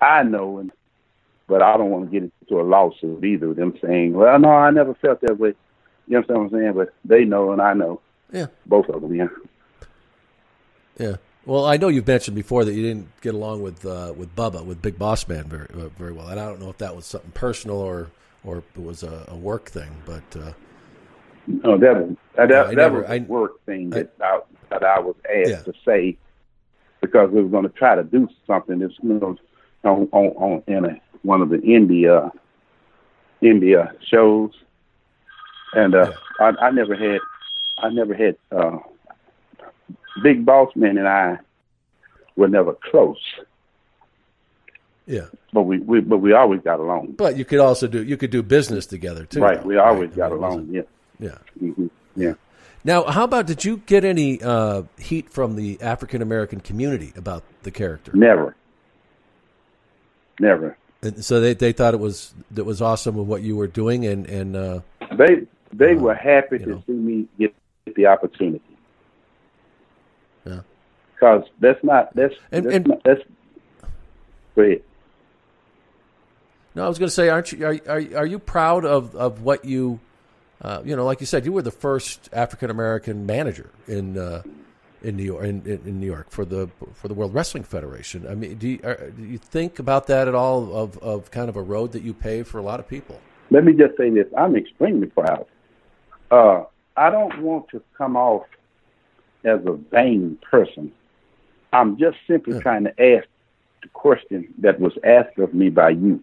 I 0.00 0.22
know, 0.24 0.58
and 0.58 0.72
but 1.46 1.62
I 1.62 1.76
don't 1.76 1.90
want 1.90 2.06
to 2.06 2.10
get 2.10 2.30
into 2.40 2.60
a 2.60 2.62
lawsuit 2.62 3.24
either. 3.24 3.48
with 3.48 3.56
Them 3.56 3.78
saying, 3.80 4.12
"Well, 4.14 4.38
no, 4.38 4.50
I 4.50 4.70
never 4.70 4.94
felt 4.94 5.20
that 5.22 5.38
way." 5.38 5.54
You 6.08 6.16
understand 6.16 6.40
what 6.40 6.52
I'm 6.52 6.60
saying? 6.60 6.72
But 6.74 6.92
they 7.04 7.24
know, 7.24 7.52
and 7.52 7.62
I 7.62 7.74
know. 7.74 8.00
Yeah. 8.32 8.46
Both 8.66 8.88
of 8.88 9.02
them. 9.02 9.14
Yeah. 9.14 9.28
Yeah. 10.98 11.16
Well, 11.44 11.64
I 11.66 11.76
know 11.76 11.88
you've 11.88 12.06
mentioned 12.06 12.36
before 12.36 12.64
that 12.64 12.72
you 12.72 12.82
didn't 12.82 13.08
get 13.20 13.34
along 13.34 13.62
with 13.62 13.84
uh, 13.84 14.12
with 14.16 14.34
Bubba, 14.36 14.64
with 14.64 14.80
Big 14.80 14.98
Boss 14.98 15.26
Man, 15.26 15.44
very 15.44 15.66
uh, 15.74 15.88
very 15.98 16.12
well, 16.12 16.28
and 16.28 16.38
I 16.38 16.46
don't 16.46 16.60
know 16.60 16.70
if 16.70 16.78
that 16.78 16.94
was 16.94 17.04
something 17.06 17.32
personal 17.32 17.78
or 17.78 18.10
or 18.44 18.58
it 18.58 18.80
was 18.80 19.02
a, 19.02 19.24
a 19.28 19.36
work 19.36 19.68
thing, 19.68 19.90
but 20.06 20.22
uh, 20.40 20.52
No, 21.46 21.76
that 21.78 21.94
was 21.96 22.16
that, 22.36 22.50
Yeah, 22.50 22.62
I 22.62 22.66
that 22.68 22.74
never- 22.76 23.00
was 23.02 23.10
a 23.10 23.14
I- 23.14 23.18
work 23.20 23.64
thing 23.66 23.90
that 23.90 24.12
I, 24.20 24.40
that 24.70 24.84
I 24.84 25.00
was 25.00 25.16
asked 25.28 25.48
Yeah. 25.50 25.62
to 25.62 25.72
say 25.84 26.16
because 27.00 27.30
we 27.30 27.42
were 27.42 27.48
going 27.48 27.64
to 27.64 27.70
try 27.70 27.96
to 27.96 28.04
do 28.04 28.28
something. 28.46 28.78
That's 28.78 28.94
you 29.02 29.14
know 29.14 29.36
on 29.84 30.08
on, 30.12 30.26
on 30.36 30.62
in 30.68 30.84
a, 30.84 31.00
one 31.22 31.42
of 31.42 31.48
the 31.48 31.60
India 31.62 32.30
India 33.40 33.92
shows, 34.08 34.52
and 35.74 35.96
uh, 35.96 36.12
I, 36.38 36.50
I 36.60 36.70
never 36.70 36.94
had 36.94 37.18
I 37.78 37.88
never 37.90 38.14
had 38.14 38.36
uh, 38.52 38.78
Big 40.22 40.44
Boss 40.44 40.70
Man 40.74 40.98
and 40.98 41.08
I 41.08 41.38
were 42.36 42.48
never 42.48 42.74
close, 42.90 43.18
yeah. 45.06 45.26
but 45.52 45.62
we, 45.62 45.78
we 45.78 46.00
but 46.00 46.18
we 46.18 46.32
always 46.32 46.60
got 46.62 46.80
along. 46.80 47.12
But 47.12 47.36
you 47.36 47.44
could 47.44 47.60
also 47.60 47.86
do 47.86 48.02
you 48.02 48.16
could 48.16 48.30
do 48.30 48.42
business 48.42 48.86
together 48.86 49.24
too. 49.24 49.40
right, 49.40 49.60
though. 49.60 49.68
we 49.68 49.76
always 49.78 50.12
I 50.12 50.16
got 50.16 50.30
mean, 50.32 50.38
along. 50.38 50.68
Yeah, 50.70 50.82
Yeah. 51.18 51.38
hmm 51.58 51.86
yeah. 52.14 52.34
Now, 52.84 53.04
how 53.04 53.24
about 53.24 53.46
did 53.46 53.64
you 53.64 53.76
get 53.86 54.04
any 54.04 54.42
uh, 54.42 54.82
heat 54.98 55.30
from 55.30 55.54
the 55.56 55.80
African 55.80 56.20
American 56.20 56.60
community 56.60 57.12
about 57.16 57.44
the 57.62 57.70
character? 57.70 58.10
Never, 58.12 58.56
never. 60.40 60.76
And 61.00 61.24
so 61.24 61.40
they, 61.40 61.54
they 61.54 61.72
thought 61.72 61.94
it 61.94 62.00
was 62.00 62.34
that 62.50 62.64
was 62.64 62.82
awesome 62.82 63.18
of 63.18 63.26
what 63.28 63.42
you 63.42 63.56
were 63.56 63.66
doing, 63.66 64.04
and 64.06 64.26
and 64.26 64.56
uh, 64.56 64.80
They 65.16 65.46
they 65.72 65.94
were 65.94 66.14
happy 66.14 66.58
to 66.58 66.66
know. 66.66 66.82
see 66.86 66.92
me 66.92 67.26
get 67.38 67.54
the 67.96 68.06
opportunity. 68.06 68.62
Yeah. 70.44 70.60
Because 71.14 71.44
that's 71.60 71.82
not 71.84 72.14
that's 72.14 72.34
And- 72.50 72.66
that's 72.66 72.76
and- 72.76 72.86
not, 72.88 73.02
that's 73.04 73.20
go 74.56 74.62
ahead. 74.62 74.82
No, 76.74 76.84
I 76.86 76.88
was 76.88 76.98
going 76.98 77.08
to 77.08 77.14
say, 77.14 77.28
aren't 77.28 77.52
you? 77.52 77.66
Are, 77.66 77.78
are 77.86 78.02
are 78.16 78.26
you 78.26 78.38
proud 78.38 78.84
of 78.86 79.14
of 79.14 79.42
what 79.42 79.66
you, 79.66 80.00
uh, 80.62 80.80
you 80.84 80.96
know, 80.96 81.04
like 81.04 81.20
you 81.20 81.26
said, 81.26 81.44
you 81.44 81.52
were 81.52 81.60
the 81.60 81.70
first 81.70 82.30
African 82.32 82.70
American 82.70 83.26
manager 83.26 83.68
in 83.86 84.16
uh, 84.16 84.42
in 85.02 85.16
New 85.18 85.22
York 85.24 85.44
in, 85.44 85.66
in, 85.66 86.00
New 86.00 86.06
York 86.06 86.30
for 86.30 86.46
the 86.46 86.70
for 86.94 87.08
the 87.08 87.14
World 87.14 87.34
Wrestling 87.34 87.62
Federation. 87.64 88.26
I 88.26 88.34
mean, 88.34 88.56
do 88.56 88.68
you, 88.70 88.80
are, 88.84 89.10
do 89.10 89.22
you 89.22 89.36
think 89.36 89.78
about 89.80 90.06
that 90.06 90.28
at 90.28 90.34
all? 90.34 90.74
Of 90.74 90.96
of 90.98 91.30
kind 91.30 91.50
of 91.50 91.56
a 91.56 91.62
road 91.62 91.92
that 91.92 92.02
you 92.02 92.14
paved 92.14 92.48
for 92.48 92.56
a 92.56 92.62
lot 92.62 92.80
of 92.80 92.88
people. 92.88 93.20
Let 93.50 93.64
me 93.64 93.74
just 93.74 93.98
say 93.98 94.08
this: 94.08 94.26
I'm 94.38 94.56
extremely 94.56 95.08
proud. 95.08 95.44
Uh, 96.30 96.64
I 96.96 97.10
don't 97.10 97.42
want 97.42 97.68
to 97.72 97.82
come 97.98 98.16
off 98.16 98.46
as 99.44 99.60
a 99.66 99.72
vain 99.90 100.38
person. 100.50 100.92
I'm 101.72 101.98
just 101.98 102.18
simply 102.26 102.60
trying 102.60 102.84
to 102.84 102.90
ask 102.90 103.26
the 103.82 103.88
question 103.88 104.52
that 104.58 104.78
was 104.78 104.92
asked 105.04 105.38
of 105.38 105.54
me 105.54 105.70
by 105.70 105.90
you, 105.90 106.22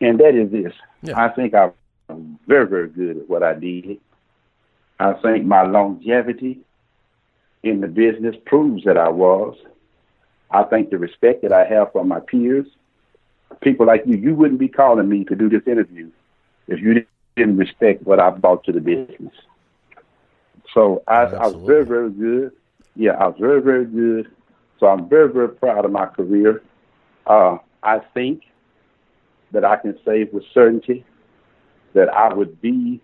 and 0.00 0.18
that 0.20 0.34
is 0.34 0.50
this: 0.50 0.72
I 1.14 1.28
think 1.28 1.54
I'm 1.54 2.38
very, 2.46 2.66
very 2.66 2.88
good 2.88 3.18
at 3.18 3.28
what 3.28 3.42
I 3.42 3.54
did. 3.54 3.98
I 4.98 5.12
think 5.12 5.44
my 5.44 5.62
longevity 5.62 6.60
in 7.62 7.80
the 7.80 7.86
business 7.86 8.36
proves 8.46 8.84
that 8.84 8.96
I 8.96 9.08
was. 9.08 9.56
I 10.50 10.62
think 10.64 10.90
the 10.90 10.98
respect 10.98 11.42
that 11.42 11.52
I 11.52 11.64
have 11.66 11.92
for 11.92 12.04
my 12.04 12.20
peers, 12.20 12.66
people 13.60 13.86
like 13.86 14.02
you, 14.06 14.16
you 14.16 14.34
wouldn't 14.34 14.60
be 14.60 14.68
calling 14.68 15.08
me 15.08 15.24
to 15.24 15.34
do 15.34 15.48
this 15.48 15.66
interview 15.66 16.10
if 16.66 16.80
you 16.80 17.04
didn't 17.36 17.56
respect 17.56 18.02
what 18.04 18.18
I 18.18 18.30
brought 18.30 18.64
to 18.64 18.72
the 18.72 18.80
business. 18.80 19.34
So 20.74 21.02
I, 21.08 21.22
I 21.22 21.46
was 21.46 21.66
very, 21.66 21.84
very 21.84 22.10
good. 22.10 22.52
Yeah, 22.94 23.12
I 23.12 23.28
was 23.28 23.36
very, 23.38 23.60
very 23.60 23.84
good. 23.84 24.30
So 24.78 24.86
I'm 24.86 25.08
very, 25.08 25.32
very 25.32 25.48
proud 25.48 25.84
of 25.84 25.90
my 25.90 26.06
career. 26.06 26.62
Uh, 27.26 27.58
I 27.82 28.00
think 28.14 28.42
that 29.52 29.64
I 29.64 29.76
can 29.76 29.98
say 30.04 30.24
with 30.24 30.44
certainty 30.52 31.04
that 31.94 32.08
I 32.08 32.32
would 32.32 32.60
be 32.60 33.00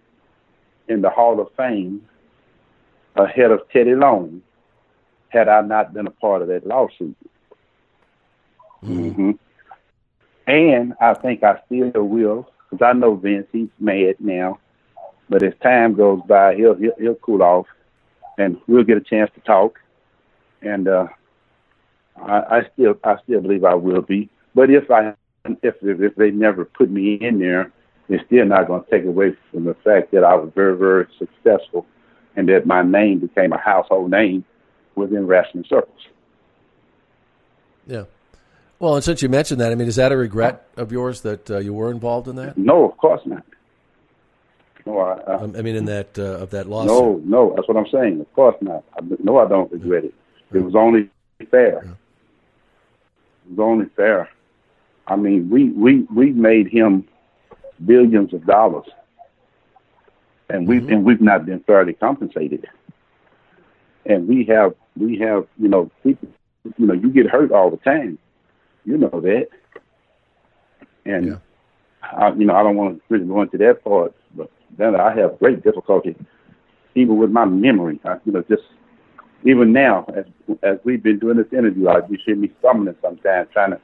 in 0.88 1.00
the 1.00 1.10
Hall 1.10 1.40
of 1.40 1.48
Fame 1.56 2.06
ahead 3.16 3.50
of 3.50 3.60
Teddy 3.70 3.94
Long 3.94 4.42
had 5.28 5.48
I 5.48 5.62
not 5.62 5.94
been 5.94 6.06
a 6.06 6.10
part 6.10 6.42
of 6.42 6.48
that 6.48 6.66
lawsuit. 6.66 7.16
Mm-hmm. 8.84 9.32
And 10.46 10.94
I 11.00 11.14
think 11.14 11.42
I 11.42 11.60
still 11.66 12.04
will, 12.04 12.50
because 12.70 12.84
I 12.84 12.92
know 12.92 13.14
Vince, 13.14 13.46
he's 13.50 13.68
mad 13.80 14.16
now. 14.20 14.58
But 15.28 15.42
as 15.42 15.54
time 15.62 15.94
goes 15.94 16.20
by, 16.26 16.54
he'll, 16.54 16.74
he'll 16.74 16.94
he'll 16.98 17.14
cool 17.14 17.42
off, 17.42 17.66
and 18.38 18.58
we'll 18.66 18.84
get 18.84 18.96
a 18.96 19.00
chance 19.00 19.30
to 19.34 19.40
talk. 19.40 19.80
And 20.62 20.88
uh, 20.88 21.06
I, 22.16 22.38
I 22.38 22.60
still 22.72 22.94
I 23.04 23.16
still 23.24 23.40
believe 23.40 23.64
I 23.64 23.74
will 23.74 24.02
be. 24.02 24.28
But 24.54 24.70
if 24.70 24.90
I 24.90 25.14
if 25.62 25.74
if 25.82 26.14
they 26.16 26.30
never 26.30 26.64
put 26.64 26.90
me 26.90 27.14
in 27.14 27.38
there, 27.38 27.72
it's 28.08 28.24
still 28.26 28.46
not 28.46 28.66
going 28.66 28.84
to 28.84 28.90
take 28.90 29.04
away 29.04 29.36
from 29.50 29.64
the 29.64 29.74
fact 29.74 30.12
that 30.12 30.24
I 30.24 30.34
was 30.34 30.50
very 30.54 30.76
very 30.76 31.06
successful, 31.18 31.86
and 32.36 32.48
that 32.48 32.66
my 32.66 32.82
name 32.82 33.20
became 33.20 33.52
a 33.52 33.58
household 33.58 34.10
name 34.10 34.44
within 34.94 35.26
wrestling 35.26 35.64
circles. 35.68 36.00
Yeah. 37.86 38.04
Well, 38.78 38.96
and 38.96 39.04
since 39.04 39.22
you 39.22 39.28
mentioned 39.28 39.60
that, 39.60 39.72
I 39.72 39.76
mean, 39.76 39.88
is 39.88 39.96
that 39.96 40.12
a 40.12 40.16
regret 40.16 40.66
of 40.76 40.92
yours 40.92 41.22
that 41.22 41.50
uh, 41.50 41.58
you 41.58 41.72
were 41.72 41.90
involved 41.90 42.28
in 42.28 42.36
that? 42.36 42.58
No, 42.58 42.88
of 42.88 42.96
course 42.96 43.20
not. 43.24 43.44
No, 44.87 44.99
I, 44.99 45.18
I, 45.32 45.43
I 45.43 45.62
mean, 45.62 45.76
in 45.76 45.87
that 45.87 46.18
uh, 46.18 46.39
of 46.43 46.51
that 46.51 46.68
lawsuit. 46.68 46.89
No, 46.89 47.20
no, 47.24 47.55
that's 47.57 47.66
what 47.68 47.76
I'm 47.76 47.87
saying. 47.91 48.20
Of 48.20 48.32
course 48.35 48.57
not. 48.61 48.85
I, 48.97 49.01
no, 49.22 49.39
I 49.39 49.49
don't 49.49 49.72
regret 49.72 50.05
it. 50.05 50.14
It 50.53 50.61
was 50.61 50.74
only 50.74 51.09
fair. 51.51 51.82
Yeah. 51.85 51.91
It 53.47 53.57
was 53.57 53.59
only 53.59 53.87
fair. 53.97 54.28
I 55.07 55.16
mean, 55.16 55.49
we 55.51 55.70
we 55.70 56.01
we 56.14 56.30
made 56.32 56.68
him 56.68 57.07
billions 57.85 58.32
of 58.35 58.47
dollars, 58.47 58.87
and 60.49 60.68
we've 60.68 60.82
Mm-hmm. 60.82 60.93
and 60.93 61.05
we've 61.05 61.20
not 61.20 61.47
been 61.47 61.61
fairly 61.61 61.95
compensated. 61.95 62.68
And 64.07 64.28
we 64.28 64.45
have 64.45 64.74
we 64.97 65.18
have 65.18 65.47
you 65.59 65.68
know 65.68 65.91
people 66.03 66.28
you 66.78 66.87
know 66.87 66.95
you 66.95 67.11
get 67.11 67.26
hurt 67.26 67.53
all 67.53 67.70
the 67.70 67.78
time, 67.78 68.18
you 68.85 68.99
know 68.99 69.09
that, 69.20 69.49
and 71.07 71.26
Yeah. 71.26 71.37
I, 72.03 72.32
you 72.35 72.45
know 72.45 72.55
I 72.55 72.62
don't 72.62 72.76
want 72.76 72.99
to 72.99 73.03
really 73.09 73.26
go 73.26 73.41
into 73.43 73.57
that 73.59 73.82
part, 73.82 74.14
then 74.76 74.96
I 74.96 75.14
have 75.16 75.38
great 75.38 75.62
difficulty 75.62 76.16
even 76.94 77.16
with 77.18 77.30
my 77.30 77.44
memory. 77.44 78.00
I, 78.04 78.16
you 78.24 78.32
know 78.32 78.42
just 78.48 78.62
even 79.44 79.72
now 79.72 80.06
as 80.16 80.24
as 80.62 80.78
we've 80.84 81.02
been 81.02 81.18
doing 81.18 81.36
this 81.36 81.52
interview, 81.52 81.88
I 81.88 82.00
you 82.08 82.18
hear 82.24 82.36
me 82.36 82.52
stumbling 82.60 82.94
sometimes 83.02 83.48
trying 83.52 83.72
to 83.72 83.80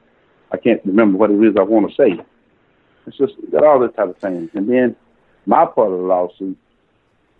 I 0.52 0.56
can't 0.56 0.80
remember 0.84 1.18
what 1.18 1.30
it 1.30 1.40
is 1.42 1.54
I 1.58 1.62
want 1.62 1.90
to 1.90 1.94
say. 1.96 2.22
It's 3.06 3.16
just 3.16 3.34
got 3.50 3.64
all 3.64 3.80
that 3.80 3.96
type 3.96 4.08
of 4.08 4.18
things. 4.18 4.50
And 4.54 4.68
then 4.68 4.96
my 5.46 5.64
part 5.66 5.92
of 5.92 5.98
the 5.98 6.04
lawsuit 6.04 6.58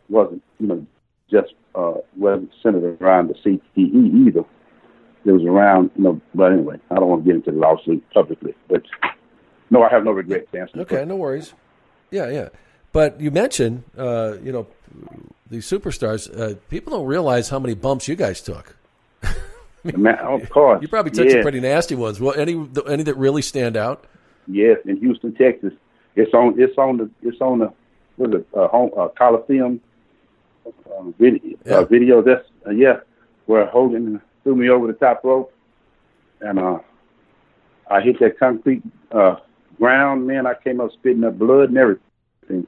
wasn't, 0.08 0.42
you 0.58 0.66
know, 0.66 0.86
just 1.30 1.54
uh, 1.74 1.94
wasn't 2.16 2.50
centered 2.62 3.00
around 3.00 3.28
the 3.28 3.34
CTE 3.34 4.26
either. 4.26 4.44
It 5.24 5.32
was 5.32 5.44
around, 5.44 5.90
you 5.96 6.04
know, 6.04 6.20
but 6.34 6.52
anyway, 6.52 6.76
I 6.90 6.94
don't 6.94 7.08
want 7.08 7.24
to 7.24 7.26
get 7.26 7.36
into 7.36 7.52
the 7.52 7.58
lawsuit 7.58 8.02
publicly. 8.12 8.54
But 8.68 8.82
no, 9.68 9.82
I 9.82 9.90
have 9.90 10.04
no 10.04 10.12
regrets. 10.12 10.50
to 10.52 10.60
answer 10.60 10.72
the 10.76 10.82
Okay, 10.82 11.04
no 11.04 11.16
worries. 11.16 11.54
Yeah, 12.10 12.28
yeah. 12.30 12.48
But 12.92 13.20
you 13.20 13.30
mentioned, 13.30 13.84
uh, 13.96 14.36
you 14.42 14.52
know, 14.52 14.66
these 15.48 15.70
superstars. 15.70 16.28
Uh, 16.36 16.56
people 16.68 16.92
don't 16.92 17.06
realize 17.06 17.48
how 17.48 17.58
many 17.58 17.74
bumps 17.74 18.08
you 18.08 18.16
guys 18.16 18.40
took. 18.40 18.76
question. 19.82 20.02
Man, 20.02 20.18
of 20.18 20.48
course. 20.50 20.82
You 20.82 20.88
probably 20.88 21.12
took 21.12 21.26
yeah. 21.26 21.32
some 21.32 21.42
pretty 21.42 21.60
nasty 21.60 21.94
ones. 21.94 22.20
Well, 22.20 22.34
any 22.34 22.68
any 22.88 23.02
that 23.04 23.16
really 23.16 23.42
stand 23.42 23.76
out? 23.76 24.04
Yes, 24.46 24.78
in 24.84 24.96
Houston, 24.98 25.34
Texas. 25.34 25.72
It's 26.16 26.32
on. 26.34 26.60
It's 26.60 26.76
on 26.76 26.96
the. 26.98 27.10
It's 27.22 27.40
on 27.40 27.60
the. 27.60 27.72
What 28.16 28.30
is 28.30 28.40
it? 28.40 28.48
Uh, 28.54 28.68
home, 28.68 28.90
uh, 28.96 29.08
Coliseum 29.16 29.80
uh, 30.66 31.10
video. 31.18 31.56
Yeah. 31.64 31.74
Uh, 31.74 31.84
video. 31.84 32.22
That's 32.22 32.46
uh, 32.66 32.70
yeah. 32.70 33.00
Where 33.46 33.66
Hogan 33.66 34.20
threw 34.42 34.56
me 34.56 34.68
over 34.68 34.86
the 34.86 34.92
top 34.92 35.24
rope, 35.24 35.52
and 36.40 36.58
uh, 36.58 36.78
I 37.90 38.00
hit 38.00 38.20
that 38.20 38.38
concrete 38.38 38.82
uh, 39.12 39.36
ground. 39.78 40.26
Man, 40.26 40.46
I 40.46 40.54
came 40.54 40.80
up 40.80 40.92
spitting 40.92 41.24
up 41.24 41.38
blood 41.38 41.70
and 41.70 41.78
everything. 41.78 42.66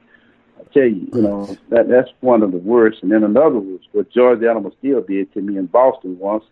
I 0.62 0.72
tell 0.72 0.84
you, 0.84 1.08
you 1.12 1.22
know 1.22 1.56
that 1.70 1.88
that's 1.88 2.10
one 2.20 2.42
of 2.42 2.52
the 2.52 2.58
worst. 2.58 3.02
And 3.02 3.10
then 3.10 3.24
another 3.24 3.58
was 3.58 3.80
what 3.92 4.10
George 4.10 4.40
the 4.40 4.50
Animal 4.50 4.74
Steele 4.78 5.02
did 5.02 5.32
to 5.34 5.40
me 5.40 5.58
in 5.58 5.66
Boston 5.66 6.18
once. 6.18 6.44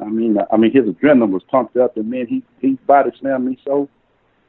I 0.00 0.06
mean, 0.06 0.38
I 0.50 0.56
mean, 0.56 0.72
his 0.72 0.84
adrenaline 0.84 1.30
was 1.30 1.42
pumped 1.44 1.76
up, 1.76 1.96
and 1.96 2.10
man, 2.10 2.26
he 2.26 2.42
he 2.60 2.72
body 2.86 3.10
slammed 3.20 3.46
me 3.46 3.58
so 3.64 3.88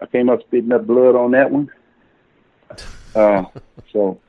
I 0.02 0.08
came 0.08 0.30
up 0.30 0.42
spitting 0.42 0.72
up 0.72 0.88
blood 0.88 1.16
on 1.16 1.32
that 1.32 1.52
one. 1.52 1.70
Uh, 3.14 3.44
so, 3.94 4.20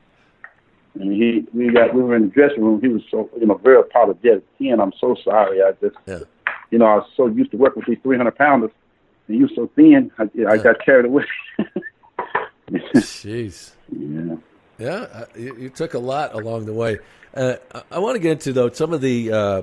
and 0.95 1.13
he, 1.13 1.47
we 1.55 1.73
got, 1.73 1.95
we 1.95 2.03
were 2.03 2.15
in 2.15 2.23
the 2.23 2.29
dressing 2.29 2.63
room. 2.63 2.81
He 2.81 2.89
was 2.89 3.03
so, 3.11 3.31
you 3.41 3.47
know, 3.47 3.55
very 3.55 3.81
apologetic. 3.81 4.45
Ken, 4.59 4.81
I'm 4.81 4.93
so 5.01 5.17
sorry. 5.25 5.63
I 5.63 5.73
just, 5.81 5.97
Yeah. 6.07 6.21
you 6.71 6.79
know, 6.79 6.85
I 6.87 6.97
was 6.97 7.09
so 7.17 7.27
used 7.27 7.53
to 7.53 7.57
working 7.57 7.81
with 7.81 7.89
these 7.89 8.03
300 8.03 8.37
pounders, 8.37 8.71
and 9.29 9.39
you 9.39 9.49
so 9.55 9.71
thin, 9.75 10.11
I, 10.19 10.25
I 10.47 10.59
got 10.59 10.85
carried 10.85 11.07
away. 11.07 11.25
Jeez. 12.71 13.73
yeah. 13.91 14.37
Yeah, 14.79 15.07
uh, 15.13 15.25
you, 15.37 15.57
you 15.57 15.71
took 15.71 15.95
a 15.95 15.99
lot 15.99 16.35
along 16.35 16.65
the 16.67 16.73
way. 16.73 16.99
Uh, 17.35 17.57
I, 17.73 17.83
I 17.93 17.99
want 17.99 18.17
to 18.17 18.19
get 18.19 18.33
into 18.33 18.53
though 18.53 18.71
some 18.71 18.93
of 18.93 19.01
the 19.01 19.33
uh, 19.33 19.63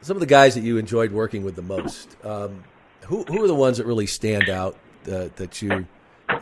some 0.00 0.16
of 0.16 0.20
the 0.20 0.26
guys 0.26 0.54
that 0.54 0.62
you 0.62 0.78
enjoyed 0.78 1.12
working 1.12 1.44
with 1.44 1.56
the 1.56 1.62
most. 1.62 2.16
Um, 2.24 2.64
who 3.02 3.24
who 3.24 3.44
are 3.44 3.48
the 3.48 3.54
ones 3.54 3.78
that 3.78 3.86
really 3.86 4.06
stand 4.06 4.48
out 4.48 4.76
uh, 5.06 5.28
that 5.36 5.60
you 5.60 5.86
uh, 6.28 6.38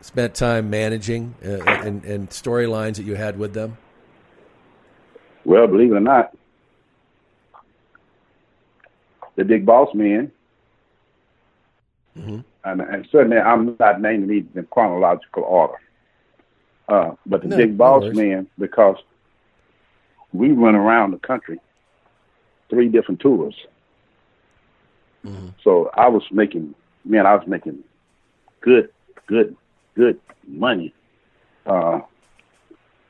spent 0.00 0.34
time 0.34 0.70
managing 0.70 1.34
uh, 1.44 1.62
and, 1.64 2.04
and 2.04 2.30
storylines 2.30 2.96
that 2.96 3.04
you 3.04 3.14
had 3.14 3.38
with 3.38 3.54
them? 3.54 3.76
Well, 5.44 5.66
believe 5.66 5.92
it 5.92 5.96
or 5.96 6.00
not, 6.00 6.36
the 9.36 9.44
big 9.44 9.64
boss 9.64 9.94
man, 9.94 10.32
Mm-hmm. 12.18 12.40
And, 12.64 12.80
and 12.80 13.06
certainly 13.10 13.38
I'm 13.38 13.76
not 13.78 14.00
naming 14.00 14.28
these 14.28 14.44
in 14.54 14.64
chronological 14.66 15.42
order, 15.44 15.80
uh, 16.88 17.12
but 17.26 17.42
the 17.42 17.48
No, 17.48 17.56
big 17.56 17.76
boss 17.78 18.02
worries. 18.02 18.16
man 18.16 18.46
because 18.58 18.96
we 20.32 20.50
run 20.50 20.74
around 20.74 21.12
the 21.12 21.18
country, 21.18 21.60
three 22.68 22.88
different 22.88 23.20
tours. 23.20 23.54
Mm-hmm. 25.24 25.48
So 25.64 25.90
I 25.94 26.08
was 26.08 26.22
making, 26.30 26.74
man, 27.04 27.26
I 27.26 27.34
was 27.34 27.46
making 27.46 27.82
good, 28.60 28.90
good, 29.26 29.56
good 29.94 30.20
money. 30.46 30.94
Uh, 31.66 32.00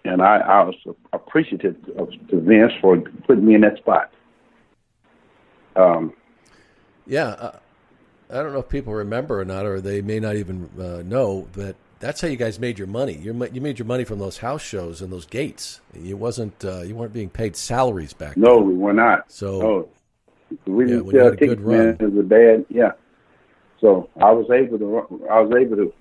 and 0.04 0.22
I, 0.22 0.38
I 0.38 0.62
was 0.62 0.74
appreciative 1.12 1.76
of, 1.96 2.10
to 2.28 2.40
Vince 2.40 2.72
for 2.80 2.98
putting 3.26 3.44
me 3.44 3.54
in 3.54 3.60
that 3.62 3.78
spot. 3.78 4.10
Um, 5.76 6.12
Yeah, 7.06 7.28
uh, 7.28 7.58
I 8.30 8.34
don't 8.42 8.52
know 8.52 8.58
if 8.58 8.68
people 8.68 8.92
remember 8.92 9.40
or 9.40 9.44
not, 9.44 9.64
or 9.64 9.80
they 9.80 10.02
may 10.02 10.20
not 10.20 10.36
even 10.36 10.68
uh, 10.78 11.02
know 11.02 11.48
that 11.54 11.76
that's 12.00 12.20
how 12.20 12.28
you 12.28 12.36
guys 12.36 12.58
made 12.58 12.78
your 12.78 12.86
money. 12.86 13.14
You 13.14 13.32
you 13.52 13.60
made 13.60 13.78
your 13.78 13.86
money 13.86 14.04
from 14.04 14.18
those 14.18 14.38
house 14.38 14.62
shows 14.62 15.00
and 15.02 15.12
those 15.12 15.26
gates. 15.26 15.80
You 15.94 16.16
wasn't 16.16 16.64
uh, 16.64 16.82
you 16.82 16.94
weren't 16.94 17.12
being 17.12 17.30
paid 17.30 17.56
salaries 17.56 18.12
back 18.12 18.34
then. 18.34 18.44
no, 18.44 18.58
we 18.58 18.74
were 18.74 18.92
not. 18.92 19.30
So 19.32 19.60
no, 19.60 19.88
we 20.66 20.92
Yeah, 20.92 21.00
when 21.00 21.14
you 21.14 21.20
had 21.22 21.32
a 21.32 21.36
good 21.36 21.38
tickets, 21.38 21.62
man. 21.62 21.96
It 22.00 22.12
was 22.12 22.18
a 22.18 22.22
bad, 22.28 22.66
yeah. 22.68 22.92
So 23.80 24.08
I 24.20 24.30
was 24.32 24.50
able 24.50 24.78
to, 24.78 25.26
I 25.30 25.40
was 25.40 25.52
able 25.56 25.76
to 25.76 25.92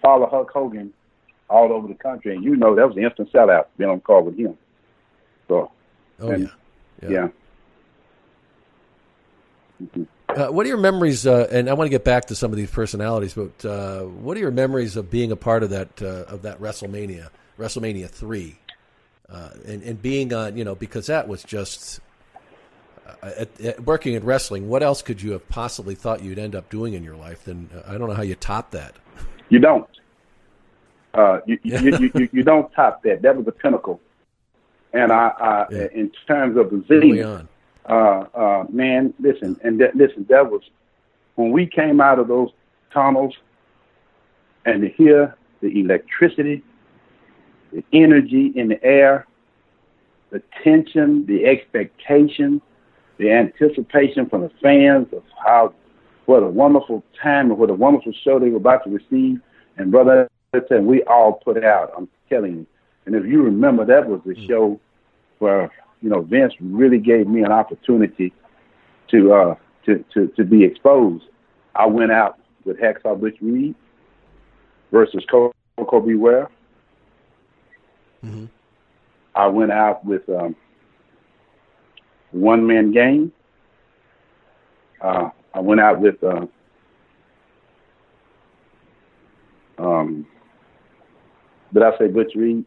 follow 0.00 0.26
Hulk 0.26 0.50
Hogan 0.50 0.92
all 1.48 1.72
over 1.72 1.86
the 1.86 1.94
country, 1.94 2.34
and 2.34 2.42
you 2.42 2.56
know 2.56 2.74
that 2.74 2.86
was 2.88 2.96
an 2.96 3.04
instant 3.04 3.30
sellout 3.32 3.66
being 3.76 3.90
on 3.90 4.00
call 4.00 4.22
with 4.22 4.36
him. 4.36 4.56
So 5.48 5.70
Oh 6.20 6.30
and- 6.30 6.50
yeah. 7.02 7.08
yeah. 7.08 7.28
Uh, 10.36 10.48
what 10.48 10.64
are 10.64 10.68
your 10.68 10.78
memories? 10.78 11.26
Uh, 11.26 11.46
and 11.50 11.68
I 11.68 11.74
want 11.74 11.86
to 11.86 11.90
get 11.90 12.04
back 12.04 12.26
to 12.26 12.34
some 12.34 12.50
of 12.52 12.56
these 12.56 12.70
personalities, 12.70 13.34
but 13.34 13.64
uh, 13.64 14.00
what 14.02 14.36
are 14.36 14.40
your 14.40 14.50
memories 14.50 14.96
of 14.96 15.10
being 15.10 15.30
a 15.30 15.36
part 15.36 15.62
of 15.62 15.70
that 15.70 16.00
uh, 16.00 16.24
of 16.28 16.42
that 16.42 16.60
WrestleMania, 16.60 17.28
WrestleMania 17.58 18.08
three, 18.08 18.58
uh, 19.28 19.50
and 19.66 19.82
and 19.82 20.00
being 20.00 20.32
on 20.32 20.56
you 20.56 20.64
know 20.64 20.74
because 20.74 21.06
that 21.08 21.28
was 21.28 21.42
just 21.42 22.00
uh, 23.06 23.30
at, 23.36 23.60
at 23.60 23.80
working 23.84 24.14
in 24.14 24.24
wrestling. 24.24 24.68
What 24.68 24.82
else 24.82 25.02
could 25.02 25.20
you 25.20 25.32
have 25.32 25.46
possibly 25.48 25.94
thought 25.94 26.22
you'd 26.22 26.38
end 26.38 26.54
up 26.54 26.70
doing 26.70 26.94
in 26.94 27.04
your 27.04 27.16
life? 27.16 27.44
Then 27.44 27.68
uh, 27.74 27.82
I 27.86 27.98
don't 27.98 28.08
know 28.08 28.14
how 28.14 28.22
you 28.22 28.34
top 28.34 28.70
that. 28.70 28.96
You 29.50 29.58
don't. 29.58 29.88
Uh, 31.12 31.40
you, 31.46 31.58
you, 31.62 31.78
you, 31.78 32.10
you, 32.14 32.28
you 32.32 32.42
don't 32.42 32.72
top 32.72 33.02
that. 33.02 33.20
That 33.20 33.36
was 33.36 33.44
the 33.44 33.52
pinnacle 33.52 34.00
And 34.94 35.12
I, 35.12 35.28
I 35.38 35.66
Yeah. 35.70 35.88
in 35.92 36.10
terms 36.26 36.56
of 36.56 36.70
the 36.70 36.82
Z. 36.88 37.22
uh, 37.88 38.24
uh, 38.34 38.64
man, 38.70 39.12
listen, 39.18 39.58
and 39.64 39.80
that, 39.80 39.96
listen, 39.96 40.26
that 40.28 40.50
was 40.50 40.62
when 41.34 41.50
we 41.50 41.66
came 41.66 42.00
out 42.00 42.18
of 42.18 42.28
those 42.28 42.50
tunnels, 42.92 43.34
and 44.64 44.82
to 44.82 44.88
hear 44.88 45.36
the 45.60 45.80
electricity, 45.80 46.62
the 47.72 47.82
energy 47.92 48.52
in 48.54 48.68
the 48.68 48.82
air, 48.84 49.26
the 50.30 50.42
tension, 50.62 51.26
the 51.26 51.44
expectation, 51.46 52.60
the 53.18 53.30
anticipation 53.30 54.28
from 54.28 54.42
the 54.42 54.50
fans 54.62 55.06
of 55.12 55.22
how 55.44 55.74
what 56.26 56.42
a 56.42 56.46
wonderful 56.46 57.02
time 57.20 57.50
and 57.50 57.58
what 57.58 57.70
a 57.70 57.74
wonderful 57.74 58.12
show 58.24 58.38
they 58.38 58.50
were 58.50 58.58
about 58.58 58.84
to 58.84 58.90
receive. 58.90 59.40
And 59.76 59.90
brother, 59.90 60.28
listen, 60.52 60.86
we 60.86 61.02
all 61.04 61.32
put 61.32 61.62
out. 61.64 61.92
I'm 61.96 62.08
telling 62.28 62.58
you. 62.58 62.66
And 63.06 63.14
if 63.14 63.26
you 63.26 63.42
remember, 63.42 63.84
that 63.84 64.06
was 64.06 64.20
the 64.24 64.36
show 64.46 64.78
where 65.40 65.70
you 66.02 66.10
know 66.10 66.20
Vince 66.20 66.52
really 66.60 66.98
gave 66.98 67.26
me 67.26 67.42
an 67.42 67.52
opportunity 67.52 68.32
to 69.08 69.32
uh, 69.32 69.54
to, 69.86 70.04
to 70.14 70.26
to 70.36 70.44
be 70.44 70.64
exposed. 70.64 71.24
I 71.74 71.86
went 71.86 72.12
out 72.12 72.38
with 72.64 72.78
Hacksaw 72.78 73.18
Butch 73.18 73.36
Reed 73.40 73.74
versus 74.90 75.24
Koko 75.30 76.00
B. 76.00 76.14
Ware. 76.14 76.50
Mhm. 78.24 78.48
I 79.34 79.46
went 79.46 79.72
out 79.72 80.04
with 80.04 80.28
um, 80.28 80.54
One 82.32 82.66
Man 82.66 82.92
Gang. 82.92 83.32
Uh, 85.00 85.30
I 85.54 85.60
went 85.60 85.80
out 85.80 86.00
with 86.00 86.22
uh, 86.22 86.46
um, 89.78 90.26
did 91.72 91.82
I 91.82 91.96
say 91.98 92.08
Butch 92.08 92.32
Reed? 92.34 92.64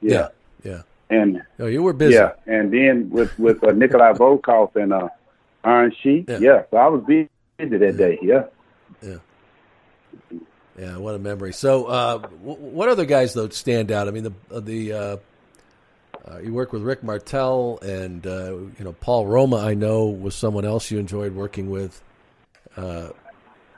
Yeah. 0.00 0.28
Yeah. 0.64 0.82
And 1.10 1.42
No, 1.58 1.66
you 1.66 1.82
were 1.82 1.92
busy. 1.92 2.14
yeah, 2.14 2.32
and 2.46 2.72
then 2.72 3.10
with 3.10 3.36
with 3.38 3.62
uh, 3.64 3.72
Nikolai 3.72 4.12
Volkov 4.12 4.76
and 4.76 4.92
uh, 4.92 5.08
Iron 5.64 5.92
Sheik. 6.02 6.28
Yeah. 6.28 6.38
Yeah. 6.38 6.62
so 6.70 6.76
I 6.76 6.86
was 6.86 7.02
busy 7.04 7.28
that 7.58 7.96
day. 7.96 8.18
Yeah. 8.22 8.44
Yeah, 10.78 10.96
what 10.96 11.14
a 11.14 11.18
memory. 11.18 11.52
So, 11.52 11.86
uh, 11.86 12.18
w- 12.18 12.56
what 12.56 12.88
other 12.88 13.04
guys 13.04 13.34
though 13.34 13.48
stand 13.50 13.92
out? 13.92 14.08
I 14.08 14.12
mean, 14.12 14.22
the 14.48 14.60
the 14.60 14.92
uh, 14.92 15.16
uh, 16.26 16.38
you 16.38 16.54
work 16.54 16.72
with 16.72 16.82
Rick 16.82 17.02
Martel 17.02 17.78
and 17.82 18.26
uh, 18.26 18.52
you 18.78 18.84
know 18.84 18.92
Paul 19.00 19.26
Roma. 19.26 19.58
I 19.58 19.74
know 19.74 20.06
was 20.06 20.34
someone 20.34 20.64
else 20.64 20.90
you 20.90 20.98
enjoyed 20.98 21.34
working 21.34 21.68
with, 21.70 22.00
uh, 22.76 23.08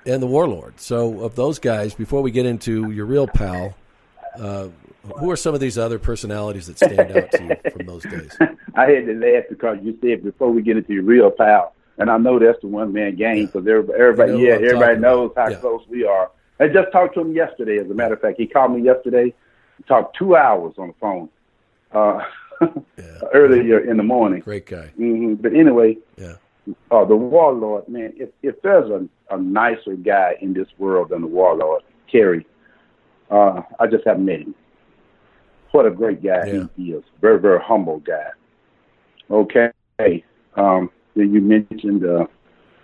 and 0.06 0.22
the 0.22 0.26
Warlord. 0.28 0.78
So, 0.80 1.22
of 1.22 1.34
those 1.34 1.58
guys, 1.58 1.94
before 1.94 2.22
we 2.22 2.30
get 2.30 2.46
into 2.46 2.90
your 2.92 3.06
real 3.06 3.26
pal, 3.26 3.74
uh, 4.38 4.68
who 5.18 5.30
are 5.30 5.36
some 5.36 5.54
of 5.54 5.60
these 5.60 5.78
other 5.78 5.98
personalities 5.98 6.66
that 6.68 6.78
stand 6.78 7.10
out 7.10 7.30
to 7.32 7.44
you 7.44 7.56
from 7.72 7.86
those 7.86 8.04
days? 8.04 8.36
I 8.74 8.86
had 8.90 9.06
to 9.06 9.14
laugh 9.14 9.44
because 9.50 9.78
you 9.82 9.98
said 10.00 10.22
before 10.22 10.50
we 10.50 10.62
get 10.62 10.76
into 10.76 10.92
your 10.94 11.02
real 11.02 11.30
pal, 11.30 11.74
and 11.98 12.10
I 12.10 12.16
know 12.18 12.38
that's 12.38 12.60
the 12.62 12.68
one 12.68 12.92
man 12.92 13.16
gang 13.16 13.46
because 13.46 13.66
everybody, 13.66 13.98
everybody 14.00 14.32
know 14.32 14.38
yeah, 14.38 14.54
everybody 14.54 14.98
knows 14.98 15.32
how 15.36 15.48
Yeah. 15.48 15.56
close 15.56 15.82
we 15.88 16.04
are. 16.06 16.30
I 16.60 16.68
just 16.68 16.92
talked 16.92 17.14
to 17.14 17.20
him 17.20 17.32
yesterday. 17.34 17.78
As 17.78 17.90
a 17.90 17.94
matter 17.94 18.14
of 18.14 18.20
fact, 18.20 18.38
he 18.38 18.46
called 18.46 18.72
me 18.74 18.82
yesterday. 18.82 19.34
Talked 19.88 20.16
two 20.16 20.36
hours 20.36 20.74
on 20.78 20.88
the 20.88 20.94
phone 21.00 21.28
uh, 21.92 22.20
yeah. 22.96 23.18
earlier 23.34 23.80
in 23.80 23.96
the 23.96 24.02
morning. 24.02 24.40
Great 24.40 24.66
guy. 24.66 24.86
hmm 24.96 25.34
But 25.34 25.54
anyway, 25.54 25.98
Yeah. 26.16 26.34
uh, 26.92 27.04
the 27.04 27.16
Warlord, 27.16 27.88
man, 27.88 28.12
if, 28.16 28.28
if 28.42 28.60
there's 28.62 28.88
a, 28.90 29.08
a 29.34 29.38
nicer 29.40 29.94
guy 29.96 30.36
in 30.40 30.54
this 30.54 30.68
world 30.78 31.08
than 31.08 31.22
the 31.22 31.26
Warlord, 31.26 31.82
Terry, 32.10 32.46
uh, 33.30 33.62
I 33.80 33.86
just 33.88 34.06
haven't 34.06 34.24
met 34.24 34.40
him. 34.40 34.54
What 35.72 35.86
a 35.86 35.90
great 35.90 36.22
guy 36.22 36.46
Yeah. 36.46 36.64
he 36.76 36.92
is. 36.92 37.02
Very, 37.20 37.40
very 37.40 37.60
humble 37.60 37.98
guy. 38.00 38.28
Okay. 39.30 39.70
Um, 40.54 40.90
then 41.16 41.32
you 41.32 41.40
mentioned 41.40 42.04
uh, 42.04 42.26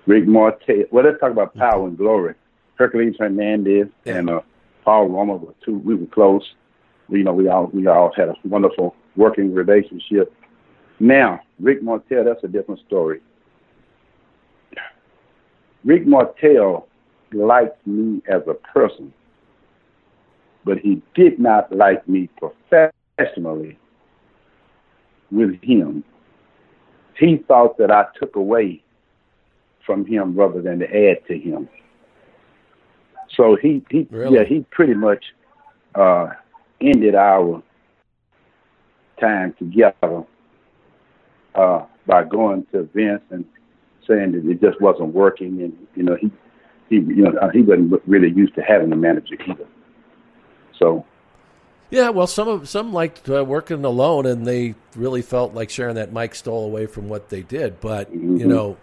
Rick 0.07 0.27
Martel. 0.27 0.85
Well, 0.91 1.05
let's 1.05 1.21
talk 1.21 1.31
about 1.33 1.55
power 1.55 1.87
and 1.87 1.97
glory. 1.97 2.35
Hercules 2.77 3.17
Hernandez 3.19 3.89
and 4.07 4.31
uh, 4.31 4.41
Paul 4.85 5.09
Roma 5.09 5.37
were 5.37 5.55
two. 5.65 5.79
We 5.79 5.95
were 5.95 6.07
close. 6.07 6.43
We, 7.09 7.19
you 7.19 7.25
know, 7.25 7.33
we 7.33 7.49
all 7.49 7.67
we 7.67 7.87
all 7.87 8.13
had 8.17 8.29
a 8.29 8.35
wonderful 8.45 8.95
working 9.17 9.53
relationship. 9.53 10.33
Now, 11.01 11.41
Rick 11.61 11.83
Martel, 11.83 12.25
that's 12.25 12.43
a 12.45 12.49
different 12.49 12.81
story. 12.87 13.21
Rick 15.85 16.07
Martel 16.07 16.87
liked 17.33 17.85
me 17.87 18.23
as 18.29 18.43
a 18.47 18.55
person, 18.55 19.13
but 20.69 20.79
he 20.79 21.01
did 21.15 21.39
not 21.39 21.75
like 21.75 22.07
me 22.07 22.29
professionally 22.37 23.79
with 25.31 25.59
him. 25.63 26.05
He 27.19 27.39
thought 27.49 27.79
that 27.79 27.91
I 27.91 28.05
took 28.21 28.37
away 28.37 28.83
from 29.87 30.05
him 30.05 30.35
rather 30.37 30.61
than 30.61 30.81
to 30.81 30.85
add 30.85 31.27
to 31.29 31.39
him. 31.39 31.71
So 33.35 33.57
he, 33.57 33.83
he 33.91 34.07
Really? 34.11 34.37
yeah, 34.37 34.45
he 34.45 34.61
pretty 34.71 34.93
much 34.93 35.25
uh, 35.95 36.29
ended 36.83 37.15
our 37.15 37.63
time 39.19 39.55
together 39.59 40.23
uh, 41.55 41.87
by 42.07 42.25
going 42.25 42.67
to 42.73 42.83
Vince 42.95 43.23
and 43.31 43.47
saying 44.07 44.33
that 44.33 44.45
it 44.47 44.61
just 44.61 44.79
wasn't 44.83 45.15
working, 45.15 45.63
and 45.63 45.87
you 45.95 46.03
know 46.03 46.17
he 46.17 46.31
he 46.91 46.97
you 46.97 47.23
know 47.23 47.51
he 47.55 47.63
wasn't 47.63 48.03
really 48.07 48.31
used 48.31 48.55
to 48.57 48.61
having 48.61 48.93
a 48.93 48.97
manager 48.97 49.37
either. 49.47 49.67
So 50.79 51.05
Yeah, 51.91 52.11
well, 52.11 52.27
some 52.27 52.49
of 52.49 52.69
some 52.69 52.93
liked 52.93 53.29
uh, 53.29 53.45
working 53.45 53.85
alone, 53.85 54.27
and 54.27 54.47
they 54.47 54.75
really 54.95 55.23
felt 55.23 55.55
like 55.55 55.71
sharing 55.71 55.95
that 55.97 56.13
mic 56.13 56.35
stole 56.35 56.65
away 56.65 56.87
from 56.87 57.09
what 57.09 57.31
they 57.31 57.43
did. 57.43 57.81
But 57.81 58.13
you 58.13 58.47
Mhm. 58.47 58.49
know, 58.49 58.77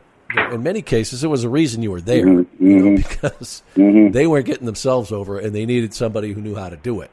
in 0.52 0.64
many 0.64 0.82
cases, 0.82 1.24
it 1.24 1.28
was 1.28 1.44
a 1.44 1.50
reason 1.50 1.84
you 1.84 1.92
were 1.92 2.02
there, 2.02 2.26
Mhm, 2.26 2.48
you 2.60 2.80
know, 2.80 2.86
mhm. 2.86 2.96
because 2.98 3.64
Mhm. 3.76 4.12
they 4.12 4.26
weren't 4.28 4.46
getting 4.46 4.66
themselves 4.66 5.12
over, 5.12 5.38
and 5.40 5.54
they 5.54 5.66
needed 5.66 5.94
somebody 5.94 6.34
who 6.34 6.42
knew 6.42 6.56
how 6.56 6.70
to 6.70 6.78
do 6.78 7.02
it. 7.02 7.12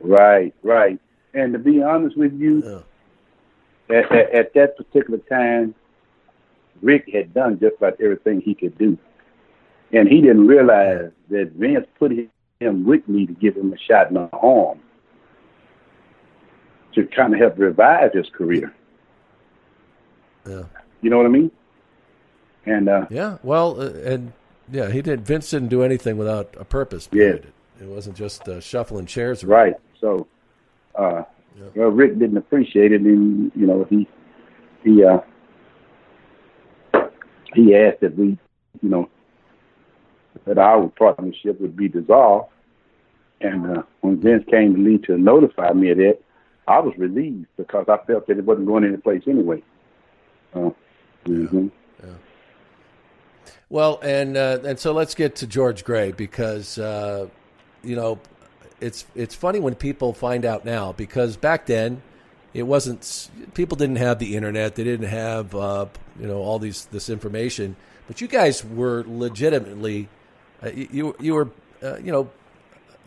right, 0.00 0.52
right, 0.62 0.98
and 1.34 1.52
to 1.52 1.58
be 1.58 1.82
honest 1.82 2.16
with 2.16 2.32
you, 2.40 2.82
at, 3.88 4.10
at, 4.10 4.30
at 4.34 4.54
that 4.54 4.76
particular 4.76 5.18
time, 5.28 5.74
Rick 6.80 7.08
had 7.12 7.32
done 7.34 7.60
just 7.60 7.76
about 7.76 8.00
everything 8.00 8.40
he 8.40 8.54
could 8.54 8.76
do, 8.78 8.98
and 9.92 10.08
he 10.08 10.20
didn't 10.20 10.46
realize 10.46 11.10
that 11.28 11.52
Vince 11.52 11.86
put 11.98 12.12
him 12.62 12.84
with 12.84 13.06
me 13.08 13.26
to 13.26 13.32
give 13.32 13.56
him 13.56 13.72
a 13.72 13.78
shot 13.78 14.08
in 14.08 14.14
the 14.14 14.28
arm 14.32 14.78
to 16.94 17.06
kind 17.06 17.32
of 17.34 17.40
help 17.40 17.58
revive 17.58 18.12
his 18.12 18.26
career. 18.36 18.72
Yeah. 20.48 20.64
You 21.00 21.10
know 21.10 21.16
what 21.18 21.26
I 21.26 21.30
mean? 21.30 21.50
And 22.66 22.88
uh, 22.88 23.06
Yeah, 23.10 23.38
well, 23.42 23.80
uh, 23.80 23.90
and 24.04 24.32
yeah, 24.70 24.90
he 24.90 25.02
did. 25.02 25.26
Vince 25.26 25.50
didn't 25.50 25.68
do 25.68 25.82
anything 25.82 26.16
without 26.16 26.54
a 26.58 26.64
purpose 26.64 27.08
Yeah. 27.12 27.24
it. 27.24 27.52
It 27.80 27.88
wasn't 27.88 28.16
just 28.16 28.48
uh, 28.48 28.60
shuffling 28.60 29.06
chairs. 29.06 29.42
around. 29.42 29.50
Right. 29.50 29.74
So, 30.00 30.26
uh, 30.94 31.22
well, 31.74 31.88
Rick 31.88 32.18
didn't 32.18 32.36
appreciate 32.36 32.92
it, 32.92 33.00
and 33.00 33.50
you 33.56 33.66
know, 33.66 33.84
he 33.90 34.06
he 34.84 35.04
uh, 35.04 35.18
he 37.54 37.74
asked 37.74 38.00
that 38.00 38.16
we, 38.16 38.38
you 38.82 38.88
know, 38.88 39.08
that 40.46 40.58
our 40.58 40.88
partnership 40.96 41.60
would 41.60 41.76
be 41.76 41.88
dissolved. 41.88 42.51
And 43.42 43.78
uh, 43.78 43.82
when 44.00 44.20
Vince 44.20 44.44
came 44.50 44.74
to 44.74 44.78
me 44.78 44.98
to 44.98 45.18
notify 45.18 45.72
me 45.72 45.90
of 45.90 45.98
that, 45.98 46.18
I 46.68 46.78
was 46.78 46.94
relieved 46.96 47.46
because 47.56 47.86
I 47.88 47.98
felt 48.06 48.26
that 48.28 48.38
it 48.38 48.44
wasn't 48.44 48.66
going 48.68 48.84
any 48.84 48.96
place 48.96 49.22
anyway. 49.26 49.62
Uh, 50.54 50.70
mhm. 51.26 51.70
Well, 53.68 53.98
and 54.02 54.36
uh, 54.36 54.58
and 54.64 54.78
so 54.78 54.92
let's 54.92 55.14
get 55.14 55.36
to 55.36 55.46
George 55.46 55.84
Gray 55.84 56.12
because 56.12 56.78
uh, 56.78 57.28
you 57.82 57.96
know 57.96 58.18
it's 58.80 59.06
it's 59.14 59.34
funny 59.34 59.60
when 59.60 59.74
people 59.74 60.12
find 60.12 60.44
out 60.44 60.64
now 60.64 60.92
because 60.92 61.36
back 61.36 61.66
then 61.66 62.02
it 62.52 62.64
wasn't 62.64 63.30
people 63.54 63.76
didn't 63.76 63.96
have 63.96 64.18
the 64.18 64.36
internet 64.36 64.74
they 64.74 64.84
didn't 64.84 65.08
have 65.08 65.54
uh, 65.54 65.86
you 66.20 66.26
know 66.26 66.38
all 66.42 66.58
these 66.58 66.84
this 66.86 67.08
information 67.08 67.76
but 68.06 68.20
you 68.20 68.28
guys 68.28 68.62
were 68.64 69.04
legitimately 69.06 70.08
uh, 70.62 70.68
you 70.70 70.88
you- 70.92 71.16
you 71.20 71.34
were 71.34 71.48
uh, 71.82 71.96
you 71.96 72.12
know 72.12 72.28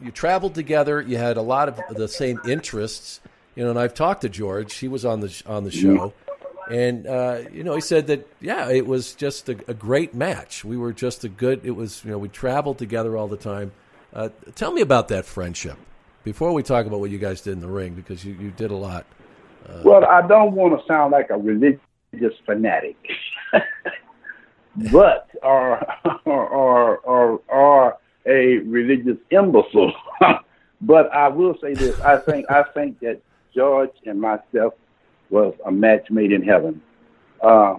you 0.01 0.11
traveled 0.11 0.55
together 0.55 1.01
you 1.01 1.17
had 1.17 1.37
a 1.37 1.41
lot 1.41 1.69
of 1.69 1.79
the 1.95 2.07
same 2.07 2.39
interests 2.47 3.21
you 3.55 3.63
know 3.63 3.69
and 3.69 3.79
I've 3.79 3.93
talked 3.93 4.21
to 4.21 4.29
George 4.29 4.75
he 4.75 4.87
was 4.87 5.05
on 5.05 5.21
the 5.21 5.43
on 5.45 5.63
the 5.63 5.71
show 5.71 6.13
and 6.69 7.05
uh, 7.05 7.41
you 7.51 7.63
know 7.63 7.75
he 7.75 7.81
said 7.81 8.07
that 8.07 8.27
yeah 8.39 8.69
it 8.69 8.85
was 8.87 9.13
just 9.13 9.49
a, 9.49 9.57
a 9.67 9.73
great 9.73 10.13
match. 10.13 10.65
We 10.65 10.77
were 10.77 10.93
just 10.93 11.23
a 11.23 11.29
good 11.29 11.61
it 11.63 11.71
was 11.71 12.03
you 12.03 12.11
know 12.11 12.17
we 12.17 12.29
traveled 12.29 12.77
together 12.77 13.17
all 13.17 13.27
the 13.27 13.37
time. 13.37 13.71
Uh, 14.13 14.29
tell 14.55 14.71
me 14.71 14.81
about 14.81 15.09
that 15.09 15.25
friendship 15.25 15.77
before 16.23 16.53
we 16.53 16.63
talk 16.63 16.85
about 16.85 16.99
what 16.99 17.11
you 17.11 17.17
guys 17.17 17.41
did 17.41 17.53
in 17.53 17.59
the 17.59 17.67
ring 17.67 17.93
because 17.93 18.23
you, 18.23 18.33
you 18.33 18.51
did 18.51 18.71
a 18.71 18.75
lot. 18.75 19.05
Well, 19.83 20.05
I 20.05 20.25
don't 20.27 20.53
want 20.53 20.79
to 20.79 20.85
sound 20.87 21.11
like 21.11 21.29
a 21.31 21.37
religious 21.37 21.79
fanatic, 22.45 22.97
but 24.91 25.29
or 25.41 25.85
or 26.25 26.47
or 26.47 26.97
or, 26.97 27.41
or 27.47 27.97
a 28.25 28.57
religious 28.59 29.17
imbecile. 29.31 29.93
but 30.81 31.11
I 31.13 31.27
will 31.27 31.55
say 31.61 31.75
this: 31.75 31.95
I 32.03 32.17
think 32.17 32.45
I 32.49 32.63
think 32.73 32.99
that 32.99 33.21
George 33.53 33.91
and 34.05 34.19
myself 34.19 34.73
was 35.29 35.53
a 35.65 35.71
match 35.71 36.09
made 36.09 36.31
in 36.31 36.43
heaven. 36.43 36.81
Uh, 37.41 37.75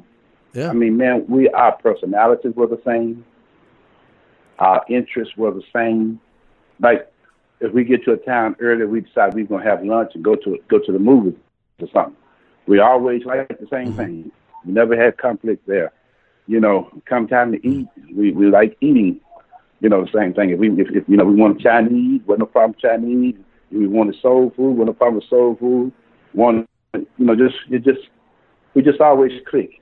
yeah. 0.53 0.71
I 0.71 0.73
mean, 0.73 0.97
man, 0.97 1.27
we 1.29 1.49
our 1.51 1.77
personalities 1.77 2.55
were 2.55 2.67
the 2.67 2.81
same. 2.85 3.25
Our 4.59 4.85
interests 4.89 5.37
were 5.37 5.51
the 5.51 5.63
same. 5.75 6.21
Like 6.81 7.11
if 7.61 7.73
we 7.73 7.85
get 7.85 8.05
to 8.05 8.13
a 8.13 8.17
town 8.17 8.57
early, 8.61 8.85
we 8.87 9.01
decide 9.01 9.35
we're 9.35 9.47
gonna 9.47 9.65
have 9.65 9.85
lunch 9.85 10.13
and 10.15 10.25
go 10.25 10.35
to 10.37 10.59
go 10.69 10.79
to 10.79 10.93
the 10.93 10.99
movies 10.99 11.35
or 11.81 11.89
something. 11.93 12.17
We 12.67 12.81
always 12.81 13.25
like 13.25 13.49
the 13.49 13.67
same 13.71 13.93
Mm-hmm. 13.93 13.97
thing. 13.97 14.33
We 14.65 14.73
never 14.73 15.01
had 15.01 15.17
conflict 15.19 15.67
there. 15.67 15.93
You 16.49 16.61
know, 16.61 16.91
come 17.07 17.27
time 17.29 17.53
to 17.53 17.67
eat, 17.67 17.89
we, 18.15 18.33
we 18.33 18.47
like 18.47 18.77
eating. 18.81 19.21
You 19.81 19.89
know, 19.89 20.05
the 20.05 20.11
same 20.19 20.33
thing. 20.35 20.51
If 20.51 20.59
we 20.59 20.71
if, 20.71 20.89
if 20.91 21.09
you 21.09 21.17
know 21.17 21.25
we 21.25 21.35
want 21.35 21.61
Chinese, 21.61 22.23
wasn't 22.27 22.41
no 22.41 22.47
problem 22.47 22.77
Chinese. 22.81 23.35
If 23.71 23.79
we 23.79 23.87
wanted 23.87 24.17
soul 24.23 24.53
food, 24.57 24.77
wasn't 24.77 24.87
no 24.87 24.93
problem 24.95 25.17
with 25.17 25.29
soul 25.29 25.57
food. 25.59 25.93
One 26.33 26.67
you 26.95 27.07
know, 27.19 27.37
just 27.37 27.57
it 27.71 27.85
just 27.85 28.09
we 28.75 28.83
just 28.83 29.01
always 29.01 29.33
click. 29.49 29.81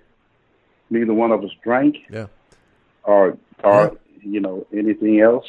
Neither 0.90 1.14
one 1.14 1.32
of 1.32 1.42
us 1.44 1.50
drank 1.62 1.96
Yeah. 2.10 2.26
or 3.04 3.36
or 3.62 3.96
you 4.22 4.40
know 4.40 4.66
anything 4.72 5.20
else, 5.20 5.46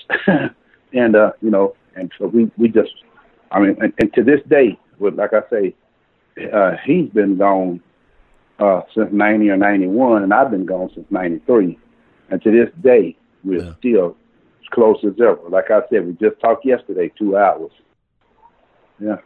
and 0.93 1.16
uh, 1.16 1.32
you 1.41 1.50
know, 1.50 1.76
and 1.96 2.12
so 2.18 2.28
we 2.28 2.52
we 2.58 2.68
just, 2.70 2.93
I 3.52 3.60
mean, 3.60 3.78
and, 3.82 3.93
and 4.00 4.14
to 4.14 4.24
this 4.24 4.41
day, 4.48 4.78
with 5.00 5.16
like 5.16 5.32
I 5.34 5.41
say, 5.50 5.76
uh, 6.54 6.74
he's 6.86 7.10
been 7.10 7.38
gone 7.38 7.82
uh, 8.60 8.82
since 8.93 9.10
ninety 9.12 9.50
or 9.50 9.58
ninety 9.58 9.88
one, 9.88 10.24
and 10.24 10.34
I've 10.34 10.52
been 10.52 10.66
gone 10.66 10.89
since 10.93 11.08
ninety 11.10 11.39
three, 11.46 11.78
and 12.30 12.41
to 12.41 12.52
this 12.52 12.70
day, 12.82 13.16
we're 13.43 13.76
still 13.80 14.10
as 14.10 14.16
close 14.72 14.97
as 15.05 15.13
ever. 15.20 15.49
Like 15.49 15.72
I 15.72 15.82
said, 15.89 16.05
we 16.05 16.13
just 16.13 16.39
talked 16.39 16.66
yesterday, 16.66 17.11
two 17.18 17.38
hours. 17.38 17.72
Yeah. 18.99 19.18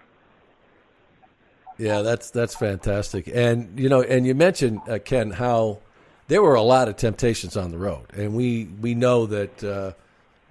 Yeah, 1.78 2.02
that's 2.02 2.30
that's 2.30 2.56
fantastic. 2.56 3.30
And 3.34 3.80
you 3.80 3.88
know, 3.88 4.02
and 4.02 4.28
you 4.28 4.36
mentioned 4.36 4.82
uh, 4.90 5.00
Ken 5.00 5.32
how 5.32 5.80
there 6.28 6.42
were 6.42 6.56
a 6.56 6.62
lot 6.62 6.90
of 6.90 6.98
temptations 6.98 7.56
on 7.56 7.72
the 7.72 7.78
road, 7.78 8.06
and 8.14 8.36
we 8.36 8.66
we 8.82 8.94
know 8.96 9.26
that 9.28 9.64
uh, 9.64 9.92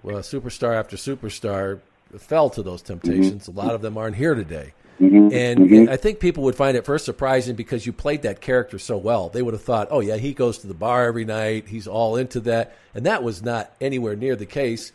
well, 0.02 0.18
superstar 0.20 0.74
after 0.74 0.96
superstar 0.96 1.80
fell 2.16 2.48
to 2.50 2.62
those 2.62 2.80
temptations. 2.80 3.46
A 3.46 3.50
lot 3.50 3.74
of 3.74 3.82
them 3.82 3.98
aren't 3.98 4.16
here 4.16 4.34
today. 4.34 4.72
Mhm. 5.00 5.32
And 5.32 5.70
Mhm. 5.70 5.88
I 5.88 5.96
think 5.96 6.18
people 6.18 6.42
would 6.44 6.56
find 6.56 6.76
it 6.76 6.84
first 6.84 7.04
surprising 7.04 7.54
because 7.54 7.86
you 7.86 7.92
played 7.92 8.22
that 8.22 8.40
character 8.40 8.78
so 8.78 8.96
well. 8.96 9.28
They 9.28 9.42
would 9.42 9.54
have 9.54 9.62
thought, 9.62 9.88
"Oh 9.90 10.00
yeah, 10.00 10.16
he 10.16 10.32
goes 10.34 10.58
to 10.58 10.66
the 10.66 10.74
bar 10.74 11.06
every 11.06 11.24
night. 11.24 11.68
He's 11.68 11.86
all 11.86 12.16
into 12.16 12.40
that," 12.40 12.74
and 12.94 13.06
that 13.06 13.22
was 13.22 13.42
not 13.42 13.72
anywhere 13.80 14.16
near 14.16 14.34
the 14.34 14.46
case. 14.46 14.92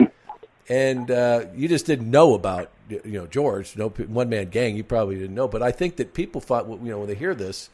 And 0.70 1.10
uh, 1.12 1.45
you 1.56 1.68
just 1.68 1.86
didn't 1.86 2.10
know 2.10 2.34
about 2.34 2.70
you 2.89 3.01
know 3.14 3.28
George, 3.28 3.76
no 3.78 3.89
one 3.89 4.30
man 4.30 4.49
gang. 4.49 4.76
You 4.76 4.84
probably 4.84 5.16
didn't 5.16 5.36
know, 5.36 5.47
but 5.47 5.62
I 5.62 5.72
think 5.72 5.97
that 5.97 6.14
people 6.14 6.41
thought, 6.41 6.68
you 6.70 6.91
know, 6.91 6.99
when 6.99 7.08
they 7.08 7.16
hear 7.16 7.36
this, 7.36 7.70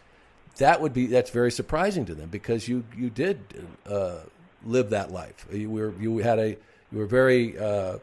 that 0.57 0.82
would 0.82 0.93
be 0.93 1.07
that's 1.07 1.30
very 1.32 1.51
surprising 1.51 2.05
to 2.05 2.15
them 2.15 2.30
because 2.30 2.67
you 2.67 2.84
you 2.95 3.09
did 3.09 3.39
uh, 3.88 4.17
live 4.65 4.91
that 4.91 5.11
life. 5.11 5.47
You 5.51 5.69
were 5.69 5.93
you 5.99 6.17
had 6.19 6.39
a 6.39 6.49
you 6.91 6.97
were 6.97 7.05
very 7.05 7.57
uh, 7.57 7.97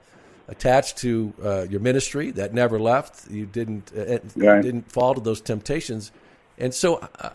attached 0.48 0.98
to 0.98 1.32
uh, 1.42 1.62
your 1.62 1.80
ministry 1.80 2.30
that 2.32 2.54
never 2.54 2.78
left. 2.78 3.30
You 3.30 3.46
didn't 3.46 3.92
uh, 3.96 4.18
Right. 4.36 4.62
didn't 4.62 4.90
fall 4.90 5.14
to 5.14 5.20
those 5.20 5.40
temptations, 5.40 6.12
and 6.58 6.72
so 6.72 6.96
uh, 7.20 7.30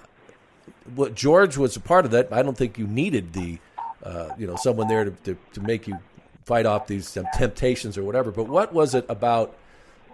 what 0.96 1.16
George 1.16 1.58
was 1.58 1.76
a 1.76 1.80
part 1.80 2.06
of 2.06 2.12
that. 2.12 2.32
I 2.32 2.42
don't 2.42 2.58
think 2.58 2.78
you 2.78 2.88
needed 2.88 3.34
the 3.34 3.60
uh, 4.04 4.30
you 4.38 4.48
know 4.48 4.56
someone 4.56 4.88
there 4.88 5.06
to, 5.06 5.12
to 5.12 5.38
to 5.54 5.62
make 5.62 5.88
you 5.88 5.98
fight 6.46 6.66
off 6.66 6.88
these 6.88 7.12
temptations 7.34 7.98
or 7.98 8.04
whatever. 8.04 8.32
But 8.32 8.48
what 8.48 8.74
was 8.74 8.96
it 8.96 9.06
about? 9.10 9.56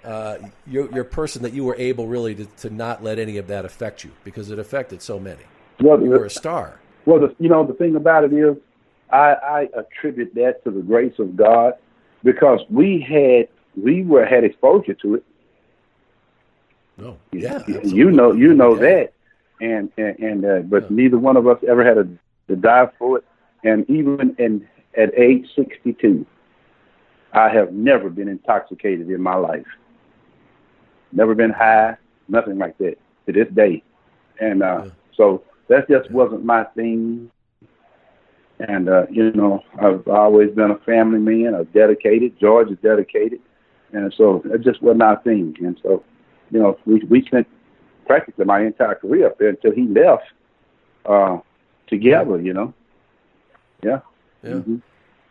Uh, 0.04 0.38
your, 0.66 0.89
your 0.93 1.04
person 1.04 1.41
that 1.41 1.52
you 1.52 1.66
were 1.66 1.76
able 1.76 2.08
really 2.08 2.34
to, 2.34 2.45
to 2.45 2.70
not 2.70 3.04
let 3.04 3.20
any 3.20 3.38
of 3.38 3.48
that 3.48 3.66
affect 3.66 4.06
you 4.06 4.12
because 4.24 4.52
it 4.52 4.58
affected 4.60 5.02
so 5.02 5.20
many. 5.20 5.41
Well, 5.82 6.02
You 6.02 6.12
were 6.12 6.26
a 6.26 6.30
star. 6.30 6.80
Well, 7.06 7.20
the, 7.20 7.36
you 7.39 7.50
know, 7.50 7.66
the 7.66 7.74
thing 7.74 7.95
about 7.98 8.24
it 8.24 8.32
is, 8.32 8.56
I, 9.12 9.34
I 9.34 9.70
attribute 9.76 10.34
that 10.36 10.64
to 10.64 10.72
the 10.72 10.82
grace 10.82 11.16
of 11.20 11.36
God 11.36 11.74
because 12.28 12.59
we 12.69 12.99
had 12.99 13.47
we 13.82 14.03
were 14.03 14.25
had 14.25 14.43
exposure 14.43 14.93
to 14.95 15.15
it. 15.15 15.23
No, 16.97 17.17
yeah, 17.32 17.63
you 17.86 18.11
know, 18.11 18.34
you 18.34 18.53
know 18.53 18.75
that, 18.75 19.13
and 19.61 19.89
and, 19.97 20.19
and 20.19 20.45
uh, 20.45 20.59
but 20.59 20.91
neither 20.91 21.17
one 21.17 21.38
of 21.38 21.47
us 21.47 21.57
ever 21.65 21.86
had 21.86 21.97
a 21.97 22.03
to 22.49 22.57
die 22.57 22.89
for 22.99 23.19
it. 23.19 23.25
And 23.63 23.89
even 23.89 24.36
in 24.38 24.67
at 24.97 25.17
age 25.17 25.47
sixty 25.55 25.93
two, 25.93 26.25
I 27.32 27.47
have 27.47 27.71
never 27.71 28.09
been 28.09 28.28
intoxicated 28.28 29.09
in 29.09 29.21
my 29.21 29.36
life. 29.36 29.65
Never 31.13 31.34
been 31.34 31.51
high, 31.51 31.95
nothing 32.28 32.57
like 32.57 32.78
that 32.80 32.97
to 33.28 33.32
this 33.32 33.47
day. 33.53 33.84
And 34.41 34.63
uh, 34.63 34.89
so 35.15 35.43
that 35.69 35.88
just 35.88 36.11
wasn't 36.11 36.43
my 36.43 36.65
thing. 36.75 37.32
And 38.60 38.89
uh, 38.89 39.05
you 39.12 39.32
know, 39.34 39.64
I've 39.80 40.08
always 40.08 40.51
been 40.51 40.72
a 40.72 40.78
family 40.80 41.20
man. 41.20 41.53
I'm 41.53 41.66
dedicated. 41.66 42.39
George 42.39 42.72
is 42.72 42.78
dedicated, 42.82 43.39
and 43.93 44.12
so 44.18 44.41
it 44.45 44.62
just 44.62 44.82
wasn't 44.82 45.03
our 45.03 45.22
thing. 45.22 45.55
And 45.60 45.80
so, 45.84 46.03
you 46.49 46.60
know, 46.60 46.78
we 46.86 46.99
we 47.10 47.24
spent 47.26 47.47
practically 48.08 48.45
my 48.45 48.62
entire 48.62 48.95
career 48.95 49.28
up 49.28 49.38
there 49.38 49.49
until 49.49 49.74
he 49.74 49.84
left 49.88 50.24
uh, 51.05 51.38
together. 51.88 52.41
You 52.41 52.53
know, 52.53 52.74
yeah. 53.84 53.99
Yeah. 54.43 54.51
Mhm. 54.51 54.82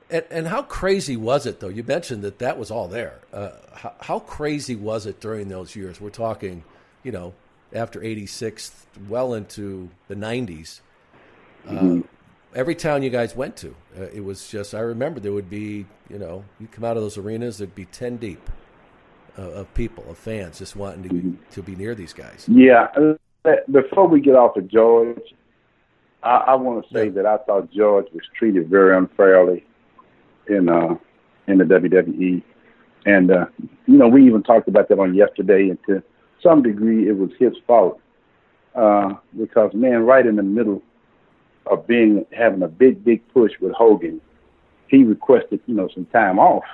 And, 0.09 0.25
and 0.31 0.47
how 0.47 0.63
crazy 0.63 1.17
was 1.17 1.47
it, 1.47 1.59
though? 1.59 1.69
You 1.69 1.83
mentioned 1.83 2.23
that 2.23 2.39
that 2.39 2.59
was 2.59 2.71
all 2.71 2.87
there. 2.87 3.19
Uh, 3.33 3.51
how, 3.73 3.95
how 4.03 4.19
crazy 4.21 4.77
was 4.77 5.05
it 5.05 5.21
during 5.21 5.49
those 5.49 5.75
years? 5.75 6.01
We're 6.01 6.11
talking, 6.11 6.63
you 7.03 7.11
know, 7.11 7.35
after 7.73 8.01
86, 8.05 8.87
well 9.09 9.35
into 9.35 9.91
the 10.07 10.15
90s. 10.15 10.81
Uh, 11.67 11.73
Mhm. 11.73 12.05
Every 12.57 12.75
town 12.75 13.03
you 13.03 13.11
guys 13.11 13.37
went 13.37 13.55
to, 13.59 13.77
uh, 13.97 14.05
it 14.05 14.25
was 14.25 14.49
just, 14.49 14.75
I 14.75 14.81
remember 14.81 15.21
there 15.21 15.33
would 15.33 15.51
be, 15.51 15.87
you 16.09 16.19
know, 16.19 16.45
you 16.59 16.67
come 16.67 16.85
out 16.85 16.97
of 16.97 17.03
those 17.03 17.19
arenas, 17.19 17.59
there'd 17.59 17.75
be 17.75 17.85
10 17.85 18.17
deep 18.17 18.51
uh, 19.39 19.43
of 19.43 19.75
people, 19.75 20.05
of 20.09 20.17
fans 20.17 20.59
just 20.59 20.75
wanting 20.75 21.03
to, 21.03 21.09
be, 21.11 21.39
to 21.51 21.63
be 21.63 21.77
near 21.77 21.95
these 21.95 22.15
guys. 22.15 22.47
Yeah. 22.49 22.89
uh, 23.45 23.53
Before 23.71 24.09
we 24.09 24.21
get 24.21 24.35
off 24.35 24.57
of 24.57 24.69
George, 24.69 25.21
I, 26.23 26.37
I 26.49 26.55
want 26.55 26.85
to 26.85 26.95
say 26.95 27.11
that 27.11 27.27
I 27.27 27.37
thought 27.37 27.71
George 27.71 28.07
was 28.13 28.23
treated 28.37 28.69
very 28.69 28.97
unfairly 28.97 29.65
in 30.49 30.69
uh, 30.69 30.95
in 31.49 31.59
the 31.59 31.65
WWE, 31.65 32.43
and 33.05 33.31
uh, 33.31 33.47
you 33.87 33.97
know 33.97 34.09
we 34.09 34.27
even 34.27 34.43
talked 34.43 34.67
about 34.67 34.89
that 34.89 34.99
on 34.99 35.15
yesterday, 35.15 35.69
and 35.69 35.79
to 35.87 36.03
some 36.43 36.63
degree 36.63 37.09
it 37.09 37.17
was 37.17 37.31
his 37.39 37.53
fault 37.67 38.01
uh, 38.75 39.13
because 39.39 39.73
man, 39.75 40.03
right 40.03 40.27
in 40.27 40.37
the 40.37 40.43
middle 40.43 40.83
of 41.71 41.87
being 41.87 42.25
having 42.33 42.63
a 42.63 42.69
big 42.69 43.05
big 43.05 43.27
push 43.29 43.53
with 43.61 43.73
Hogan, 43.73 44.21
he 44.89 45.05
requested 45.05 45.61
you 45.67 45.75
know 45.75 45.89
some 45.95 46.07
time 46.07 46.39
off 46.39 46.65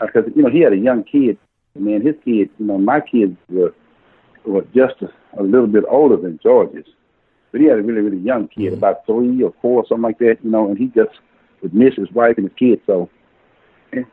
because 0.00 0.24
you 0.34 0.42
know 0.42 0.50
he 0.50 0.60
had 0.60 0.72
a 0.72 0.78
young 0.78 1.04
kid. 1.04 1.38
Man, 1.74 2.02
his 2.02 2.16
kids, 2.22 2.50
you 2.58 2.66
know, 2.66 2.76
my 2.76 3.00
kids 3.00 3.36
were 3.48 3.72
were 4.44 4.66
just 4.74 5.00
a, 5.00 5.40
a 5.40 5.42
little 5.42 5.66
bit 5.66 5.84
older 5.88 6.16
than 6.16 6.38
George's, 6.42 6.86
but 7.50 7.60
he 7.60 7.66
had 7.66 7.78
a 7.78 7.82
really 7.82 8.02
really 8.02 8.18
young 8.18 8.48
kid, 8.48 8.72
about 8.74 9.06
three 9.06 9.42
or 9.42 9.54
four, 9.62 9.84
something 9.88 10.02
like 10.02 10.18
that. 10.18 10.38
You 10.42 10.50
know, 10.50 10.68
and 10.68 10.76
he 10.76 10.88
just 10.88 11.18
would 11.62 11.74
miss 11.74 11.94
his 11.94 12.10
wife 12.12 12.36
and 12.36 12.48
his 12.48 12.58
kids. 12.58 12.82
So, 12.86 13.08
and, 13.92 14.04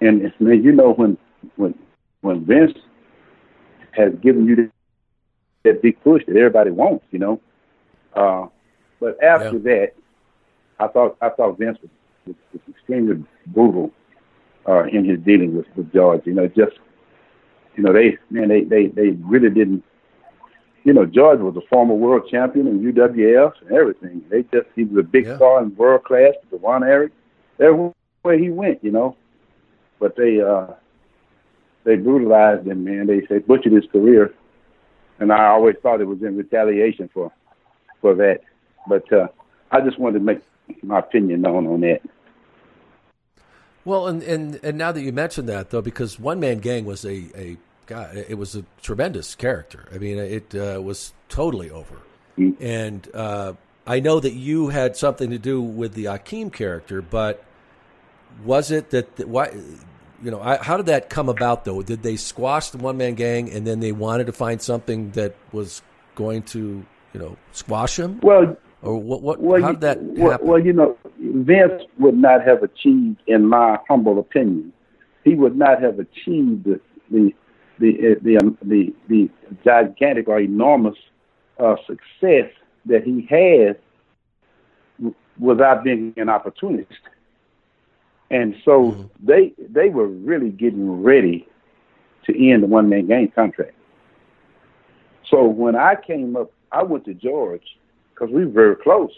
and 0.00 0.32
man, 0.40 0.62
you 0.62 0.72
know 0.72 0.92
when 0.94 1.18
when 1.56 1.74
when 2.22 2.44
Vince 2.46 2.78
has 3.92 4.12
given 4.22 4.46
you 4.46 4.56
that, 4.56 4.70
that 5.64 5.82
big 5.82 6.02
push 6.02 6.24
that 6.26 6.36
everybody 6.36 6.70
wants, 6.70 7.04
you 7.10 7.18
know. 7.18 7.40
Uh, 8.14 8.46
but 9.04 9.22
after 9.22 9.58
that, 9.58 9.92
I 10.80 10.88
thought 10.88 11.18
I 11.20 11.28
thought 11.28 11.58
Vince 11.58 11.76
was, 11.82 11.90
was, 12.26 12.36
was 12.54 12.62
extremely 12.70 13.22
brutal 13.48 13.90
uh, 14.66 14.84
in 14.84 15.04
his 15.04 15.20
dealing 15.20 15.54
with 15.54 15.66
with 15.76 15.92
George. 15.92 16.22
You 16.24 16.32
know, 16.32 16.48
just 16.48 16.78
you 17.76 17.82
know 17.82 17.92
they 17.92 18.16
man 18.30 18.48
they 18.48 18.64
they 18.64 18.86
they 18.86 19.10
really 19.20 19.50
didn't. 19.50 19.84
You 20.84 20.94
know, 20.94 21.04
George 21.04 21.40
was 21.40 21.54
a 21.56 21.66
former 21.68 21.94
world 21.94 22.28
champion 22.30 22.66
in 22.66 22.80
UWF 22.80 23.52
and 23.60 23.72
everything. 23.72 24.22
They 24.30 24.42
just 24.44 24.68
he 24.74 24.84
was 24.84 25.04
a 25.04 25.06
big 25.06 25.26
star 25.36 25.62
in 25.62 25.76
world 25.76 26.04
class, 26.04 26.32
the 26.50 26.56
Von 26.56 26.82
Erich. 26.82 27.12
Everywhere 27.60 28.38
he 28.38 28.48
went, 28.48 28.82
you 28.82 28.90
know. 28.90 29.18
But 30.00 30.16
they 30.16 30.40
uh 30.40 30.68
they 31.84 31.96
brutalized 31.96 32.66
him, 32.66 32.84
man. 32.84 33.06
They 33.06 33.20
they 33.20 33.40
butchered 33.40 33.72
his 33.74 33.84
career, 33.92 34.32
and 35.18 35.30
I 35.30 35.48
always 35.48 35.76
thought 35.82 36.00
it 36.00 36.06
was 36.06 36.22
in 36.22 36.38
retaliation 36.38 37.10
for 37.12 37.30
for 38.00 38.14
that. 38.14 38.40
But 38.86 39.10
uh, 39.12 39.28
I 39.70 39.80
just 39.80 39.98
wanted 39.98 40.18
to 40.18 40.24
make 40.24 40.40
my 40.82 40.98
opinion 40.98 41.42
known 41.42 41.66
on 41.66 41.80
that. 41.80 42.00
Well, 43.84 44.06
and, 44.06 44.22
and 44.22 44.60
and 44.62 44.78
now 44.78 44.92
that 44.92 45.02
you 45.02 45.12
mentioned 45.12 45.48
that, 45.48 45.70
though, 45.70 45.82
because 45.82 46.18
One 46.18 46.40
Man 46.40 46.58
Gang 46.58 46.86
was 46.86 47.04
a, 47.04 47.24
a 47.34 47.56
God, 47.86 48.16
it 48.16 48.38
was 48.38 48.56
a 48.56 48.64
tremendous 48.80 49.34
character. 49.34 49.86
I 49.94 49.98
mean, 49.98 50.18
it 50.18 50.54
uh, 50.54 50.80
was 50.80 51.12
totally 51.28 51.70
over. 51.70 51.96
And 52.36 53.08
uh, 53.14 53.52
I 53.86 54.00
know 54.00 54.18
that 54.18 54.32
you 54.32 54.68
had 54.68 54.96
something 54.96 55.30
to 55.30 55.38
do 55.38 55.62
with 55.62 55.94
the 55.94 56.06
Akeem 56.06 56.52
character, 56.52 57.00
but 57.00 57.44
was 58.44 58.72
it 58.72 58.90
that, 58.90 59.16
that 59.16 59.28
why 59.28 59.52
you 60.22 60.30
know, 60.30 60.40
I, 60.40 60.56
how 60.56 60.76
did 60.76 60.86
that 60.86 61.10
come 61.10 61.28
about 61.28 61.64
though? 61.64 61.82
Did 61.82 62.02
they 62.02 62.16
squash 62.16 62.70
the 62.70 62.78
one 62.78 62.96
man 62.96 63.14
gang 63.14 63.50
and 63.50 63.66
then 63.66 63.80
they 63.80 63.92
wanted 63.92 64.26
to 64.26 64.32
find 64.32 64.60
something 64.60 65.10
that 65.12 65.34
was 65.52 65.82
going 66.14 66.42
to, 66.44 66.84
you 67.12 67.20
know, 67.20 67.36
squash 67.52 67.98
him? 67.98 68.20
Well, 68.22 68.56
or 68.84 68.98
what? 68.98 69.22
What? 69.22 69.40
well, 69.40 69.60
how 69.62 69.68
you- 69.68 69.74
did 69.74 69.80
that 69.82 69.98
happen? 70.30 70.46
well, 70.46 70.58
you 70.58 70.72
know, 70.72 70.96
Vince 71.18 71.82
would 71.98 72.16
not 72.16 72.42
have 72.46 72.62
achieved, 72.62 73.20
in 73.26 73.46
my 73.46 73.78
humble 73.88 74.18
opinion, 74.18 74.72
he 75.24 75.34
would 75.34 75.56
not 75.56 75.80
have 75.82 75.98
achieved 75.98 76.64
the 76.64 76.80
the 77.10 77.34
the 77.78 78.12
uh, 78.12 78.14
the 78.22 78.38
um, 78.38 78.58
the, 78.62 78.94
the 79.08 79.28
gigantic 79.64 80.28
or 80.28 80.38
enormous 80.38 80.96
uh, 81.58 81.76
success 81.86 82.50
that 82.86 83.02
he 83.04 83.26
has 83.30 83.76
w- 84.98 85.14
without 85.38 85.82
being 85.84 86.12
an 86.16 86.28
opportunist. 86.28 86.92
And 88.30 88.54
so 88.64 89.10
they 89.22 89.52
they 89.58 89.88
were 89.90 90.08
really 90.08 90.50
getting 90.50 91.02
ready 91.02 91.46
to 92.24 92.50
end 92.50 92.62
the 92.62 92.66
one 92.66 92.88
man 92.88 93.06
gang 93.06 93.30
contract. 93.34 93.74
So 95.30 95.44
when 95.44 95.76
I 95.76 95.94
came 95.94 96.36
up, 96.36 96.50
I 96.72 96.82
went 96.82 97.04
to 97.06 97.14
George 97.14 97.62
because 98.14 98.32
we 98.32 98.44
were 98.46 98.52
very 98.52 98.76
close. 98.76 99.10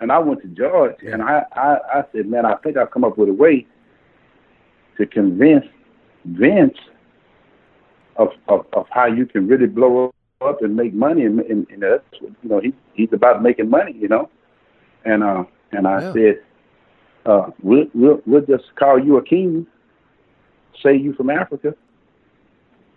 And 0.00 0.10
I 0.10 0.18
went 0.18 0.42
to 0.42 0.48
George 0.48 0.96
and 1.02 1.22
I, 1.22 1.44
I, 1.52 1.76
I 1.94 2.04
said, 2.12 2.26
man, 2.26 2.44
I 2.44 2.56
think 2.56 2.76
I've 2.76 2.90
come 2.90 3.04
up 3.04 3.16
with 3.16 3.28
a 3.28 3.32
way 3.32 3.66
to 4.98 5.06
convince 5.06 5.64
Vince 6.24 6.76
of, 8.16 8.28
of, 8.48 8.66
of 8.72 8.86
how 8.90 9.06
you 9.06 9.26
can 9.26 9.46
really 9.46 9.66
blow 9.66 10.12
up 10.40 10.60
and 10.62 10.76
make 10.76 10.92
money. 10.92 11.24
And, 11.24 11.40
and, 11.40 11.66
and 11.70 11.82
that's, 11.82 12.04
what- 12.20 12.32
you 12.42 12.48
know, 12.48 12.60
he, 12.60 12.74
he's 12.94 13.12
about 13.12 13.42
making 13.42 13.70
money, 13.70 13.92
you 13.92 14.08
know. 14.08 14.28
And, 15.04 15.22
uh, 15.22 15.44
and 15.72 15.86
I 15.86 16.00
Yeah. 16.02 16.12
said, 16.12 16.42
uh, 17.24 17.50
we'll, 17.62 17.86
we'll, 17.94 18.20
we'll 18.26 18.44
just 18.46 18.74
call 18.74 18.98
you 19.02 19.16
a 19.16 19.22
king, 19.24 19.66
say 20.82 20.96
you 20.96 21.12
from 21.14 21.30
Africa. 21.30 21.74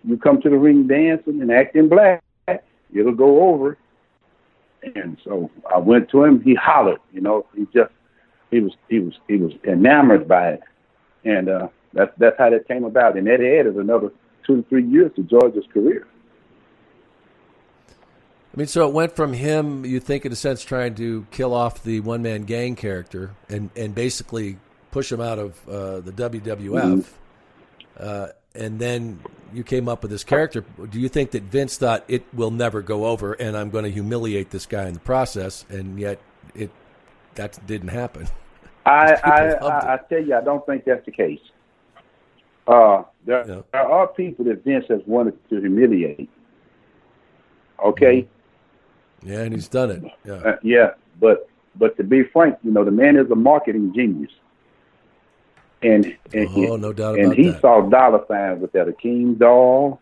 You 0.03 0.17
come 0.17 0.41
to 0.41 0.49
the 0.49 0.57
ring 0.57 0.87
dancing 0.87 1.41
and 1.41 1.51
acting 1.51 1.87
black, 1.89 2.21
it'll 2.93 3.13
go 3.13 3.49
over. 3.53 3.77
And 4.95 5.17
so 5.23 5.49
I 5.73 5.79
went 5.79 6.09
to 6.09 6.23
him. 6.23 6.41
He 6.41 6.55
hollered, 6.55 6.99
you 7.11 7.21
know. 7.21 7.45
He 7.55 7.65
just 7.73 7.91
he 8.51 8.59
was 8.59 8.73
he 8.89 8.99
was 8.99 9.13
he 9.27 9.37
was 9.37 9.53
enamored 9.63 10.27
by 10.27 10.49
it, 10.49 10.61
and 11.23 11.49
uh, 11.49 11.67
that's 11.93 12.11
that's 12.17 12.37
how 12.37 12.49
that 12.49 12.67
came 12.67 12.83
about. 12.83 13.17
And 13.17 13.27
that 13.27 13.41
added 13.41 13.75
another 13.75 14.11
two 14.45 14.57
to 14.57 14.69
three 14.69 14.85
years 14.85 15.11
to 15.15 15.23
George's 15.23 15.65
career. 15.73 16.05
I 18.55 18.57
mean, 18.57 18.67
so 18.67 18.87
it 18.87 18.93
went 18.93 19.17
from 19.17 19.33
him, 19.33 19.83
you 19.85 19.99
think, 19.99 20.25
in 20.25 20.31
a 20.31 20.35
sense, 20.35 20.63
trying 20.63 20.95
to 20.95 21.27
kill 21.29 21.53
off 21.53 21.83
the 21.83 21.99
one 21.99 22.21
man 22.21 22.43
gang 22.43 22.77
character 22.77 23.31
and, 23.49 23.69
and 23.75 23.93
basically 23.93 24.57
push 24.91 25.11
him 25.11 25.19
out 25.19 25.39
of 25.39 25.67
uh, 25.67 25.99
the 25.99 26.13
WWF. 26.13 27.05
Uh, 27.99 28.27
and 28.55 28.79
then 28.79 29.19
you 29.53 29.63
came 29.63 29.87
up 29.87 30.01
with 30.01 30.11
this 30.11 30.23
character. 30.23 30.65
Do 30.89 30.99
you 30.99 31.09
think 31.09 31.31
that 31.31 31.43
Vince 31.43 31.77
thought 31.77 32.03
it 32.07 32.23
will 32.33 32.51
never 32.51 32.81
go 32.81 33.05
over 33.05 33.33
and 33.33 33.55
I'm 33.55 33.69
going 33.69 33.85
to 33.85 33.91
humiliate 33.91 34.49
this 34.49 34.65
guy 34.65 34.87
in 34.87 34.93
the 34.93 34.99
process? 34.99 35.65
And 35.69 35.99
yet 35.99 36.19
it 36.53 36.71
that 37.35 37.59
didn't 37.65 37.89
happen. 37.89 38.27
I 38.85 39.13
I, 39.23 39.51
I 39.53 39.93
I 39.95 39.99
tell 40.09 40.23
you, 40.23 40.35
I 40.35 40.41
don't 40.41 40.65
think 40.65 40.85
that's 40.85 41.05
the 41.05 41.11
case. 41.11 41.39
Uh, 42.67 43.03
there, 43.25 43.47
Yeah. 43.47 43.61
there 43.71 43.81
are 43.91 44.07
people 44.07 44.45
that 44.45 44.63
Vince 44.63 44.85
has 44.89 45.01
wanted 45.05 45.37
to 45.49 45.59
humiliate. 45.59 46.29
Okay. 47.83 48.27
Yeah, 49.23 49.41
and 49.41 49.53
he's 49.53 49.67
done 49.67 49.91
it. 49.91 50.03
Yeah. 50.23 50.33
Uh, 50.33 50.55
yeah, 50.63 50.91
but 51.19 51.49
but 51.75 51.97
to 51.97 52.03
be 52.03 52.23
frank, 52.23 52.57
you 52.63 52.71
know, 52.71 52.83
the 52.83 52.91
man 52.91 53.17
is 53.17 53.29
a 53.31 53.35
marketing 53.35 53.91
genius, 53.95 54.31
and 55.81 56.15
and 56.33 56.49
he, 56.49 56.67
Oh, 56.67 56.75
no 56.77 56.93
doubt 56.93 57.15
and 57.15 57.27
about 57.27 57.37
he 57.37 57.49
that. 57.49 57.61
saw 57.61 57.81
dollar 57.81 58.23
signs 58.27 58.61
with 58.61 58.71
that 58.73 58.87
Akeem 58.87 59.37
doll, 59.37 59.99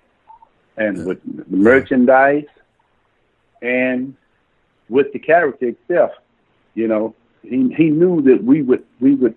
and 0.78 1.06
with 1.06 1.20
the 1.24 1.56
merchandise, 1.56 2.46
and 3.62 4.16
with 4.90 5.12
the 5.14 5.20
character 5.20 5.68
itself. 5.70 6.12
You 6.76 6.88
know, 6.88 7.16
he 7.42 7.74
he 7.76 7.90
knew 7.90 8.22
that 8.24 8.44
we 8.44 8.62
would 8.62 8.84
we 9.00 9.16
would 9.16 9.36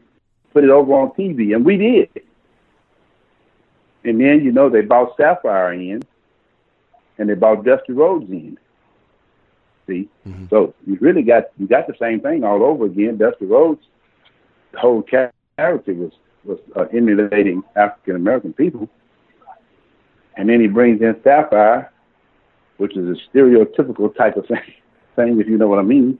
put 0.53 0.64
it 0.64 0.70
over 0.70 0.93
on 0.95 1.11
TV, 1.11 1.55
and 1.55 1.64
we 1.64 1.76
did. 1.76 2.09
And 4.05 4.20
then 4.20 4.45
you 4.45 4.53
know 4.53 4.68
they 4.68 4.82
bought 4.82 5.16
Sapphire 5.16 5.72
in, 5.72 6.03
and 7.18 7.28
they 7.28 7.34
bought 7.34 7.64
Dusty 7.64 7.93
Rhodes 7.93 8.30
in. 8.30 8.59
See, 9.87 10.09
mm-hmm. 10.26 10.47
so 10.49 10.74
you 10.87 10.97
really 11.01 11.22
got 11.22 11.45
you 11.59 11.66
got 11.66 11.87
the 11.87 11.95
same 12.01 12.20
thing 12.20 12.45
all 12.45 12.62
over 12.62 12.87
again. 12.87 13.16
Dusty 13.16 13.47
Rhodes, 13.47 13.82
the 14.72 14.78
whole 14.78 15.03
character 15.03 15.95
was 15.95 16.12
was 16.47 16.59
uh, 16.75 16.85
emulating 16.93 17.63
African 17.75 18.17
American 18.17 18.53
people, 18.53 18.89
and 20.37 20.49
then 20.49 20.61
he 20.61 20.67
brings 20.67 21.01
in 21.01 21.17
Sapphire, 21.23 21.93
which 22.77 22.97
is 22.97 23.19
a 23.19 23.37
stereotypical 23.37 24.15
type 24.15 24.37
of 24.37 24.47
thing, 24.49 24.73
thing 25.17 25.41
if 25.41 25.49
you 25.49 25.59
know 25.59 25.69
what 25.69 25.79
I 25.79 25.83
mean, 25.83 26.19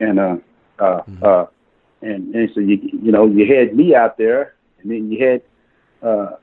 and 0.00 0.18
uh, 0.18 0.36
uh, 0.78 1.02
uh, 1.22 1.46
and 2.02 2.34
and 2.34 2.50
so 2.54 2.60
you 2.60 2.78
you 3.02 3.12
know 3.12 3.26
you 3.26 3.46
had 3.54 3.74
me 3.74 3.94
out 3.94 4.18
there, 4.18 4.54
and 4.80 4.90
then 4.90 5.10
you 5.10 5.26
had 5.26 5.42
uh, 6.02 6.36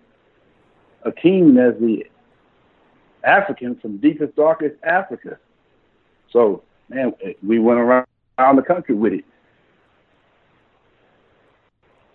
Akeem 1.05 1.57
as 1.57 1.79
the 1.79 2.05
African 3.23 3.75
from 3.75 3.97
deepest 3.97 4.35
darkest 4.35 4.75
Africa. 4.83 5.37
So, 6.31 6.63
man, 6.89 7.13
we 7.45 7.59
went 7.59 7.79
around 7.79 8.05
the 8.37 8.61
country 8.61 8.95
with 8.95 9.13
it. 9.13 9.25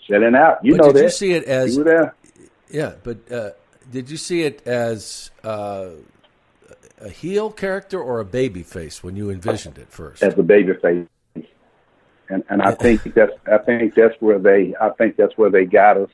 Selling 0.08 0.34
out. 0.34 0.64
You 0.64 0.72
But 0.72 0.78
know 0.78 0.92
did 0.92 0.96
that. 0.96 1.02
you 1.04 1.10
see 1.10 1.32
it 1.32 1.44
as. 1.44 1.78
Yeah, 2.70 2.94
but 3.02 3.32
uh, 3.32 3.50
did 3.90 4.10
you 4.10 4.16
see 4.16 4.42
it 4.42 4.66
as 4.66 5.30
uh, 5.44 5.90
a 7.00 7.08
heel 7.08 7.50
character 7.50 8.00
or 8.00 8.20
a 8.20 8.24
baby 8.24 8.62
face 8.62 9.02
when 9.02 9.16
you 9.16 9.30
envisioned 9.30 9.78
it 9.78 9.88
first? 9.90 10.22
as 10.22 10.36
a 10.38 10.42
baby 10.42 10.74
face. 10.74 11.06
And 12.28 12.42
and 12.48 12.62
I 12.62 12.72
think 12.72 13.02
that's 13.14 13.32
I 13.46 13.58
think 13.58 13.94
that's 13.94 14.14
where 14.20 14.38
they 14.38 14.74
I 14.80 14.90
think 14.90 15.16
that's 15.16 15.36
where 15.36 15.50
they 15.50 15.64
got 15.66 15.96
us. 15.98 16.10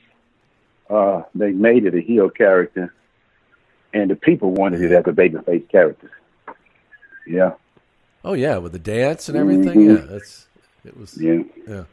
Uh, 0.89 1.23
they 1.33 1.51
made 1.51 1.85
it 1.85 1.95
a 1.95 2.01
heel 2.01 2.29
character, 2.29 2.93
and 3.93 4.11
the 4.11 4.15
people 4.15 4.51
wanted 4.51 4.81
it 4.81 4.91
as 4.91 5.05
a 5.07 5.13
baby 5.13 5.37
face 5.45 5.63
character. 5.71 6.11
Yeah, 7.25 7.53
Oh 8.25 8.33
yeah, 8.33 8.57
with 8.57 8.73
the 8.73 8.79
dance 8.79 9.29
and 9.29 9.37
everything. 9.37 9.79
Mhm. 9.79 9.99
Yeah, 9.99 10.05
that's 10.05 10.47
it 10.83 10.97
was. 10.97 11.17
Yeah, 11.17 11.43
yeah. 11.67 11.83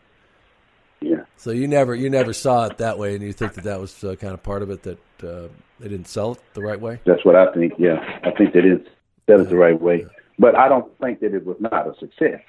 So 1.39 1.53
you 1.53 1.68
never 1.68 1.95
you 1.95 2.11
never 2.11 2.32
saw 2.32 2.66
it 2.66 2.78
that 2.78 2.99
way, 2.99 3.14
and 3.14 3.22
you 3.22 3.32
think 3.32 3.55
that 3.55 3.64
that 3.64 3.80
was 3.80 4.03
uh, 4.03 4.16
kind 4.16 4.34
of 4.34 4.43
part 4.43 4.62
of 4.62 4.70
it 4.70 4.82
that 4.82 4.99
uh, 5.22 5.49
they 5.78 5.89
didn't 5.89 6.09
sell 6.09 6.32
it 6.32 6.41
the 6.55 6.62
right 6.62 6.80
way. 6.80 7.01
That's 7.05 7.24
what 7.24 7.36
I 7.36 7.53
think. 7.53 7.74
Yeah, 7.78 7.97
I 8.24 8.32
think 8.32 8.53
they 8.53 8.61
didn't 8.61 8.89
set 9.26 9.39
it 9.39 9.49
the 9.49 9.57
right 9.57 9.80
way, 9.80 10.05
but 10.36 10.57
I 10.57 10.68
don't 10.68 10.93
think 10.99 11.20
that 11.20 11.34
it 11.34 11.47
was 11.47 11.57
not 11.61 11.86
a 11.86 11.97
success. 11.99 12.43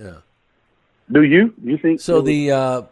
Yeah. 0.00 0.16
Do 1.10 1.22
you? 1.22 1.54
You 1.62 1.78
think 1.78 2.00
So 2.00 2.20
the 2.20 2.50
uh, 2.50 2.82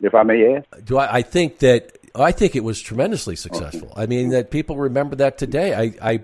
if 0.00 0.14
I 0.14 0.22
may 0.22 0.56
ask, 0.56 0.84
do 0.84 0.98
I, 0.98 1.16
I 1.16 1.22
think 1.22 1.58
that 1.58 1.96
I 2.14 2.30
think 2.30 2.54
it 2.54 2.62
was 2.62 2.80
tremendously 2.80 3.34
successful. 3.34 3.92
I 3.96 4.06
mean 4.06 4.28
that 4.28 4.52
people 4.52 4.76
remember 4.76 5.16
that 5.16 5.38
today. 5.38 5.74
I 5.74 6.12
I, 6.12 6.20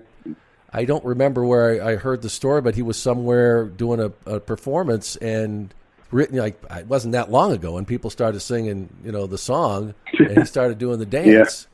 I 0.71 0.85
don't 0.85 1.03
remember 1.03 1.43
where 1.43 1.83
I, 1.83 1.91
I 1.91 1.95
heard 1.97 2.21
the 2.21 2.29
story, 2.29 2.61
but 2.61 2.75
he 2.75 2.81
was 2.81 2.95
somewhere 2.95 3.65
doing 3.65 3.99
a, 3.99 4.35
a 4.35 4.39
performance 4.39 5.17
and 5.17 5.73
written 6.11 6.37
like 6.37 6.61
it 6.71 6.87
wasn't 6.87 7.13
that 7.13 7.31
long 7.31 7.51
ago, 7.51 7.77
and 7.77 7.87
people 7.87 8.09
started 8.09 8.39
singing 8.39 8.89
you 9.03 9.11
know 9.11 9.27
the 9.27 9.37
song, 9.37 9.93
and 10.19 10.37
he 10.37 10.45
started 10.55 10.77
doing 10.77 10.99
the 10.99 11.05
dance. 11.05 11.67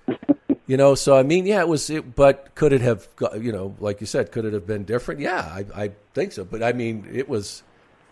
You 0.68 0.76
know, 0.76 0.96
so 0.96 1.16
I 1.18 1.24
mean, 1.24 1.46
yeah, 1.46 1.62
it 1.62 1.68
was. 1.68 1.90
It, 1.90 2.14
but 2.16 2.54
could 2.56 2.74
it 2.74 2.82
have, 2.82 3.08
got, 3.16 3.42
you 3.42 3.54
know, 3.54 3.76
like 3.80 4.02
you 4.02 4.08
said, 4.08 4.34
could 4.34 4.44
it 4.44 4.52
have 4.54 4.68
been 4.68 4.84
different? 4.84 5.22
Yeah, 5.22 5.40
I, 5.40 5.66
I 5.84 5.92
think 6.14 6.34
so. 6.34 6.44
But 6.44 6.62
I 6.62 6.74
mean, 6.74 7.08
it 7.10 7.30
was 7.30 7.64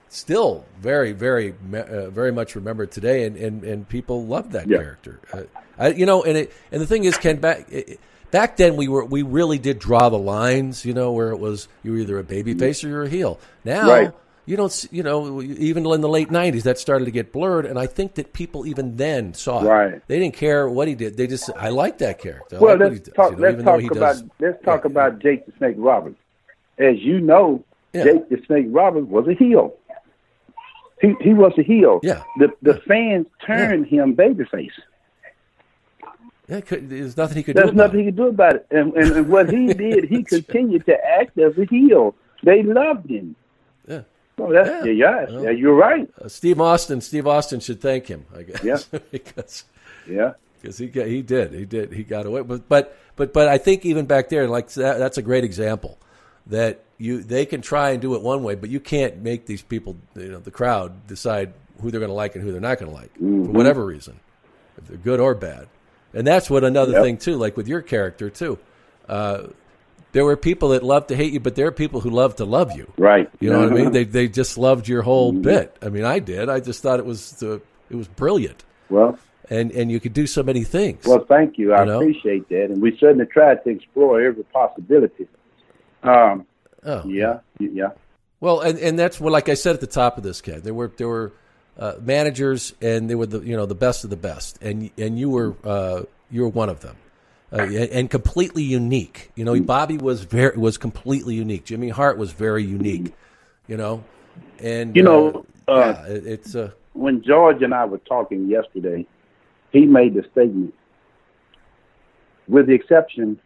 still 0.07 0.63
very, 0.79 1.11
very, 1.11 1.53
uh, 1.73 2.09
very 2.09 2.31
much 2.31 2.55
remembered 2.55 2.91
today, 2.91 3.25
and, 3.25 3.35
and, 3.35 3.63
and 3.65 3.89
people 3.89 4.25
loved 4.25 4.53
that 4.53 4.67
Yeah. 4.69 4.77
character. 4.77 5.19
Uh, 5.33 5.41
I, 5.77 5.89
you 5.89 6.05
know, 6.05 6.23
and 6.23 6.37
it, 6.37 6.53
and 6.71 6.81
the 6.81 6.87
thing 6.87 7.03
is, 7.03 7.17
Ken, 7.17 7.41
back 7.41 7.65
it, 7.69 7.99
back 8.31 8.55
then 8.55 8.77
we 8.77 8.87
were 8.87 9.03
we 9.03 9.21
really 9.21 9.57
did 9.57 9.77
draw 9.77 10.07
the 10.07 10.17
lines. 10.17 10.85
You 10.85 10.93
know, 10.93 11.11
where 11.11 11.31
it 11.31 11.37
was 11.39 11.67
you 11.83 11.91
were 11.91 11.97
either 11.97 12.17
a 12.19 12.23
baby 12.23 12.53
face 12.53 12.85
or 12.85 12.87
you're 12.87 13.03
a 13.03 13.09
heel. 13.09 13.37
Now. 13.65 13.89
Right. 13.89 14.11
You 14.47 14.55
don't, 14.57 14.71
see- 14.71 14.89
you 14.91 15.01
know, 15.03 15.41
even 15.41 15.85
in 15.87 16.01
the 16.01 16.09
late 16.09 16.29
'90s, 16.29 16.63
that 16.63 16.77
started 16.77 17.05
to 17.05 17.11
get 17.11 17.31
blurred, 17.31 17.65
and 17.65 17.79
I 17.79 17.87
think 17.87 18.15
that 18.15 18.31
people 18.33 18.67
even 18.67 18.95
then 18.95 19.33
saw 19.33 19.61
it. 19.63 19.67
Right. 19.67 20.07
They 20.07 20.19
didn't 20.19 20.35
care 20.35 20.69
what 20.69 20.87
he 20.87 20.93
did. 20.95 21.17
They 21.17 21.25
just, 21.27 21.49
I 21.57 21.69
like 21.69 21.97
that 21.99 22.19
character. 22.19 22.57
I 22.57 22.59
well, 22.59 22.77
like 22.79 22.89
let's 22.91 22.99
does, 23.01 23.13
talk. 23.15 23.31
you 23.31 23.37
know, 23.37 23.41
let's 23.49 23.63
talk 23.63 23.83
about 23.91 23.99
does- 23.99 24.23
let's 24.39 24.63
talk 24.63 24.85
about 24.85 25.19
Jake 25.19 25.45
the 25.47 25.53
Snake 25.57 25.75
Roberts. 25.79 26.17
As 26.77 26.99
you 26.99 27.19
know, 27.21 27.63
Yeah. 27.93 28.03
Jake 28.03 28.29
the 28.29 28.41
Snake 28.45 28.67
Roberts 28.69 29.07
was 29.07 29.27
a 29.27 29.33
heel. 29.33 29.73
He 31.01 31.13
he 31.21 31.33
was 31.33 31.53
a 31.57 31.63
heel. 31.63 31.99
Yeah. 32.03 32.23
The 32.37 32.49
the 32.61 32.75
fans 32.87 33.27
turned 33.45 33.87
him 33.87 34.15
babyface. 34.15 34.71
Yeah, 36.47 36.61
could, 36.61 36.89
there's 36.89 37.17
nothing 37.17 37.37
he 37.37 37.43
could 37.43 37.55
There's 37.55 37.71
do. 37.71 37.71
About 37.71 37.85
nothing 37.87 37.99
he 38.01 38.05
could 38.05 38.15
do 38.15 38.27
about 38.27 38.55
it. 38.55 38.67
And 38.69 38.93
and, 38.93 39.11
and 39.11 39.29
what 39.29 39.49
he 39.51 39.73
did, 39.73 40.05
he 40.05 40.23
continued 40.23 40.85
to 40.85 40.95
act 41.03 41.37
as 41.39 41.57
a 41.57 41.65
heel. 41.65 42.13
They 42.43 42.61
loved 42.61 43.09
him. 43.09 43.35
Well, 44.37 44.49
that's, 44.51 44.85
yeah, 44.85 44.91
yeah, 44.91 45.25
Well, 45.29 45.43
yeah, 45.45 45.49
you're 45.51 45.75
right. 45.75 46.09
Uh, 46.21 46.27
Steve 46.27 46.59
Austin. 46.59 46.99
Steve 47.01 47.25
Austin 47.27 47.59
should 47.59 47.79
thank 47.81 48.07
him. 48.07 48.25
I 48.35 48.43
guess. 48.43 48.63
Yeah. 48.63 48.99
because 49.11 49.63
Yeah. 50.09 50.33
because 50.61 50.77
he 50.77 50.87
he 50.87 51.21
did 51.21 51.53
he 51.53 51.65
did 51.65 51.93
he 51.93 52.03
got 52.03 52.25
away. 52.25 52.41
But 52.41 52.67
but 52.67 52.97
but 53.15 53.31
but 53.33 53.47
I 53.47 53.57
think 53.57 53.85
even 53.85 54.05
back 54.05 54.29
there, 54.29 54.47
like 54.47 54.69
that, 54.71 54.97
that's 54.99 55.17
a 55.17 55.21
great 55.21 55.43
example 55.43 55.97
that 56.47 56.81
you 56.97 57.23
they 57.23 57.45
can 57.45 57.61
try 57.61 57.91
and 57.91 58.01
do 58.01 58.13
it 58.15 58.21
one 58.21 58.43
way, 58.43 58.55
but 58.55 58.69
you 58.69 58.79
can't 58.79 59.21
make 59.21 59.45
these 59.45 59.61
people, 59.61 59.95
you 60.15 60.27
know, 60.29 60.39
the 60.39 60.51
crowd 60.51 61.07
decide 61.07 61.53
who 61.81 61.89
they're 61.91 61.99
going 61.99 62.09
to 62.09 62.13
like 62.15 62.35
and 62.35 62.43
who 62.43 62.51
they're 62.51 62.61
not 62.61 62.77
going 62.79 62.89
to 62.91 62.95
like 62.95 63.13
Mhm. 63.17 63.45
for 63.47 63.51
whatever 63.51 63.85
reason, 63.85 64.19
if 64.77 64.87
they're 64.87 64.97
good 64.97 65.19
or 65.19 65.33
bad. 65.35 65.67
And 66.13 66.25
that's 66.25 66.49
what 66.49 66.63
another 66.63 66.93
Yep. 66.93 67.03
thing 67.03 67.17
too, 67.17 67.35
like 67.35 67.57
with 67.57 67.67
your 67.67 67.81
character 67.81 68.29
too. 68.29 68.57
Uh, 69.09 69.47
there 70.15 70.23
were 70.23 70.37
people 70.37 70.69
that 70.69 70.81
loved 70.81 71.09
to 71.09 71.15
hate 71.17 71.33
you, 71.33 71.41
but 71.41 71.55
there 71.55 71.67
are 71.67 71.73
people 71.73 71.99
who 71.99 72.09
love 72.09 72.37
to 72.37 72.45
love 72.45 72.71
you. 72.71 72.89
Right. 72.97 73.29
You 73.41 73.49
know 73.49 73.59
what 73.59 73.73
I 73.73 73.75
mean? 73.75 73.91
They 73.95 74.05
they 74.05 74.29
just 74.29 74.57
loved 74.57 74.87
your 74.87 75.01
whole 75.01 75.33
bit. 75.33 75.75
I 75.81 75.89
mean, 75.89 76.05
I 76.05 76.19
did. 76.19 76.47
I 76.47 76.61
just 76.61 76.81
thought 76.81 76.99
it 76.99 77.05
was 77.05 77.31
the 77.33 77.61
it 77.89 77.95
was 77.97 78.07
brilliant. 78.07 78.63
Well, 78.89 79.19
and 79.49 79.73
and 79.73 79.91
you 79.91 79.99
could 79.99 80.13
do 80.13 80.25
so 80.25 80.41
many 80.41 80.63
things. 80.63 81.05
Well, 81.05 81.25
thank 81.27 81.57
you. 81.57 81.73
I 81.73 81.81
You 81.81 81.85
know? 81.87 81.99
appreciate 81.99 82.47
that, 82.47 82.67
and 82.71 82.81
we 82.81 82.97
certainly 82.97 83.25
tried 83.25 83.61
to 83.65 83.69
explore 83.71 84.21
every 84.21 84.43
possibility. 84.45 85.27
Um, 86.01 86.45
oh, 86.85 87.05
yeah, 87.05 87.39
yeah. 87.59 87.89
Well, 88.39 88.61
and, 88.61 88.79
and 88.79 88.97
that's 88.97 89.19
what, 89.19 89.33
like 89.33 89.49
I 89.49 89.55
said 89.55 89.73
at 89.75 89.81
the 89.81 89.87
top 89.87 90.17
of 90.17 90.23
this, 90.23 90.39
Ken. 90.39 90.61
There 90.61 90.73
were 90.73 90.93
there 90.95 91.09
were 91.09 91.33
uh, 91.77 91.95
managers, 91.99 92.73
and 92.81 93.09
they 93.09 93.15
were 93.15 93.25
the 93.25 93.41
you 93.41 93.57
know 93.57 93.65
the 93.65 93.75
best 93.75 94.05
of 94.05 94.09
the 94.11 94.15
best, 94.17 94.63
and 94.63 94.89
and 94.97 95.19
you 95.19 95.29
were 95.29 95.55
uh, 95.65 96.03
you 96.31 96.43
were 96.43 96.49
one 96.49 96.69
of 96.69 96.79
them, 96.79 96.95
uh, 97.55 97.61
and 97.61 98.09
completely 98.09 98.63
unique. 98.63 99.31
You 99.35 99.45
know, 99.45 99.59
Bobby 99.61 99.97
was 99.97 100.23
very 100.23 100.57
was 100.57 100.77
completely 100.77 101.35
unique. 101.35 101.63
Jimmy 101.65 101.89
Hart 101.89 102.17
was 102.17 102.31
very 102.31 102.63
unique. 102.63 103.13
You 103.67 103.77
know, 103.77 104.03
and 104.59 104.95
You 104.95 105.03
know, 105.03 105.45
uh, 105.67 105.71
uh, 105.71 105.77
yeah, 105.77 106.13
it, 106.13 106.27
it's 106.27 106.55
uh, 106.55 106.71
When 106.93 107.23
George 107.23 107.61
and 107.61 107.73
I 107.73 107.85
were 107.85 107.99
talking 107.99 108.47
yesterday, 108.47 109.07
he 109.71 109.85
made 109.85 110.13
the 110.13 110.23
statement, 110.31 110.73
with 112.47 112.67
the 112.67 112.73
exception 112.73 113.39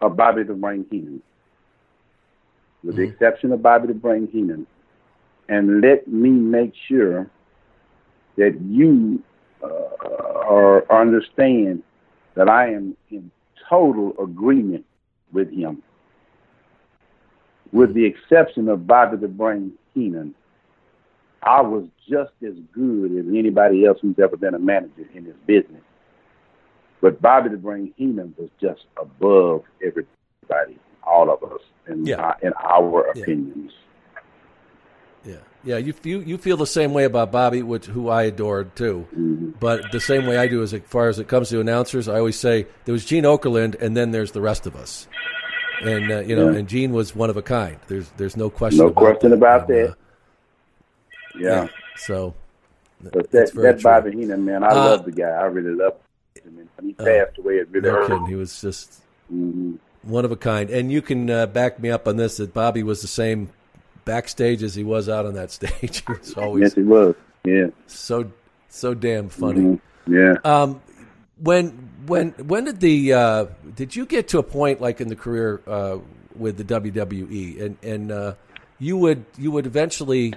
of 0.00 0.16
Bobby 0.16 0.42
the 0.42 0.54
Brain 0.54 0.86
Heenan, 0.90 1.22
with 2.82 2.96
the 2.96 3.02
exception 3.02 3.52
of 3.52 3.62
Bobby 3.62 3.88
the 3.88 3.94
Brain 3.94 4.28
Heenan, 4.32 4.66
and 5.48 5.82
let 5.82 6.08
me 6.08 6.30
make 6.30 6.72
sure 6.88 7.28
that 8.36 8.58
you 8.62 9.22
uh, 9.62 9.68
are 9.68 10.90
understand 10.90 11.82
that 12.34 12.48
I 12.48 12.72
am 12.72 12.96
in 13.10 13.30
total 13.68 14.14
agreement 14.22 14.84
with 15.32 15.50
him. 15.52 15.82
With 17.72 17.94
the 17.94 18.04
exception 18.04 18.68
of 18.68 18.86
Bobby 18.86 19.16
the 19.16 19.28
Brain 19.28 19.72
Heenan, 19.94 20.34
I 21.42 21.60
was 21.62 21.84
just 22.08 22.32
as 22.46 22.54
good 22.72 23.12
as 23.16 23.26
anybody 23.28 23.86
else 23.86 23.98
who's 24.02 24.18
ever 24.18 24.36
been 24.36 24.54
a 24.54 24.58
manager 24.58 25.06
in 25.14 25.24
this 25.24 25.36
business. 25.46 25.82
But 27.00 27.22
Bobby 27.22 27.48
the 27.50 27.56
Brain 27.56 27.94
Heenan 27.96 28.34
was 28.36 28.50
just 28.60 28.82
above 29.00 29.62
everybody, 29.84 30.78
all 31.02 31.30
of 31.30 31.42
us, 31.44 31.60
in, 31.86 32.06
Yeah. 32.06 32.16
our, 32.16 32.36
in 32.42 32.52
our 32.54 33.12
Yeah. 33.14 33.22
opinions. 33.22 33.72
yeah 35.24 35.36
yeah. 35.64 35.76
You 35.76 35.94
you 36.02 36.20
you 36.20 36.38
feel 36.38 36.56
the 36.56 36.66
same 36.66 36.92
way 36.92 37.04
about 37.04 37.30
Bobby, 37.32 37.62
which 37.62 37.86
who 37.86 38.08
I 38.08 38.24
adored 38.24 38.74
too. 38.76 39.06
Mm-hmm. 39.12 39.50
But 39.60 39.92
the 39.92 40.00
same 40.00 40.26
way 40.26 40.38
I 40.38 40.46
do 40.48 40.62
as 40.62 40.74
far 40.86 41.08
as 41.08 41.18
it 41.18 41.28
comes 41.28 41.48
to 41.50 41.60
announcers, 41.60 42.08
I 42.08 42.18
always 42.18 42.38
say 42.38 42.66
there 42.84 42.92
was 42.92 43.04
Gene 43.04 43.24
Okerlund, 43.24 43.80
and 43.80 43.96
then 43.96 44.10
there's 44.10 44.32
the 44.32 44.40
rest 44.40 44.66
of 44.66 44.74
us. 44.76 45.06
And 45.82 46.10
uh, 46.10 46.20
you 46.20 46.36
know, 46.36 46.50
Yeah. 46.50 46.58
and 46.58 46.68
Gene 46.68 46.92
was 46.92 47.14
one 47.16 47.30
of 47.30 47.36
a 47.36 47.42
kind. 47.42 47.76
There's 47.88 48.08
there's 48.16 48.36
no 48.36 48.50
question. 48.50 48.78
No 48.78 48.86
about 48.86 48.96
question 48.96 49.30
that. 49.30 49.36
about 49.36 49.68
And, 49.70 49.78
that. 49.78 49.90
uh, 49.90 49.94
Yeah. 51.38 51.68
So 51.96 52.34
But 53.02 53.30
that's 53.30 53.52
that, 53.52 53.62
that 53.62 53.72
true. 53.80 53.90
Bobby 53.90 54.12
Heenan, 54.12 54.44
man, 54.44 54.62
I 54.64 54.68
Uh, 54.68 54.74
love 54.74 55.04
the 55.04 55.12
guy. 55.12 55.28
I 55.30 55.44
really 55.44 55.74
love 55.74 55.94
him. 56.34 56.68
And 56.78 56.86
he 56.86 56.96
Oh, 56.98 57.04
passed 57.04 57.38
away, 57.38 57.56
it 57.56 57.68
really 57.70 57.90
no 57.90 58.06
kidding. 58.06 58.26
He 58.26 58.34
was 58.34 58.60
just 58.60 59.00
Mm-hmm. 59.32 59.74
one 60.02 60.24
of 60.24 60.32
a 60.32 60.36
kind. 60.36 60.70
And 60.70 60.90
you 60.90 61.00
can 61.02 61.30
uh, 61.30 61.46
back 61.46 61.78
me 61.78 61.88
up 61.90 62.08
on 62.08 62.16
this 62.16 62.38
that 62.38 62.52
Bobby 62.52 62.82
was 62.82 63.00
the 63.00 63.06
same 63.08 63.50
backstage 64.04 64.62
as 64.62 64.74
he 64.74 64.84
was 64.84 65.08
out 65.08 65.26
on 65.26 65.34
that 65.34 65.50
stage. 65.58 66.02
he 66.06 66.12
was 66.12 66.34
always 66.34 66.62
Yes, 66.62 66.74
he 66.74 66.82
was. 66.82 67.14
Yeah. 67.44 67.66
so 67.86 68.30
so 68.68 68.94
damn 68.94 69.28
funny. 69.28 69.60
Mhm. 69.60 69.80
Yeah. 70.06 70.34
Um, 70.44 70.80
when 71.38 71.70
when 72.06 72.30
when 72.32 72.64
did 72.64 72.80
the 72.80 73.12
uh, 73.14 73.46
did 73.74 73.96
you 73.96 74.04
get 74.06 74.28
to 74.28 74.38
a 74.38 74.42
point 74.42 74.80
like 74.80 75.00
in 75.00 75.08
the 75.08 75.16
career 75.16 75.60
uh, 75.66 75.98
with 76.36 76.56
the 76.58 76.64
WWE 76.64 77.60
and 77.62 77.76
and 77.82 78.12
uh, 78.12 78.34
you 78.78 78.96
would 78.96 79.24
you 79.38 79.50
would 79.50 79.66
eventually 79.66 80.34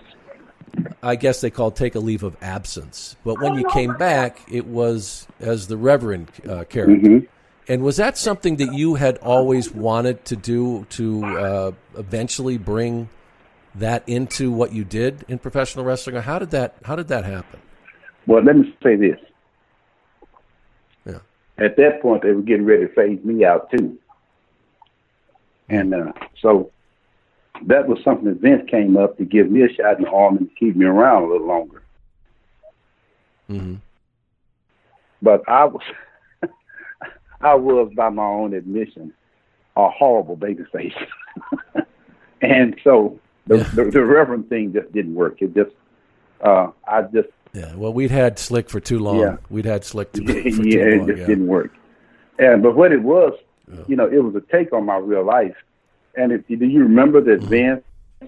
I 1.04 1.16
guess 1.16 1.42
they 1.42 1.50
call 1.52 1.68
it 1.68 1.76
take 1.76 1.96
a 1.96 2.00
leave 2.00 2.24
of 2.24 2.36
absence, 2.42 3.16
but 3.24 3.40
when 3.40 3.56
you 3.56 3.68
came 3.70 3.94
back, 3.96 4.40
it 4.52 4.66
was 4.66 5.28
as 5.40 5.68
the 5.68 5.78
Reverend 5.78 6.32
uh, 6.50 6.64
character. 6.64 6.96
Mhm. 7.10 7.28
And 7.68 7.84
was 7.84 7.98
that 7.98 8.18
something 8.18 8.56
that 8.58 8.74
you 8.74 8.96
had 8.96 9.18
always 9.20 9.72
wanted 9.72 10.26
to 10.26 10.36
do 10.36 10.86
to 10.92 11.24
uh, 11.26 11.72
eventually 11.98 12.58
bring 12.58 13.08
that 13.76 14.08
into 14.08 14.52
what 14.52 14.74
you 14.74 14.84
did 14.84 15.26
in 15.28 15.40
professional 15.40 15.86
wrestling, 15.86 16.16
or 16.16 16.22
how 16.22 16.40
did 16.40 16.52
that 16.52 16.76
how 16.84 16.96
did 16.96 17.08
that 17.08 17.26
happen? 17.26 17.60
Well, 18.26 18.44
let 18.44 18.56
me 18.56 18.74
say 18.84 18.96
this. 18.96 19.20
Yeah. 21.06 21.20
At 21.58 21.76
that 21.78 22.02
point, 22.02 22.24
they 22.24 22.32
were 22.32 22.42
getting 22.42 22.66
ready 22.66 22.88
to 22.88 22.94
phase 22.94 23.24
me 23.24 23.44
out 23.46 23.70
too, 23.72 23.98
and 25.70 25.94
uh, 25.94 26.14
so 26.42 26.72
that 27.68 27.88
was 27.88 28.00
something 28.04 28.26
that 28.26 28.42
Vince 28.42 28.70
came 28.70 28.98
up 28.98 29.18
to 29.18 29.26
give 29.26 29.50
me 29.50 29.64
a 29.64 29.70
shot 29.74 29.98
in 29.98 30.04
the 30.04 30.10
arm 30.10 30.38
and 30.38 30.50
keep 30.60 30.76
me 30.76 30.86
around 30.86 31.24
a 31.24 31.28
little 31.28 31.48
longer. 31.48 31.84
Mm-hmm. 33.50 33.76
But 35.22 35.48
I 35.48 35.66
was, 35.66 35.82
I 37.42 37.56
was 37.56 37.92
by 37.96 38.10
my 38.10 38.26
own 38.26 38.54
admission, 38.54 39.14
a 39.76 39.90
horrible 39.90 40.36
baby 40.36 40.64
face. 40.72 40.94
and 42.42 42.76
so 42.84 43.20
the, 43.48 43.58
the 43.76 43.92
the 43.92 44.04
Reverend 44.04 44.50
thing 44.50 44.74
just 44.74 44.92
didn't 44.94 45.16
work. 45.16 45.42
It 45.42 45.54
just, 45.54 45.72
uh, 46.42 46.68
I 46.88 47.02
just 47.04 47.30
Yeah, 47.54 47.74
well, 47.76 47.94
we'd 47.94 48.12
had 48.12 48.40
Slick 48.40 48.70
for 48.70 48.80
too 48.80 49.00
long. 49.00 49.20
Yeah. 49.20 49.38
We'd 49.50 49.66
had 49.66 49.84
Slick 49.84 50.12
too, 50.14 50.24
yeah, 50.28 50.34
for 50.34 50.42
too 50.42 50.60
it 50.60 51.06
just 51.08 51.20
yeah. 51.20 51.26
didn't 51.26 51.48
work. 51.48 51.72
And 52.40 52.64
but 52.64 52.76
what 52.76 52.92
it 52.92 53.04
was, 53.04 53.34
you 53.88 53.96
know, 53.96 54.08
it 54.08 54.24
was 54.24 54.36
a 54.36 54.42
take 54.52 54.74
on 54.74 54.86
my 54.86 54.98
real 54.98 55.26
life. 55.26 55.56
And 56.16 56.32
if, 56.32 56.48
do 56.48 56.56
you 56.56 56.84
remember 56.84 57.22
that 57.22 57.40
Mm-hmm. 57.42 57.50
Vince 57.50 57.84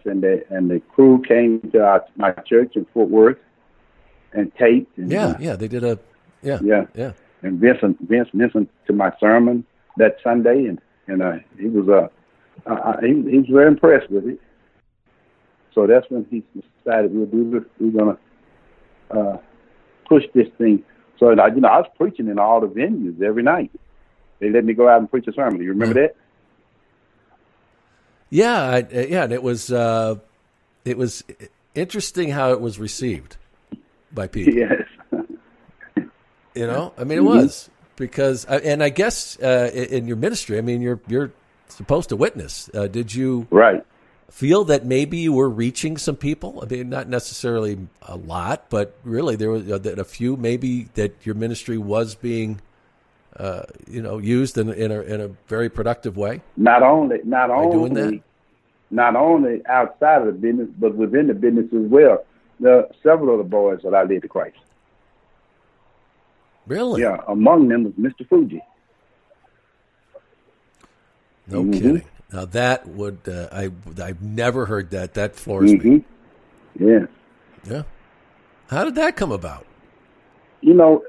and 0.05 0.21
the 0.21 0.43
and 0.49 0.69
the 0.69 0.81
crew 0.93 1.21
came 1.27 1.61
to 1.71 1.83
our, 1.83 2.03
my 2.17 2.31
church 2.31 2.75
in 2.75 2.85
Fort 2.93 3.09
Worth 3.09 3.37
and 4.33 4.51
taped? 4.55 4.97
And, 4.97 5.11
Yeah, 5.11 5.27
uh, 5.27 5.37
yeah, 5.39 5.55
they 5.55 5.67
did 5.67 5.83
a 5.83 5.97
yeah, 6.41 6.59
yeah, 6.63 6.85
yeah. 6.95 7.11
And 7.41 7.59
Vince 7.59 7.79
Vince 8.01 8.29
listened 8.33 8.67
to 8.87 8.93
my 8.93 9.11
sermon 9.19 9.65
that 9.97 10.17
Sunday, 10.23 10.65
and 10.65 10.79
and 11.07 11.21
uh, 11.21 11.37
he 11.57 11.67
was 11.67 11.87
uh, 11.89 12.69
uh, 12.69 12.99
he, 13.01 13.07
he 13.29 13.37
was 13.39 13.47
very 13.49 13.67
impressed 13.67 14.09
with 14.11 14.27
it. 14.27 14.39
So 15.75 15.85
that's 15.85 16.09
when 16.09 16.25
he 16.31 16.41
decided 16.83 17.13
we'll 17.13 17.25
do 17.27 17.51
this. 17.51 17.63
We're 17.79 17.91
gonna 17.91 18.17
uh, 19.11 19.37
push 20.09 20.23
this 20.33 20.47
thing. 20.57 20.83
So 21.19 21.27
I, 21.37 21.47
you 21.47 21.61
know, 21.61 21.67
I 21.67 21.77
was 21.79 21.89
preaching 21.97 22.27
in 22.29 22.39
all 22.39 22.61
the 22.61 22.67
venues 22.67 23.21
every 23.21 23.43
night. 23.43 23.71
They 24.39 24.49
let 24.49 24.65
me 24.65 24.73
go 24.73 24.87
out 24.89 24.99
and 24.99 25.11
preach 25.11 25.27
a 25.27 25.33
sermon. 25.33 25.61
You 25.61 25.69
remember 25.69 25.93
that? 25.95 26.15
Yeah, 28.29 28.59
I, 28.61 28.81
uh, 28.81 28.99
yeah, 29.07 29.23
and 29.25 29.33
it 29.33 29.43
was 29.43 29.71
uh, 29.71 30.15
it 30.83 30.97
was 30.97 31.23
interesting 31.75 32.29
how 32.31 32.51
it 32.53 32.61
was 32.61 32.79
received 32.79 33.37
by 34.13 34.27
people. 34.27 34.53
Yes. 34.63 34.81
You 36.55 36.67
know, 36.67 36.93
I 36.97 37.03
mean, 37.03 37.17
it 37.17 37.21
Mhm. 37.21 37.25
was 37.25 37.69
because, 37.97 38.45
uh, 38.45 38.61
and 38.63 38.81
I 38.81 38.87
guess 38.87 39.37
uh, 39.41 39.69
in 39.73 39.83
in 39.85 40.07
your 40.07 40.15
ministry, 40.15 40.57
I 40.57 40.61
mean, 40.61 40.81
you're 40.81 41.01
you're 41.07 41.33
supposed 41.67 42.07
to 42.09 42.15
witness. 42.15 42.69
Uh, 42.73 42.87
did 42.87 43.13
you 43.13 43.45
right 43.51 43.83
feel 44.29 44.63
that 44.65 44.85
maybe 44.85 45.17
you 45.17 45.33
were 45.33 45.49
reaching 45.49 45.97
some 45.97 46.15
people? 46.15 46.61
I 46.63 46.73
mean, 46.73 46.89
not 46.89 47.07
necessarily 47.07 47.87
a 48.01 48.15
lot, 48.17 48.69
but 48.69 48.95
really 49.03 49.35
there 49.35 49.49
was 49.49 49.65
that 49.65 49.99
a 49.99 50.03
few 50.05 50.35
maybe 50.35 50.89
that 50.95 51.25
your 51.25 51.35
ministry 51.35 51.77
was 51.77 52.15
being, 52.15 52.59
uh, 53.37 53.63
you 53.87 54.01
know, 54.01 54.17
used 54.17 54.57
in 54.57 54.71
in 54.71 54.91
a 54.91 55.01
in 55.01 55.21
a 55.21 55.27
very 55.47 55.69
productive 55.69 56.17
way. 56.17 56.41
Not 56.57 56.83
only, 56.83 57.19
not 57.23 57.49
only, 57.49 58.21
not 58.91 59.15
only 59.15 59.65
outside 59.67 60.21
of 60.21 60.27
the 60.27 60.33
business, 60.33 60.69
but 60.77 60.95
within 60.95 61.27
the 61.27 61.33
business 61.33 61.65
as 61.73 61.89
well. 61.89 62.25
There 62.59 62.77
are 62.79 62.87
several 63.03 63.31
of 63.33 63.37
the 63.39 63.49
boys 63.49 63.81
that 63.83 63.93
I 63.93 64.03
led 64.03 64.21
to 64.21 64.27
Christ. 64.29 64.57
Really? 66.67 67.01
Yeah, 67.01 67.21
among 67.27 67.67
them 67.67 67.83
was 67.83 67.93
Mr. 67.93 68.27
Fuji. 68.27 68.61
No 71.47 71.63
Mhm. 71.63 71.73
kidding. 71.73 72.03
Now 72.33 72.45
that 72.45 72.87
would 72.87 73.19
uh, 73.27 73.47
I 73.51 73.71
I've 74.01 74.21
never 74.21 74.65
heard 74.65 74.89
that. 74.91 75.13
That 75.13 75.35
floors 75.35 75.71
me. 75.71 75.79
Mhm. 75.79 76.03
Yeah. 76.79 77.05
Yeah. 77.71 77.83
How 78.69 78.83
did 78.83 78.95
that 78.95 79.15
come 79.15 79.31
about? 79.31 79.65
You 80.61 80.73
know, 80.73 81.03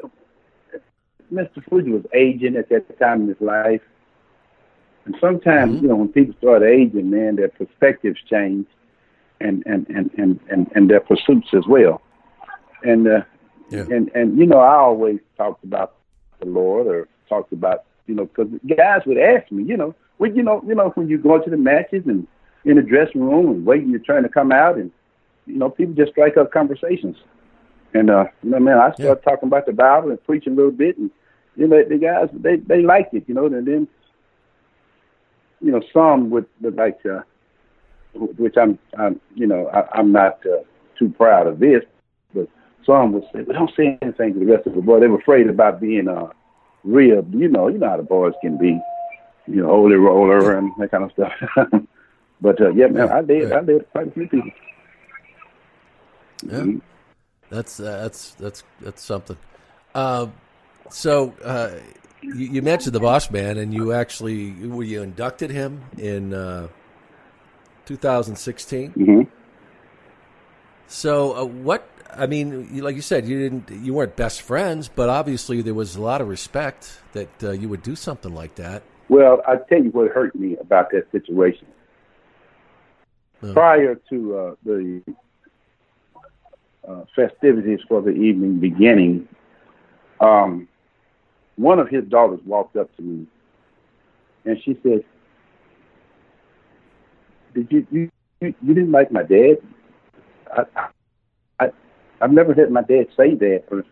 Mr. 1.33 1.63
Fuji 1.69 1.91
was 1.91 2.05
aging 2.15 2.57
at 2.57 2.69
that 2.69 2.99
time 2.99 3.23
in 3.23 3.29
his 3.29 3.41
life. 3.41 3.81
And 5.07 5.17
sometimes, 5.21 5.75
Mm-hmm. 5.77 5.83
you 5.83 5.89
know, 5.89 5.97
when 5.97 6.09
people 6.09 6.35
start 6.39 6.63
aging, 6.63 7.11
man, 7.11 7.37
their 7.37 7.49
perspectives 7.49 8.19
change. 8.29 8.67
and 9.41 9.63
and 9.67 9.87
and 9.91 10.11
and 10.17 10.41
and, 10.51 10.71
and 10.75 10.89
their 10.91 11.01
pursuits 11.01 11.49
as 11.53 11.67
well. 11.69 12.01
And 12.83 13.07
uh, 13.07 13.23
Yeah. 13.71 13.85
and 13.91 14.11
and 14.15 14.39
you 14.39 14.47
know, 14.47 14.59
I 14.59 14.77
always 14.77 15.19
talked 15.37 15.63
about 15.65 15.97
the 16.41 16.47
Lord 16.47 16.87
or 16.87 17.07
talked 17.29 17.53
about 17.53 17.85
you 18.07 18.15
know 18.15 18.25
because 18.27 18.49
guys 18.77 19.03
would 19.07 19.19
ask 19.19 19.51
me, 19.53 19.63
you 19.65 19.77
know, 19.77 19.95
when 20.19 20.35
you 20.37 20.43
know 20.43 20.63
you 20.67 20.75
know 20.75 20.91
when 20.91 21.09
you 21.09 21.19
go 21.19 21.39
to 21.41 21.51
the 21.51 21.57
matches 21.57 22.05
and 22.07 22.27
in 22.65 22.77
the 22.77 22.83
dressing 22.83 23.23
room 23.23 23.47
and 23.47 23.67
waiting 23.67 23.91
your 23.91 24.01
turn 24.01 24.23
to 24.25 24.29
come 24.29 24.53
out 24.53 24.77
and 24.77 24.91
you 25.47 25.57
know 25.57 25.71
people 25.71 25.95
just 25.95 26.13
strike 26.13 26.37
up 26.37 26.53
conversations. 26.53 27.17
And 27.95 28.11
uh, 28.11 28.27
you 28.43 28.51
know, 28.51 28.61
man, 28.61 28.79
I 28.79 28.93
started 28.95 29.23
talking 29.23 29.47
about 29.49 29.67
the 29.67 29.73
Bible 29.73 30.11
and 30.11 30.23
preaching 30.25 30.53
a 30.53 30.57
little 30.57 30.73
bit, 30.73 30.99
and 30.99 31.11
you 31.57 31.67
know, 31.67 31.83
the 31.83 31.97
guys 31.97 32.29
they 32.33 32.57
they 32.57 32.83
liked 32.83 33.15
it, 33.15 33.25
you 33.27 33.35
know, 33.35 33.47
and 33.47 33.67
then 33.67 33.89
you 35.61 35.73
know 35.73 35.81
some 35.93 36.31
would, 36.31 36.47
like 36.61 37.03
to, 37.03 37.25
which 38.15 38.57
I'm, 38.57 38.79
I'm 38.99 39.21
you 39.35 39.47
know, 39.47 39.69
I, 39.69 39.99
I'm 39.99 40.13
not 40.13 40.45
uh, 40.45 40.63
too 40.99 41.09
proud 41.11 41.47
of 41.47 41.59
this, 41.59 41.83
but 42.35 42.49
some 42.85 43.13
would 43.13 43.25
say, 43.33 43.43
well, 43.43 43.59
don't 43.59 43.73
say 43.77 43.99
anything 44.03 44.35
to 44.35 44.41
the 44.41 44.47
rest 44.47 44.67
of 44.67 44.75
the 44.75 44.83
boys. 44.83 45.01
They 45.01 45.07
were 45.07 45.19
afraid 45.19 45.49
about 45.49 45.81
being 45.81 46.09
uh, 46.09 46.29
ribbed, 46.85 47.35
you 47.35 47.49
know, 47.49 47.69
you 47.69 47.79
know 47.79 47.89
how 47.89 47.97
the 47.97 48.03
boys 48.03 48.35
can 48.43 48.59
be, 48.59 48.79
you 49.47 49.63
know, 49.63 49.69
holy 49.69 49.97
roller 49.97 50.57
and 50.57 50.73
that 50.79 50.91
kind 50.91 51.05
of 51.05 51.13
stuff. 51.13 51.33
but 52.41 52.61
uh, 52.61 52.71
yeah, 52.71 52.87
man, 52.89 53.09
I 53.11 53.23
did, 53.23 53.53
I 53.53 53.63
did 53.63 53.91
quite 53.93 54.09
a 54.09 54.11
few 54.11 54.29
people. 54.29 54.51
Yeah, 56.45 56.67
that's 57.51 57.81
uh, 57.81 58.03
that's 58.03 58.35
that's 58.35 58.63
that's 58.81 59.03
something. 59.03 59.37
Uh, 59.95 60.27
so 60.91 61.33
uh, 61.43 61.71
you, 62.21 62.47
you 62.47 62.63
mentioned 62.63 62.95
the 62.95 63.01
Boss 63.01 63.31
Man, 63.31 63.57
and 63.57 63.73
you 63.73 63.93
actually 63.93 64.53
were 64.53 64.85
you 64.85 65.03
inducted 65.03 65.51
him 65.51 65.83
in 65.97 66.35
uh, 66.35 66.69
2016. 67.87 68.93
Mm-hmm. 68.93 69.21
So 70.89 71.37
uh, 71.37 71.45
what? 71.45 71.89
I 72.15 72.27
mean, 72.27 72.69
you- 72.73 72.83
like 72.83 72.97
you 72.97 73.03
said, 73.03 73.27
you 73.27 73.39
didn't 73.39 73.71
you 73.85 73.95
weren't 73.95 74.17
best 74.17 74.43
friends, 74.43 74.89
but 74.89 75.09
obviously 75.09 75.63
there 75.63 75.75
was 75.75 75.97
a 75.97 76.03
lot 76.03 76.21
of 76.21 76.29
respect 76.29 77.01
that 77.13 77.43
uh, 77.43 77.51
you 77.53 77.69
would 77.69 77.83
do 77.83 77.97
something 77.97 78.35
like 78.35 78.57
that. 78.57 78.83
Well, 79.09 79.43
I 79.47 79.57
tell 79.57 79.83
you 79.83 79.91
what 79.91 80.11
hurt 80.11 80.35
me 80.35 80.57
about 80.57 80.91
that 80.91 81.11
situation. 81.13 81.67
Prior 83.53 83.95
to 84.11 84.37
uh, 84.37 84.55
the 84.65 85.03
uh, 86.89 87.05
festivities 87.15 87.81
for 87.87 88.01
the 88.03 88.11
evening 88.11 88.59
beginning, 88.59 89.29
um, 90.21 90.67
one 91.57 91.79
of 91.79 91.89
his 91.89 92.05
daughters 92.05 92.41
walked 92.45 92.77
up 92.77 92.95
to 92.97 93.03
me, 93.03 93.27
and 94.45 94.61
she 94.65 94.77
said, 94.83 95.05
"Did 97.55 97.71
you 97.71 97.87
you 97.91 98.11
you, 98.41 98.55
you 98.63 98.75
didn't 98.75 98.93
like 98.93 99.13
my 99.13 99.23
dad? 99.23 99.59
I, 100.51 100.89
I 101.61 101.71
I've 102.21 102.33
never 102.33 102.55
heard 102.55 102.73
my 102.73 102.83
dad 102.83 103.07
say 103.17 103.35
that." 103.35 103.85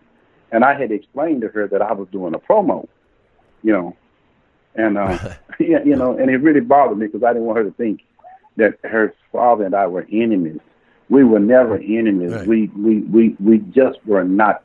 And 0.50 0.64
I 0.64 0.78
had 0.78 0.90
explained 0.90 1.42
to 1.42 1.48
her 1.48 1.68
that 1.68 1.82
I 1.82 1.92
was 1.92 2.08
doing 2.10 2.34
a 2.34 2.38
promo, 2.38 2.88
you 3.62 3.72
know, 3.72 3.96
and 4.74 4.98
uh, 4.98 5.18
yeah, 5.60 5.82
you 5.84 5.96
know, 5.96 6.16
and 6.16 6.30
it 6.30 6.38
really 6.38 6.60
bothered 6.60 6.98
me 6.98 7.06
because 7.06 7.22
I 7.22 7.32
didn't 7.32 7.46
want 7.46 7.58
her 7.58 7.64
to 7.64 7.72
think 7.72 8.02
that 8.56 8.78
her 8.84 9.14
father 9.32 9.64
and 9.64 9.74
I 9.74 9.86
were 9.86 10.06
enemies. 10.10 10.60
We 11.08 11.24
were 11.24 11.40
never 11.40 11.76
enemies. 11.76 12.32
Right. 12.32 12.46
We, 12.46 12.66
we 12.68 13.00
we 13.00 13.36
we 13.38 13.58
just 13.58 13.98
were 14.06 14.24
not. 14.24 14.62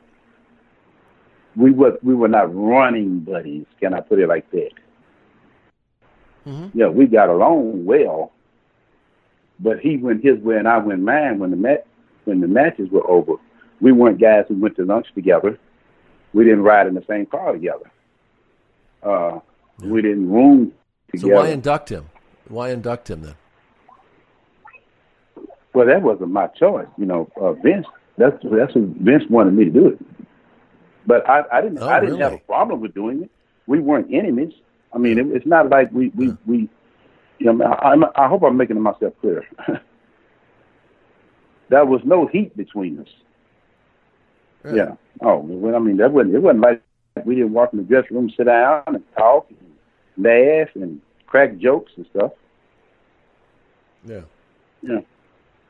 We 1.56 1.70
were 1.72 1.98
we 2.02 2.14
were 2.14 2.28
not 2.28 2.54
running 2.54 3.20
buddies. 3.20 3.66
Can 3.80 3.94
I 3.94 4.00
put 4.00 4.18
it 4.18 4.28
like 4.28 4.50
that? 4.52 4.70
Mm-hmm. 6.46 6.78
Yeah, 6.78 6.88
we 6.88 7.06
got 7.06 7.28
along 7.28 7.84
well, 7.84 8.32
but 9.58 9.80
he 9.80 9.96
went 9.96 10.24
his 10.24 10.38
way 10.38 10.56
and 10.56 10.66
I 10.66 10.78
went 10.78 11.02
mine. 11.02 11.38
When 11.38 11.50
the 11.50 11.56
mat 11.56 11.86
when 12.24 12.40
the 12.40 12.48
matches 12.48 12.90
were 12.90 13.08
over, 13.08 13.34
we 13.80 13.92
weren't 13.92 14.20
guys 14.20 14.44
who 14.48 14.54
went 14.54 14.76
to 14.76 14.84
lunch 14.84 15.08
together. 15.14 15.58
We 16.32 16.44
didn't 16.44 16.62
ride 16.62 16.86
in 16.86 16.94
the 16.94 17.04
same 17.08 17.26
car 17.26 17.52
together. 17.52 17.90
Uh, 19.02 19.40
We 19.82 20.02
didn't 20.02 20.30
room 20.30 20.72
together. 21.10 21.34
So 21.34 21.40
why 21.40 21.48
induct 21.48 21.88
him? 21.90 22.10
Why 22.48 22.70
induct 22.70 23.10
him 23.10 23.22
then? 23.22 23.34
Well, 25.72 25.86
that 25.86 26.02
wasn't 26.02 26.30
my 26.30 26.48
choice. 26.48 26.88
You 26.98 27.06
know, 27.06 27.30
uh, 27.40 27.52
Vince. 27.52 27.86
That's 28.16 28.36
that's 28.42 28.74
what 28.74 28.84
Vince 28.98 29.24
wanted 29.30 29.54
me 29.54 29.64
to 29.64 29.70
do 29.70 29.88
it. 29.88 29.98
But 31.06 31.28
I, 31.28 31.42
I 31.52 31.60
didn't. 31.62 31.78
Oh, 31.78 31.88
I 31.88 32.00
didn't 32.00 32.20
have 32.20 32.34
a 32.34 32.38
problem 32.38 32.80
with 32.80 32.94
doing 32.94 33.22
it. 33.22 33.30
We 33.66 33.78
weren't 33.80 34.12
enemies. 34.12 34.52
I 34.92 34.98
mean, 34.98 35.18
it, 35.18 35.26
it's 35.28 35.46
not 35.46 35.70
like 35.70 35.90
we 35.92 36.08
we 36.10 36.36
we. 36.46 36.68
You 37.38 37.52
know, 37.52 37.64
I, 37.64 37.92
I'm, 37.92 38.04
I 38.16 38.28
hope 38.28 38.42
I'm 38.42 38.56
making 38.56 38.80
myself 38.80 39.14
clear. 39.20 39.46
there 41.70 41.86
was 41.86 42.02
no 42.04 42.26
heat 42.26 42.54
between 42.56 42.98
us. 42.98 43.08
Yeah. 44.74 44.96
Oh, 45.22 45.38
well, 45.38 45.74
I 45.74 45.78
mean, 45.78 45.96
that 45.98 46.12
wasn't. 46.12 46.34
It 46.34 46.40
wasn't 46.40 46.60
like 46.60 46.82
we 47.24 47.36
didn't 47.36 47.52
walk 47.52 47.72
in 47.72 47.78
the 47.78 47.84
dressing 47.84 48.16
room, 48.16 48.30
sit 48.36 48.44
down, 48.44 48.82
and 48.86 49.02
talk, 49.16 49.46
and 49.48 49.69
laugh, 50.22 50.68
and 50.74 51.00
crack 51.26 51.56
jokes 51.58 51.92
and 51.96 52.06
stuff. 52.06 52.32
Yeah. 54.04 54.22
Yeah. 54.82 55.00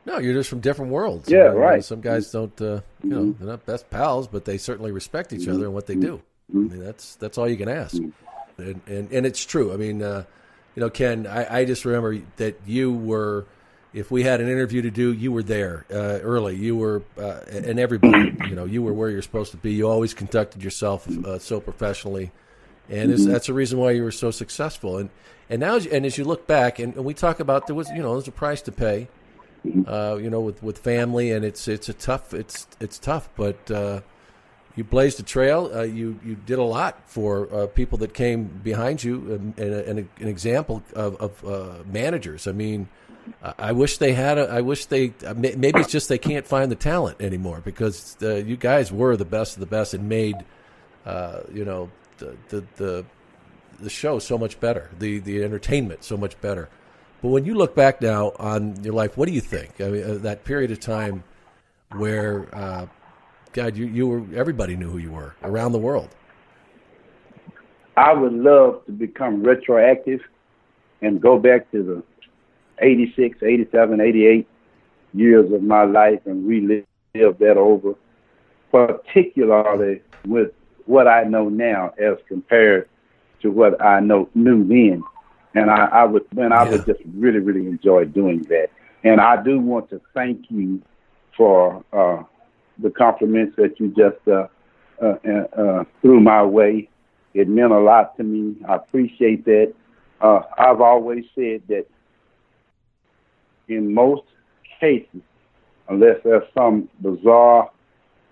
No, 0.06 0.18
you're 0.18 0.34
just 0.34 0.48
from 0.48 0.60
different 0.60 0.92
worlds. 0.92 1.30
Yeah, 1.30 1.38
You 1.38 1.44
know, 1.50 1.56
right. 1.56 1.84
Some 1.84 2.00
guys 2.00 2.30
don't, 2.30 2.58
uh, 2.60 2.80
you 3.02 3.10
know, 3.10 3.32
they're 3.32 3.48
not 3.48 3.66
best 3.66 3.90
pals, 3.90 4.28
but 4.28 4.44
they 4.44 4.56
certainly 4.58 4.92
respect 4.92 5.32
each 5.32 5.46
other 5.46 5.64
and 5.64 5.74
what 5.74 5.86
they 5.86 5.94
do. 5.94 6.22
I 6.52 6.56
mean, 6.56 6.82
that's 6.82 7.14
that's 7.16 7.38
all 7.38 7.48
you 7.48 7.56
can 7.56 7.68
ask, 7.68 7.94
and 7.94 8.80
and, 8.86 9.12
and 9.12 9.24
it's 9.26 9.44
true. 9.44 9.72
I 9.72 9.76
mean, 9.76 10.02
uh, 10.02 10.24
you 10.74 10.80
know, 10.80 10.90
Ken, 10.90 11.26
I, 11.28 11.60
I 11.60 11.64
just 11.64 11.84
remember 11.84 12.18
that 12.36 12.60
you 12.66 12.92
were. 12.92 13.46
If 13.92 14.10
we 14.12 14.22
had 14.22 14.40
an 14.40 14.48
interview 14.48 14.82
to 14.82 14.90
do, 14.90 15.12
you 15.12 15.32
were 15.32 15.42
there 15.42 15.84
uh, 15.92 16.20
early. 16.22 16.54
You 16.54 16.76
were, 16.76 17.02
uh, 17.18 17.40
and 17.50 17.78
everybody, 17.78 18.32
you 18.48 18.54
know, 18.54 18.64
you 18.64 18.82
were 18.82 18.92
where 18.92 19.10
you're 19.10 19.20
supposed 19.22 19.50
to 19.50 19.56
be. 19.56 19.72
You 19.72 19.88
always 19.88 20.14
conducted 20.14 20.62
yourself 20.62 21.08
uh, 21.08 21.40
so 21.40 21.58
professionally, 21.58 22.30
and 22.90 23.10
it's, 23.12 23.22
Mhm. 23.22 23.32
that's 23.32 23.46
the 23.46 23.54
reason 23.54 23.78
why 23.78 23.92
you 23.92 24.02
were 24.02 24.10
so 24.12 24.30
successful. 24.30 24.98
And 24.98 25.10
and 25.48 25.60
now, 25.60 25.76
and 25.76 26.06
as 26.06 26.16
you 26.18 26.24
look 26.24 26.46
back, 26.46 26.78
and, 26.78 26.94
and 26.94 27.04
we 27.04 27.12
talk 27.14 27.40
about 27.40 27.66
there 27.66 27.74
was, 27.74 27.88
you 27.90 28.02
know, 28.02 28.12
there's 28.14 28.28
a 28.28 28.32
price 28.32 28.62
to 28.62 28.72
pay, 28.72 29.08
uh, 29.86 30.16
you 30.20 30.30
know, 30.30 30.40
with 30.40 30.62
with 30.62 30.78
family, 30.78 31.30
and 31.32 31.44
it's 31.44 31.66
it's 31.68 31.88
a 31.88 31.92
tough, 31.94 32.32
it's 32.34 32.66
it's 32.80 32.98
tough, 32.98 33.28
but 33.36 33.70
uh, 33.70 34.00
you 34.76 34.84
blazed 34.84 35.18
a 35.20 35.22
trail. 35.24 35.70
Uh, 35.74 35.82
you 35.82 36.18
you 36.24 36.36
did 36.46 36.58
a 36.58 36.62
lot 36.64 37.02
for 37.06 37.48
uh, 37.52 37.66
people 37.66 37.98
that 37.98 38.14
came 38.14 38.44
behind 38.62 39.02
you, 39.02 39.14
um, 39.16 39.54
and, 39.56 39.74
and, 39.74 39.98
and 39.98 40.08
an 40.20 40.28
example 40.28 40.82
of, 40.94 41.16
of 41.20 41.44
uh, 41.44 41.82
managers. 41.90 42.46
I 42.46 42.52
mean. 42.52 42.88
I- 43.58 43.72
wish 43.72 43.98
they 43.98 44.12
had. 44.14 44.38
A, 44.38 44.48
I 44.48 44.60
wish 44.62 44.86
they. 44.86 45.12
uh, 45.26 45.34
Maybe 45.36 45.78
it's 45.78 45.92
just 45.92 46.08
they 46.08 46.18
can't 46.18 46.46
find 46.46 46.70
the 46.70 46.74
talent 46.74 47.20
anymore 47.20 47.60
because 47.62 48.16
uh, 48.22 48.36
you 48.36 48.56
guys 48.56 48.90
were 48.90 49.14
the 49.16 49.26
best 49.26 49.54
of 49.56 49.60
the 49.60 49.66
best 49.66 49.92
and 49.94 50.08
made, 50.08 50.36
uh, 51.04 51.40
you 51.52 51.64
know, 51.64 51.90
the, 52.20 52.36
the 52.48 52.64
the 52.76 53.04
the 53.80 53.90
show 53.90 54.18
so 54.18 54.38
much 54.38 54.60
better, 54.60 54.90
the 54.98 55.18
the 55.18 55.42
entertainment 55.42 56.04
so 56.04 56.16
much 56.16 56.40
better. 56.40 56.68
But 57.22 57.28
when 57.28 57.44
you 57.44 57.54
look 57.54 57.74
back 57.74 58.00
now 58.00 58.32
on 58.38 58.82
your 58.82 58.94
life, 58.94 59.16
what 59.16 59.26
do 59.26 59.34
you 59.34 59.40
think? 59.40 59.80
I 59.80 59.88
mean, 59.88 60.04
uh, 60.04 60.14
that 60.18 60.44
period 60.44 60.70
of 60.70 60.80
time 60.80 61.22
where, 61.92 62.48
uh, 62.54 62.86
God, 63.52 63.76
you 63.76 63.86
you 63.86 64.06
were 64.06 64.24
everybody 64.34 64.76
knew 64.76 64.90
who 64.90 64.98
you 64.98 65.10
were 65.10 65.34
around 65.42 65.72
the 65.72 65.78
world. 65.78 66.08
I 67.96 68.12
would 68.14 68.32
love 68.32 68.86
to 68.86 68.92
become 68.92 69.42
retroactive 69.42 70.20
and 71.02 71.20
go 71.20 71.38
back 71.38 71.70
to 71.72 71.82
the 71.82 72.02
86, 72.78 73.42
87, 73.42 74.00
88 74.00 74.48
years 75.12 75.52
of 75.52 75.62
my 75.62 75.84
life 75.84 76.20
and 76.24 76.46
relive 76.46 76.84
that 77.12 77.56
over, 77.56 77.94
particularly 78.70 80.00
with 80.26 80.52
what 80.90 81.06
I 81.06 81.22
know 81.22 81.48
now 81.48 81.94
as 81.98 82.18
compared 82.26 82.88
to 83.42 83.50
what 83.50 83.80
I 83.80 84.00
know 84.00 84.28
knew 84.34 84.66
then. 84.66 85.04
And 85.54 85.70
I, 85.70 85.86
I 85.86 86.04
would, 86.04 86.24
man, 86.34 86.52
I 86.52 86.68
would 86.68 86.84
just 86.84 87.00
really, 87.14 87.38
really 87.38 87.66
enjoy 87.66 88.06
doing 88.06 88.42
that. 88.48 88.70
And 89.04 89.20
I 89.20 89.40
do 89.42 89.60
want 89.60 89.88
to 89.90 90.00
thank 90.14 90.46
you 90.48 90.82
for 91.36 91.84
uh, 91.92 92.24
the 92.78 92.90
compliments 92.90 93.54
that 93.56 93.78
you 93.78 93.88
just 93.88 94.26
uh, 94.26 94.48
uh, 95.00 95.16
uh, 95.26 95.60
uh, 95.60 95.84
threw 96.02 96.20
my 96.20 96.42
way. 96.42 96.88
It 97.34 97.48
meant 97.48 97.70
a 97.70 97.78
lot 97.78 98.16
to 98.16 98.24
me. 98.24 98.56
I 98.68 98.74
appreciate 98.74 99.44
that. 99.44 99.72
Uh, 100.20 100.40
I've 100.58 100.80
always 100.80 101.24
said 101.36 101.62
that 101.68 101.86
in 103.68 103.94
most 103.94 104.24
cases, 104.80 105.22
unless 105.88 106.16
there's 106.24 106.42
some 106.52 106.88
bizarre 107.00 107.70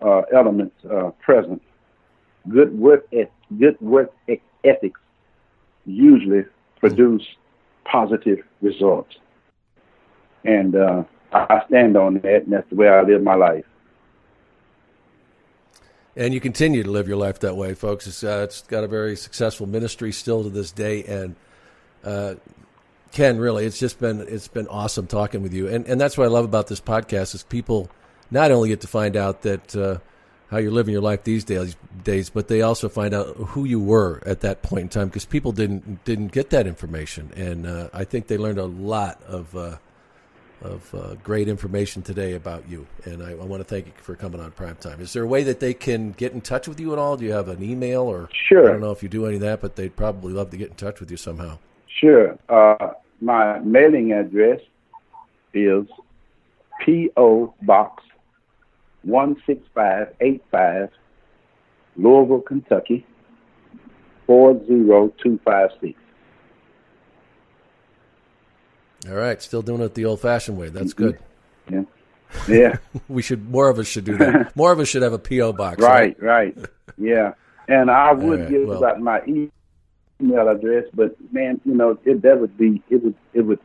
uh, 0.03 0.23
elements 0.33 0.75
uh, 0.85 1.11
present, 1.21 1.63
good 2.49 2.79
work 2.79 3.07
good 3.59 3.81
work 3.81 4.13
ethics 4.65 5.01
usually 5.87 6.45
produce 6.81 7.27
positive 7.85 8.39
results, 8.61 9.17
and 10.45 10.77
uh, 10.77 11.05
I 11.33 11.47
I 11.51 11.67
stand 11.67 11.97
on 11.97 12.15
that, 12.15 12.43
and 12.45 12.53
that's 12.53 12.69
the 12.71 12.77
way 12.77 12.89
I 12.89 13.03
live 13.03 13.23
my 13.23 13.35
life. 13.35 13.65
And 16.17 16.35
you 16.35 16.41
continue 16.41 16.83
to 16.83 16.91
live 16.91 17.07
your 17.07 17.17
life 17.17 17.39
that 17.41 17.57
way, 17.57 17.75
folks. 17.75 18.09
It's, 18.09 18.25
uh, 18.25 18.41
it's 18.43 18.63
got 18.63 18.83
a 18.83 18.89
very 18.89 19.15
successful 19.15 19.69
ministry 19.69 20.11
still 20.11 20.43
to 20.43 20.51
this 20.51 20.73
day. 20.73 21.05
And 21.05 21.37
uh, 22.03 22.35
Ken, 23.13 23.39
really, 23.39 23.65
it's 23.65 23.79
just 23.79 24.01
been 24.01 24.21
it's 24.23 24.49
been 24.49 24.67
awesome 24.67 25.07
talking 25.07 25.43
with 25.43 25.55
you, 25.55 25.69
and 25.69 25.87
and 25.87 26.01
that's 26.01 26.19
what 26.19 26.25
I 26.25 26.29
love 26.29 26.45
about 26.45 26.67
this 26.67 26.81
podcast 26.81 27.35
is 27.35 27.43
people 27.45 27.89
not 28.31 28.51
only 28.51 28.69
get 28.69 28.81
to 28.83 28.89
find 28.89 29.17
out 29.17 29.43
that 29.43 29.77
uh, 29.77 29.99
how 30.51 30.57
you're 30.59 30.73
living 30.73 30.93
your 30.93 31.03
life 31.03 31.25
these 31.25 31.45
days, 31.45 31.77
days, 32.05 32.31
but 32.31 32.49
they 32.49 32.63
also 32.63 32.89
find 32.89 33.15
out 33.15 33.37
who 33.37 33.65
you 33.65 33.81
were 33.81 34.23
at 34.25 34.41
that 34.41 34.63
point 34.63 34.83
in 34.83 34.89
time 34.89 35.09
because 35.09 35.25
people 35.25 35.53
didn't 35.53 36.05
didn't 36.05 36.29
get 36.29 36.51
that 36.51 36.67
information, 36.67 37.31
and 37.37 37.67
uh, 37.67 37.89
I 37.93 38.05
think 38.05 38.27
they 38.27 38.39
learned 38.39 38.59
a 38.59 38.65
lot 38.65 39.23
of 39.25 39.55
uh, 39.55 39.77
of 40.63 40.95
uh, 40.95 41.15
great 41.23 41.49
information 41.49 42.03
today 42.03 42.35
about 42.35 42.69
you, 42.69 42.87
and 43.05 43.23
I, 43.23 43.33
I 43.33 43.45
want 43.45 43.61
to 43.61 43.65
thank 43.65 43.87
you 43.87 43.93
for 43.99 44.15
coming 44.17 44.41
on 44.41 44.51
Prime 44.53 44.77
Time. 44.77 45.01
Is 45.01 45.13
there 45.13 45.23
a 45.23 45.27
way 45.27 45.43
that 45.45 45.61
they 45.61 45.75
can 45.75 46.13
get 46.13 46.33
in 46.33 46.41
touch 46.41 46.67
with 46.67 46.81
you 46.81 46.93
at 46.93 46.99
all? 46.99 47.17
Do 47.17 47.25
you 47.25 47.33
have 47.33 47.49
an 47.49 47.63
email 47.63 48.03
or 48.03 48.29
Sure. 48.49 48.69
I 48.69 48.73
don't 48.73 48.81
know 48.81 48.91
if 48.91 49.03
you 49.03 49.09
do 49.09 49.27
any 49.27 49.37
of 49.37 49.43
that, 49.43 49.61
but 49.61 49.77
they'd 49.77 49.95
probably 49.95 50.33
love 50.33 50.51
to 50.51 50.57
get 50.57 50.71
in 50.71 50.77
touch 50.77 51.01
with 51.01 51.11
you 51.11 51.17
somehow. 51.17 51.59
Sure. 52.01 52.39
Uh, 52.49 52.95
my 53.21 53.59
mailing 53.61 54.13
address 54.13 54.61
is 55.53 55.87
P.O. 56.85 57.55
Box 57.63 58.03
16585, 59.05 60.91
Louisville, 61.97 62.41
Kentucky 62.41 63.07
40256. 64.27 65.99
All 69.09 69.15
right, 69.15 69.41
still 69.41 69.63
doing 69.63 69.81
it 69.81 69.95
the 69.95 70.05
old-fashioned 70.05 70.59
way. 70.59 70.69
That's 70.69 70.93
good. 70.93 71.19
Yeah. 71.71 71.83
Yeah. 72.47 72.77
we 73.09 73.23
should 73.23 73.49
more 73.49 73.69
of 73.69 73.79
us 73.79 73.87
should 73.87 74.05
do 74.05 74.17
that. 74.19 74.55
More 74.57 74.73
of 74.73 74.81
us 74.81 74.89
should 74.89 75.03
have 75.03 75.13
a 75.13 75.19
PO 75.19 75.55
box. 75.55 75.81
Right, 75.81 76.21
right. 76.23 76.57
Yeah. 76.99 77.33
And 77.69 77.91
I 77.91 78.13
would 78.13 78.41
right, 78.41 78.49
give 78.51 78.69
well- 78.69 78.85
out 78.85 79.01
my 79.01 79.23
email 79.27 80.49
address, 80.49 80.85
but 80.93 81.17
man, 81.33 81.61
you 81.65 81.75
know, 81.75 81.99
it, 82.05 82.23
that 82.23 82.41
would 82.41 82.57
be 82.59 82.83
it 82.91 83.03
would 83.03 83.15
it 83.33 83.43
would 83.43 83.61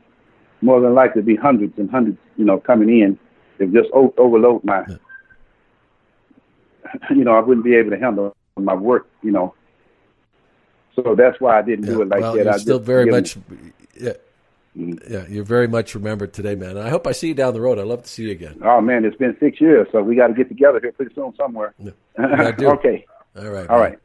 more 0.62 0.80
than 0.80 0.94
likely 0.94 1.22
be 1.22 1.36
hundreds 1.36 1.78
and 1.78 1.90
hundreds, 1.90 2.18
you 2.38 2.46
know, 2.46 2.58
coming 2.60 2.90
in. 2.90 3.20
It 3.60 3.66
would 3.66 3.74
just 3.74 3.92
overload 3.94 4.64
my, 4.64 4.84
you 7.10 7.24
know, 7.24 7.34
I 7.34 7.40
wouldn't 7.40 7.66
be 7.66 7.76
able 7.76 7.92
to 7.92 7.98
handle 8.00 8.36
my 8.58 8.74
work, 8.74 9.08
you 9.22 9.32
know. 9.32 9.54
So 10.96 11.16
that's 11.16 11.40
why 11.42 11.58
I 11.58 11.62
didn't 11.64 11.86
do 11.86 12.02
it 12.02 12.08
like 12.08 12.22
well, 12.22 12.36
that. 12.36 12.46
you're 12.46 12.54
I 12.54 12.58
still 12.58 12.80
very 12.80 13.10
much, 13.10 13.36
yeah, 14.00 14.14
Mm-hmm. 14.78 15.14
yeah. 15.14 15.26
You're 15.28 15.44
very 15.44 15.68
much 15.68 15.94
remembered 15.94 16.34
today, 16.34 16.56
man. 16.56 16.78
I 16.78 16.90
hope 16.90 17.06
I 17.06 17.12
see 17.12 17.28
you 17.28 17.34
down 17.34 17.54
the 17.54 17.62
road. 17.62 17.78
I'd 17.78 17.86
love 17.86 18.04
to 18.04 18.10
see 18.10 18.24
you 18.24 18.32
again. 18.32 18.60
Oh 18.64 18.82
man, 18.82 19.06
it's 19.06 19.18
been 19.18 19.38
six 19.40 19.62
years, 19.62 19.88
so 19.92 20.02
we 20.02 20.16
got 20.16 20.28
to 20.28 20.34
get 20.34 20.50
together 20.50 20.80
here 20.82 20.92
pretty 20.92 21.14
soon 21.14 21.34
somewhere. 21.36 21.74
I 22.18 22.52
do. 22.52 22.70
okay. 22.72 23.06
All 23.38 23.50
right. 23.50 23.70
All 23.70 23.80
man. 23.80 23.90
right. 23.92 24.00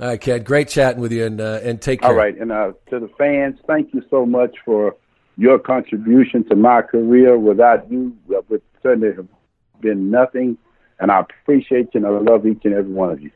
All 0.00 0.06
right, 0.06 0.20
Ken. 0.20 0.44
Great 0.44 0.68
chatting 0.68 1.00
with 1.00 1.10
you, 1.10 1.26
and 1.26 1.40
uh, 1.40 1.60
and 1.62 1.82
take 1.82 2.02
care. 2.02 2.10
All 2.10 2.16
right, 2.16 2.38
and 2.38 2.52
uh, 2.52 2.72
to 2.90 3.00
the 3.00 3.10
fans, 3.18 3.58
thank 3.66 3.92
you 3.92 4.02
so 4.08 4.24
much 4.24 4.54
for 4.64 4.94
your 5.36 5.58
contribution 5.58 6.44
to 6.48 6.54
my 6.54 6.82
career. 6.82 7.36
Without 7.36 7.90
you, 7.90 8.16
would 8.28 8.62
certainly 8.82 9.14
have 9.16 9.26
been 9.80 10.10
nothing. 10.10 10.56
And 11.00 11.10
I 11.10 11.20
appreciate 11.20 11.88
you, 11.94 12.04
and 12.04 12.06
I 12.06 12.10
love 12.10 12.46
each 12.46 12.64
and 12.64 12.74
every 12.74 12.92
one 12.92 13.10
of 13.10 13.20
you. 13.20 13.26